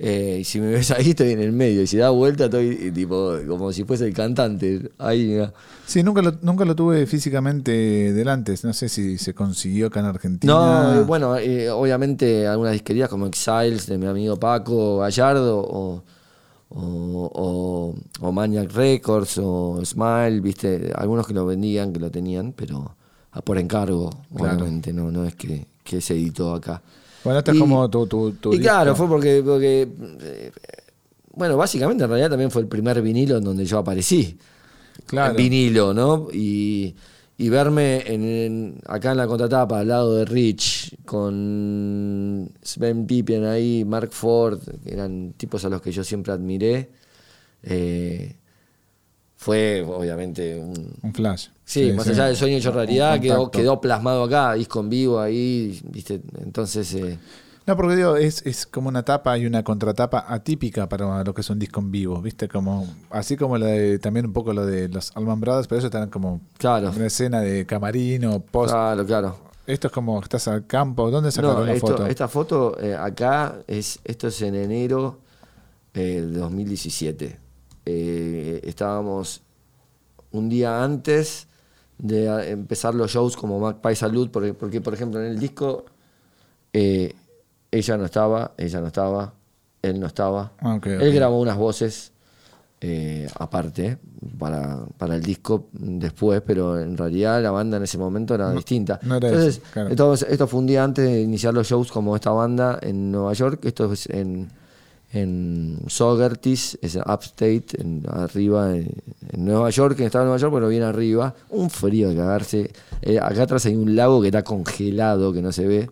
[0.02, 1.82] Eh, y si me ves ahí, estoy en el medio.
[1.82, 4.90] Y si da vuelta, estoy tipo como si fuese el cantante.
[4.96, 5.52] Ahí, mira.
[5.86, 7.70] Sí, nunca lo, nunca lo tuve físicamente
[8.14, 8.54] delante.
[8.62, 10.54] No sé si se consiguió acá en Argentina.
[10.54, 16.02] No, eh, bueno, eh, obviamente algunas disquerías como Exiles de mi amigo Paco Gallardo o,
[16.70, 16.74] o,
[17.34, 17.94] o-
[18.26, 22.94] o Maniac Records o Smile, viste, algunos que lo vendían, que lo tenían, pero
[23.32, 24.54] a por encargo, Claro.
[24.56, 26.80] obviamente, no, no es que, que se editó acá.
[27.24, 29.88] Bueno, este es como tu, tu, tu y claro, fue porque, porque
[30.22, 30.50] eh,
[31.34, 34.38] bueno, básicamente en realidad también fue el primer vinilo en donde yo aparecí.
[35.06, 35.30] Claro.
[35.32, 36.28] En vinilo, ¿no?
[36.32, 36.94] Y,
[37.38, 43.44] y verme en, en- acá en la contratapa al lado de Rich, con Sven Pippen
[43.44, 46.90] ahí, Mark Ford, que eran tipos a los que yo siempre admiré,
[47.62, 48.36] eh,
[49.42, 51.46] fue obviamente un, Un flash.
[51.64, 55.80] Sí, más allá del sueño hecho realidad, quedó, quedó plasmado acá, disco en vivo ahí,
[55.84, 56.20] ¿viste?
[56.42, 57.18] Entonces, eh,
[57.66, 61.40] No, porque digo, es, es como una tapa y una contratapa atípica para lo que
[61.40, 62.48] es un disco en vivo, ¿viste?
[62.48, 65.86] Como, así como lo de, también un poco lo de los Alman Brothers, pero eso
[65.86, 66.90] están como Claro.
[66.94, 68.72] una escena de camarín o post.
[68.74, 69.38] Claro, claro.
[69.66, 71.10] Esto es como estás al campo.
[71.10, 72.06] ¿Dónde sacaron No, la esto- foto?
[72.06, 75.20] esta foto eh, acá es esto es en enero
[75.94, 77.38] eh, de 2017.
[77.86, 79.42] Eh, estábamos
[80.32, 81.46] un día antes
[81.98, 85.84] de empezar los shows como Magpie Salud, porque, porque, por ejemplo en el disco
[86.72, 87.14] eh,
[87.70, 89.32] ella no estaba, ella no estaba,
[89.82, 90.52] él no estaba.
[90.60, 92.12] Ah, Él grabó unas voces
[92.80, 93.98] eh, aparte
[94.38, 98.98] para, para el disco después, pero en realidad la banda en ese momento era distinta.
[99.02, 100.14] no era Entonces, eso, claro.
[100.14, 103.64] esto fue un día antes de iniciar los shows como esta banda en Nueva York.
[103.64, 104.48] Esto es en,
[105.12, 108.92] en Sogertis, es en Upstate, en, arriba en,
[109.32, 111.34] en Nueva York, que estaba en Nueva York, pero bien arriba.
[111.50, 112.70] Un frío de cagarse.
[113.02, 115.90] Eh, acá atrás hay un lago que está congelado, que no se ve.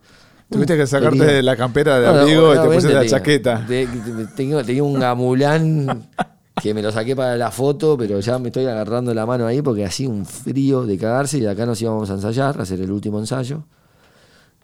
[0.50, 3.10] Tuviste que sacarte de la campera de No, no, abrigo y te pusiste la tenía-
[3.10, 3.64] chaqueta.
[3.66, 6.08] te- te- Tengo, tenía un gamulán
[6.62, 9.60] que me lo saqué para la foto, pero ya me estoy agarrando la mano ahí
[9.62, 12.80] porque hacía un frío de cagarse y de acá nos íbamos a ensayar, a hacer
[12.80, 13.64] el último ensayo.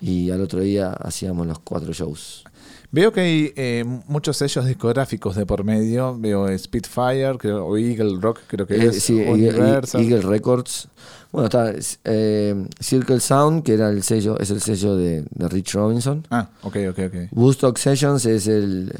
[0.00, 2.44] Y al otro día hacíamos los cuatro shows.
[2.94, 6.16] Veo que hay eh, muchos sellos discográficos de por medio.
[6.16, 9.02] Veo Spitfire, creo, o Eagle Rock, creo que Eh, es.
[9.02, 9.18] sí.
[9.20, 10.86] Eagle, Eagle Records.
[11.32, 11.72] Bueno, está
[12.04, 16.24] eh, Circle Sound, que era el sello, es el sello de, de Rich Robinson.
[16.30, 17.14] Ah, ok, ok, ok.
[17.32, 18.92] Woodstock Sessions es el,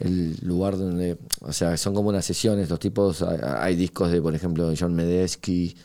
[0.00, 4.20] el lugar donde, o sea, son como unas sesiones, los tipos, hay, hay discos de,
[4.20, 5.76] por ejemplo, John Medesky,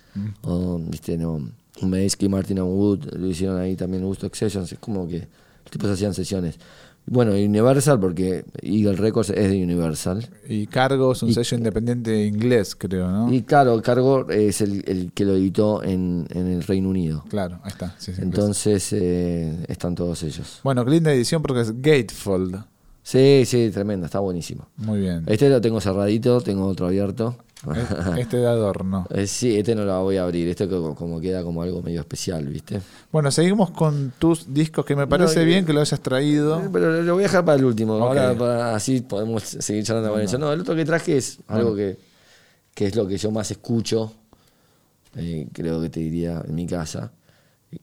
[0.41, 1.47] o, viste, no,
[1.83, 5.87] Medesky, Martin and Wood, lo hicieron ahí también Woodstock Sessions, es como que los tipos
[5.91, 6.55] hacían sesiones.
[7.09, 10.27] Bueno, Universal, porque Eagle Records es de Universal.
[10.47, 13.33] Y Cargo es un sello independiente inglés, creo, ¿no?
[13.33, 17.23] Y claro, Cargo es el, el que lo editó en, en el Reino Unido.
[17.29, 17.95] Claro, ahí está.
[17.97, 18.21] sí, sí.
[18.21, 20.59] Entonces eh, están todos ellos.
[20.63, 22.63] Bueno, qué linda edición porque es Gatefold.
[23.03, 24.67] Sí, sí, tremendo, está buenísimo.
[24.75, 25.23] Muy bien.
[25.27, 27.37] Este lo tengo cerradito, tengo otro abierto.
[27.65, 29.07] E- Este de adorno.
[29.11, 32.01] Eh, sí, este no lo voy a abrir, este co- como queda como algo medio
[32.01, 32.81] especial, ¿viste?
[33.11, 36.59] Bueno, seguimos con tus discos que me parece No, bien que lo hayas traído.
[36.61, 40.11] Eh, Pero lo voy a dejar para el último, ahora para- así podemos seguir charlando
[40.11, 40.37] con eso.
[40.37, 41.97] No, el otro que traje es algo que,
[42.75, 44.13] que es lo que yo más escucho,
[45.15, 47.11] eh, creo que te diría en mi casa,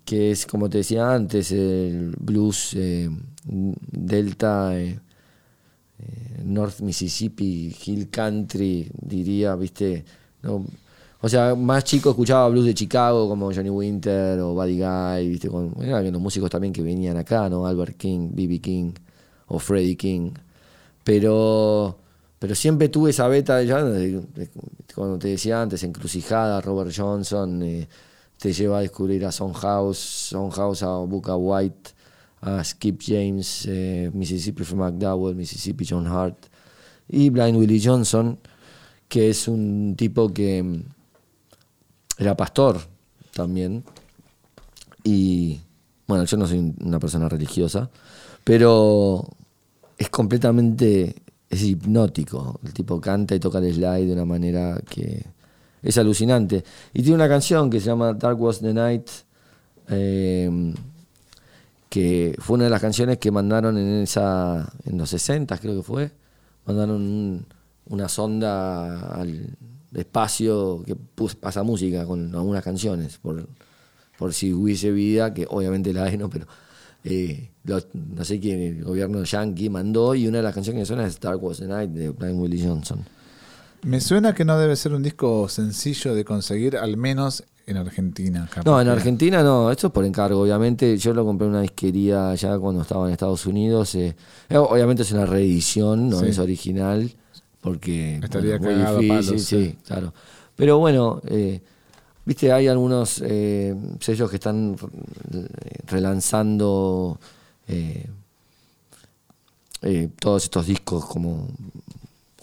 [0.05, 3.11] que es, como te decía antes, el blues eh,
[3.45, 4.99] delta, eh,
[6.07, 10.05] eh, North Mississippi, Hill Country, diría, viste,
[10.43, 10.65] no,
[11.21, 15.49] o sea, más chico escuchaba blues de Chicago como Johnny Winter o Buddy Guy, viste,
[15.49, 17.67] con eran los músicos también que venían acá, ¿no?
[17.67, 18.61] Albert King, B.B.
[18.61, 18.93] King
[19.47, 20.33] o Freddie King.
[21.03, 21.99] Pero
[22.45, 23.81] pero siempre tuve esa beta ya
[24.95, 27.89] cuando te decía antes, encrucijada, Robert Johnson, eh,
[28.39, 31.93] te lleva a descubrir a Son House, Son House a Booker White,
[32.45, 36.47] a Skip James, eh, Mississippi from McDowell, Mississippi John Hart
[37.09, 38.39] y Blind Willie Johnson,
[39.09, 40.83] que es un tipo que mm,
[42.19, 42.79] era pastor
[43.33, 43.83] también.
[45.03, 45.59] Y
[46.07, 47.91] bueno, yo no soy una persona religiosa,
[48.45, 49.27] pero
[49.97, 51.17] es completamente,
[51.49, 52.61] es hipnótico.
[52.63, 55.25] El tipo canta y toca el slide de una manera que
[55.83, 56.63] es alucinante.
[56.93, 59.09] Y tiene una canción que se llama Dark Was the Night,
[59.89, 60.75] eh,
[61.95, 65.83] que fue una de las canciones que mandaron en esa en los 60 creo que
[65.85, 66.11] fue.
[66.67, 67.47] Mandaron un-
[67.87, 69.57] una sonda al
[69.95, 73.47] espacio que pus- pasa música con algunas canciones, por,
[74.19, 76.29] por si hubiese vida, que obviamente la hay, ¿no?
[76.29, 76.47] Pero
[77.05, 81.07] eh, no sé quién, el gobierno yankee mandó y una de las canciones que suena
[81.07, 83.05] es Dark Was the Night de Blind Willie Johnson.
[83.83, 88.47] Me suena que no debe ser un disco sencillo de conseguir, al menos en Argentina.
[88.51, 90.97] capaz No, en Argentina no, esto es por encargo, obviamente.
[90.99, 93.95] Yo lo compré en una disquería ya cuando estaba en Estados Unidos.
[93.95, 94.15] eh,
[94.49, 96.27] eh, obviamente es una reedición, no Sí.
[96.27, 97.11] es original,
[97.61, 99.71] porque Estaría bueno, cagado palos, difícil, sí.
[99.71, 100.13] sí, claro.
[100.57, 101.61] Pero bueno, eh,
[102.25, 103.11] viste, hay algunos
[104.01, 104.77] sellos que están
[105.87, 107.19] relanzando
[110.19, 111.49] todos estos discos como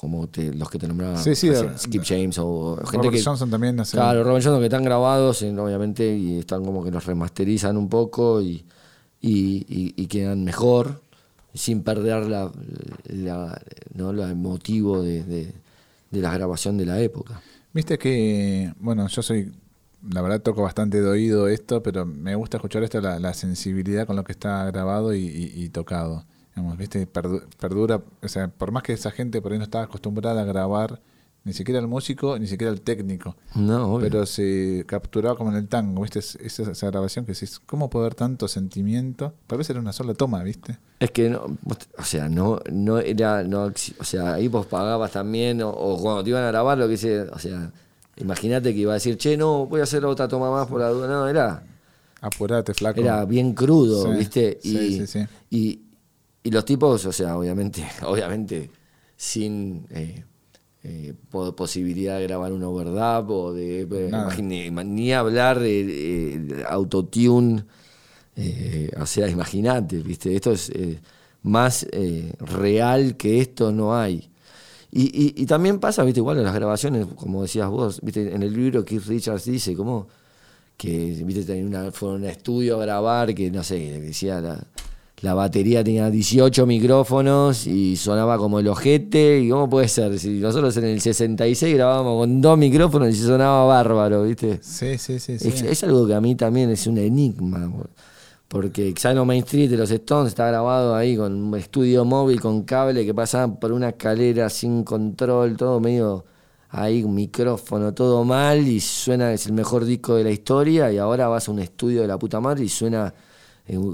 [0.02, 3.14] como te- los que te nombraba Sí, sí, recién, de- Skip James o gente Robert
[3.14, 3.96] que Johnson también hace.
[3.96, 8.42] Claro, Robert Johnson que están grabados, obviamente, y están como que los remasterizan un poco
[8.42, 8.66] y,
[9.22, 11.02] y, y- y quedan mejor,
[11.54, 12.52] sin perder la,
[13.10, 13.62] la-
[13.94, 14.12] ¿no?
[14.12, 15.54] lo emotivo de, de-
[16.10, 17.40] de la grabación de la época.
[17.72, 19.52] Viste que, bueno, yo soy,
[20.10, 24.08] la verdad toco bastante de oído esto, pero me gusta escuchar esto, la, la sensibilidad
[24.08, 26.26] con lo que está grabado y- y tocado.
[26.56, 29.86] Digamos, Viste, Perdu- perdura, o sea, por más que esa gente por ahí no estaba
[29.86, 31.02] acostumbrada a grabar
[31.44, 33.36] Ni siquiera el músico, ni siquiera el técnico.
[33.56, 34.02] No, obvio.
[34.10, 36.20] Pero se capturaba como en el tango, ¿viste?
[36.20, 39.34] Es- Esa, esa grabación que decís, ¿cómo puede haber tanto sentimiento?
[39.48, 40.78] Tal vez era una sola toma, ¿viste?
[41.00, 41.46] Es que no,
[41.98, 43.64] o sea, no, no era, no,
[44.00, 46.98] o sea, ahí vos pagabas también, o, o cuando te iban a grabar lo que
[46.98, 47.72] sea, o sea,
[48.18, 50.90] imagínate que iba a decir, che, no, voy a hacer otra toma más por la
[50.90, 51.64] duda, no, era,
[52.22, 53.00] Apurate, flaco.
[53.02, 54.60] era bien crudo, Sí, ¿viste?
[54.62, 55.26] Y, sí, sí, sí.
[55.50, 55.82] Y,
[56.44, 58.70] y los tipos, o sea, obviamente, obviamente,
[59.16, 60.24] sin eh,
[60.84, 67.64] eh, po- posibilidad de grabar un overdub o de, eh, imagine- ni hablar de, autotune,
[69.00, 70.36] o sea, imagínate, ¿viste?
[70.36, 70.72] Esto es
[71.44, 71.86] más
[72.40, 74.30] real que esto no hay.
[74.92, 78.44] Y, y- y también pasa, viste, igual en las grabaciones, como decías vos, viste, en
[78.44, 80.08] el libro Keith Richards dice como
[80.78, 84.62] que, viste, tenía una, fue a un estudio a grabar, que no sé, decía la,
[85.22, 90.40] la batería tenía 18 micrófonos y sonaba como el ojete, y cómo puede ser, si
[90.40, 94.60] nosotros en el 66 grabábamos con dos micrófonos y sonaba bárbaro, viste.
[94.64, 95.38] Sí, sí, sí.
[95.38, 95.48] sí.
[95.48, 97.72] Es, es algo que a mí también es un enigma.
[98.48, 102.64] Porque Xano Main Street de los Stones está grabado ahí con un estudio móvil con
[102.64, 106.26] cable que pasaban por una escalera sin control, todo medio
[106.70, 110.98] ahí, un micrófono, todo mal y suena, es el mejor disco de la historia y
[110.98, 113.14] ahora vas a un estudio de la puta madre y suena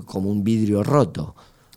[0.06, 1.35] como un vidrio roto.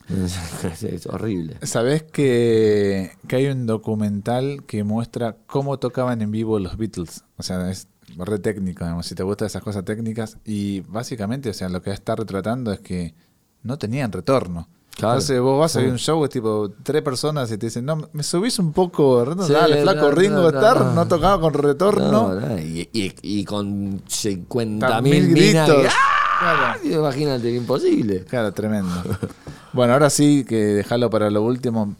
[0.82, 1.56] es horrible.
[1.62, 7.24] ¿Sabés que, que hay un documental que muestra cómo tocaban en vivo los Beatles?
[7.36, 7.86] O sea, es
[8.16, 10.36] re técnico, digamos, si te gustan esas cosas técnicas.
[10.44, 13.14] Y básicamente, o sea, lo que está retratando es que
[13.62, 14.68] no tenían retorno.
[14.96, 15.14] Claro.
[15.14, 15.86] Entonces vos vas a Sí.
[15.86, 19.46] un show, es tipo tres personas y te dicen, no, me subís un poco, retorno?
[19.46, 20.92] Sí, dale, flaco no, Ringo no, Starr, no.
[20.94, 22.10] no, tocaba con retorno.
[22.10, 25.86] No, no, y, y- y con 50 Mil minas gritos.
[25.96, 26.16] ¡Ah!
[26.40, 26.74] Claro.
[26.82, 28.24] Imagínate, imposible.
[28.24, 28.90] Claro, tremendo.
[29.74, 31.94] bueno, ahora sí, que dejarlo para lo último.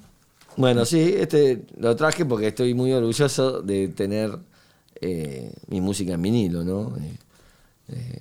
[0.57, 4.39] Bueno, sí, este lo traje porque estoy muy orgulloso de tener
[5.01, 6.97] eh, mi música en vinilo, ¿no?
[6.97, 7.19] Eh,
[7.89, 8.19] eh,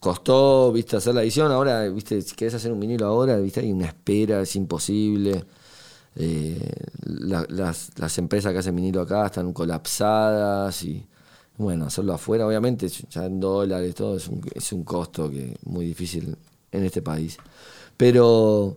[0.00, 3.70] costó, viste, hacer la edición, ahora, viste, si querés hacer un vinilo ahora, viste, hay
[3.72, 5.44] una espera, es imposible.
[7.04, 11.06] La- las, las empresas que hacen vinilo acá están colapsadas y
[11.60, 15.84] bueno, hacerlo afuera, obviamente, ya en dólares, todo es un, es un costo que muy
[15.86, 16.34] difícil
[16.72, 17.36] en este país.
[17.96, 18.76] Pero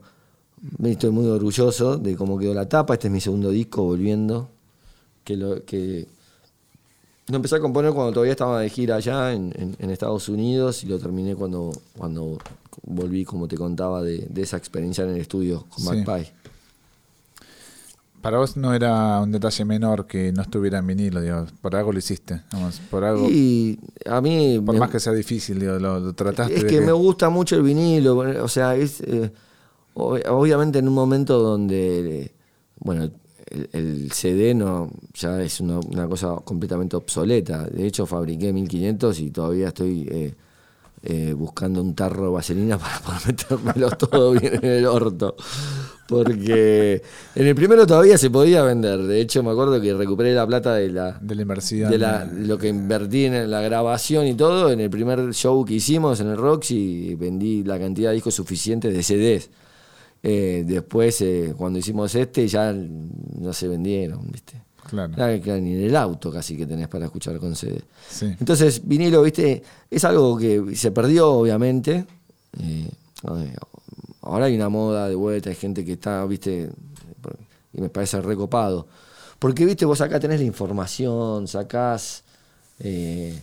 [0.84, 2.94] estoy muy orgulloso de cómo quedó la tapa.
[2.96, 4.50] Este es mi segundo disco, volviendo.
[5.24, 6.06] Que lo, que
[7.28, 10.84] lo empecé a componer cuando todavía estaba de gira allá en, en- en Estados Unidos
[10.84, 12.38] y lo terminé cuando, cuando
[12.86, 15.86] volví, como te contaba, de, de esa experiencia en el estudio con Sí.
[16.04, 16.34] Magpie.
[18.24, 21.92] Para vos no era un detalle menor que no estuviera en vinilo, digo, por algo
[21.92, 24.60] lo hiciste, vamos, por algo, Y a mí.
[24.66, 27.30] por me- más que sea difícil, digo, lo, lo trataste Es de que me gusta
[27.30, 29.32] mucho el vinilo, o sea, es eh,
[29.94, 32.32] ob- obviamente en un momento donde, eh,
[32.80, 33.10] bueno,
[33.48, 37.66] el, el CD no ya es una, una cosa completamente obsoleta.
[37.68, 40.34] De hecho, fabriqué 1500 y todavía estoy eh,
[41.04, 45.36] eh, buscando un tarro de vaselina para poder metérmelo todo bien en el orto.
[46.24, 47.02] Porque
[47.36, 49.00] en el primero todavía se podía vender.
[49.04, 51.90] De hecho, me acuerdo que recuperé la plata de la, de la inversión.
[51.90, 55.74] de la- lo que invertí en la grabación y todo, en el primer show que
[55.76, 59.50] hicimos en el Roxy, vendí la cantidad de discos suficiente de CDs.
[60.26, 64.54] Eh, después, eh, cuando hicimos este, ya no se vendieron, ¿viste?
[64.90, 65.14] Claro.
[65.42, 67.82] Que ni en el auto casi que tenés para escuchar con CD.
[68.10, 68.28] Sí.
[68.40, 69.64] Entonces, vinilo, ¿viste?
[69.90, 72.06] Es algo que se perdió, obviamente.
[72.62, 72.88] Eh,
[73.24, 73.56] eh,
[74.24, 76.70] ahora hay una moda de vuelta, hay gente que está, ¿viste?
[77.74, 78.88] Y me parece recopado.
[79.40, 79.86] Porque, ¿viste?
[79.86, 82.24] Vos acá tenés la información, sacás.
[82.80, 83.40] eh,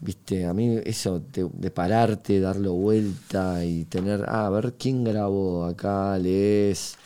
[0.00, 0.46] ¿Viste?
[0.46, 4.24] A mí eso de, de pararte, darlo vuelta y tener.
[4.28, 6.96] Ah, a ver quién grabó acá, lees.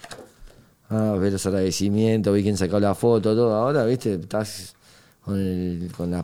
[0.91, 3.55] Ah, ver los agradecimientos, vi quién sacó la foto, todo.
[3.55, 4.75] Ahora, viste, estás
[5.25, 6.23] con, el- con la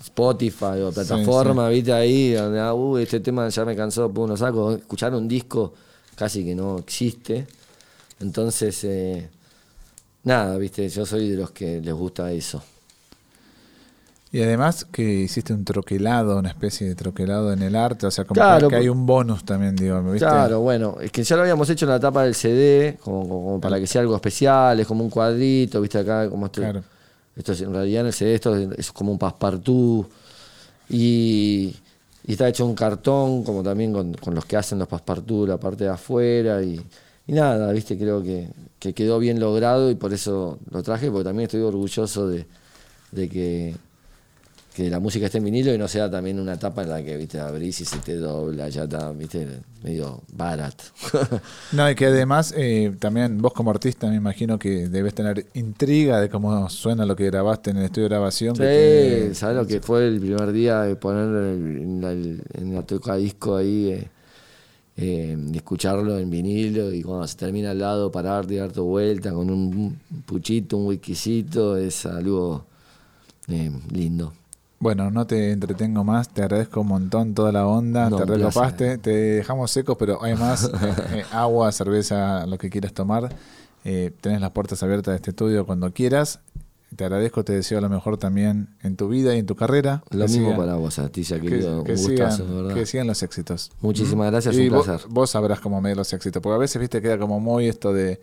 [0.00, 4.36] Spotify o plataforma, viste ahí, donde, ah, uh, este tema ya me cansó, pues lo
[4.36, 4.72] saco.
[4.72, 5.72] Escuchar un disco
[6.16, 7.46] casi que no existe.
[8.20, 9.28] Entonces, eh,
[10.24, 12.62] nada, viste, yo soy de los que les gusta eso.
[14.34, 18.24] Y además que hiciste un troquelado, una especie de troquelado en el arte, o sea,
[18.24, 20.20] como Claro, que hay un bonus también, digo, ¿viste?
[20.26, 23.44] Claro, bueno, es que ya lo habíamos hecho en la tapa del CD, como, como-
[23.44, 26.62] como para que sea algo especial, es como un cuadrito, viste acá, como esto.
[26.62, 26.82] Claro.
[27.36, 30.06] Esto es, en realidad esto es, como un passepartout.
[30.88, 31.74] Y,
[32.26, 35.90] está hecho un cartón, como también con, los que hacen los passepartout, la parte de
[35.90, 36.62] afuera.
[36.62, 36.80] Y,
[37.26, 38.48] nada, viste, creo que,
[38.78, 42.46] que quedó bien logrado y por eso lo traje, porque también estoy orgulloso de
[43.28, 43.74] que
[44.74, 47.16] que la música esté en vinilo y no sea también una etapa en la que,
[47.16, 49.46] viste, abrís y se te dobla, ya está, viste,
[49.82, 50.84] medio barato.
[51.72, 56.20] no, y que además eh, también vos como artista me imagino que debes tener intriga
[56.20, 58.56] de cómo suena lo que grabaste en el estudio de grabación.
[58.56, 63.16] Sí, ¿sabes lo que fue el primer día de poner en la, en la toca
[63.16, 63.92] disco ahí?
[63.92, 64.08] Eh,
[64.94, 69.32] eh, escucharlo en vinilo y cuando se termina al lado pararte y dar tu vuelta
[69.32, 72.66] con un puchito, un whiskycito, es algo
[73.48, 74.34] eh, lindo.
[74.82, 79.10] Bueno, no te entretengo más, te agradezco un montón toda la onda, te recopaste, te
[79.10, 83.32] dejamos secos, pero hay más, eh, eh, agua, cerveza, lo que quieras tomar.
[83.84, 86.40] Eh, tenés las puertas abiertas de este estudio cuando quieras.
[86.96, 90.02] Te agradezco, te deseo lo mejor también en tu vida y en tu carrera.
[90.10, 91.84] Lo mismo para vos, Artilla, querido.
[91.84, 93.70] Que, sigan, que sigan los éxitos.
[93.82, 95.00] Muchísimas gracias, un placer.
[95.08, 98.20] Vos, sabrás cómo medir los éxitos, porque a veces, viste, queda como muy esto de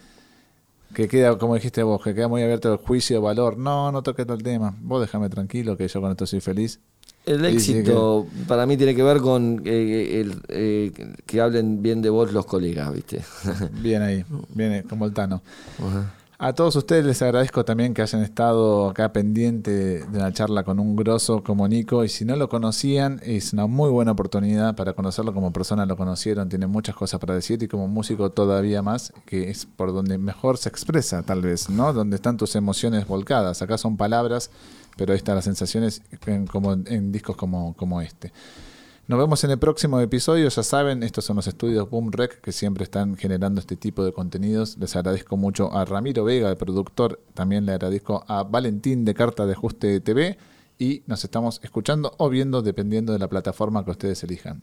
[0.94, 3.58] que queda, como dijiste vos, que queda muy abierto el juicio de valor.
[3.58, 4.76] No, no toques el tema.
[4.82, 6.80] Vos déjame tranquilo, que yo con esto soy feliz.
[7.26, 10.92] El éxito para mí tiene que ver con eh, el, eh,
[11.26, 13.22] que hablen bien de vos los colegas, ¿viste?
[13.82, 14.26] bien ahí,
[14.56, 15.42] bien como el Tano.
[16.42, 20.80] A todos ustedes les agradezco también que hayan estado acá pendiente de una charla con
[20.80, 22.06] un grosso como Nico.
[22.06, 25.86] Y si no lo conocían, es una muy buena oportunidad para conocerlo como persona.
[25.86, 29.92] Lo conocieron, tiene muchas cosas para decir y como músico todavía más, que es por
[29.92, 31.92] donde mejor se expresa, tal vez, ¿no?
[31.92, 33.62] Donde están tus emociones volcadas.
[33.62, 34.50] Acá son palabras,
[34.96, 38.32] pero están las sensaciones en, como, en discos como, como este.
[39.10, 40.48] Nos vemos en el próximo episodio.
[40.50, 44.78] Ya saben, estos son los estudios Boomrec que siempre están generando este tipo de contenidos.
[44.78, 47.20] Les agradezco mucho a Ramiro Vega, el productor.
[47.34, 50.38] También le agradezco a Valentín de Carta de Ajuste TV.
[50.78, 54.62] Y nos estamos escuchando o viendo dependiendo de la plataforma que ustedes elijan.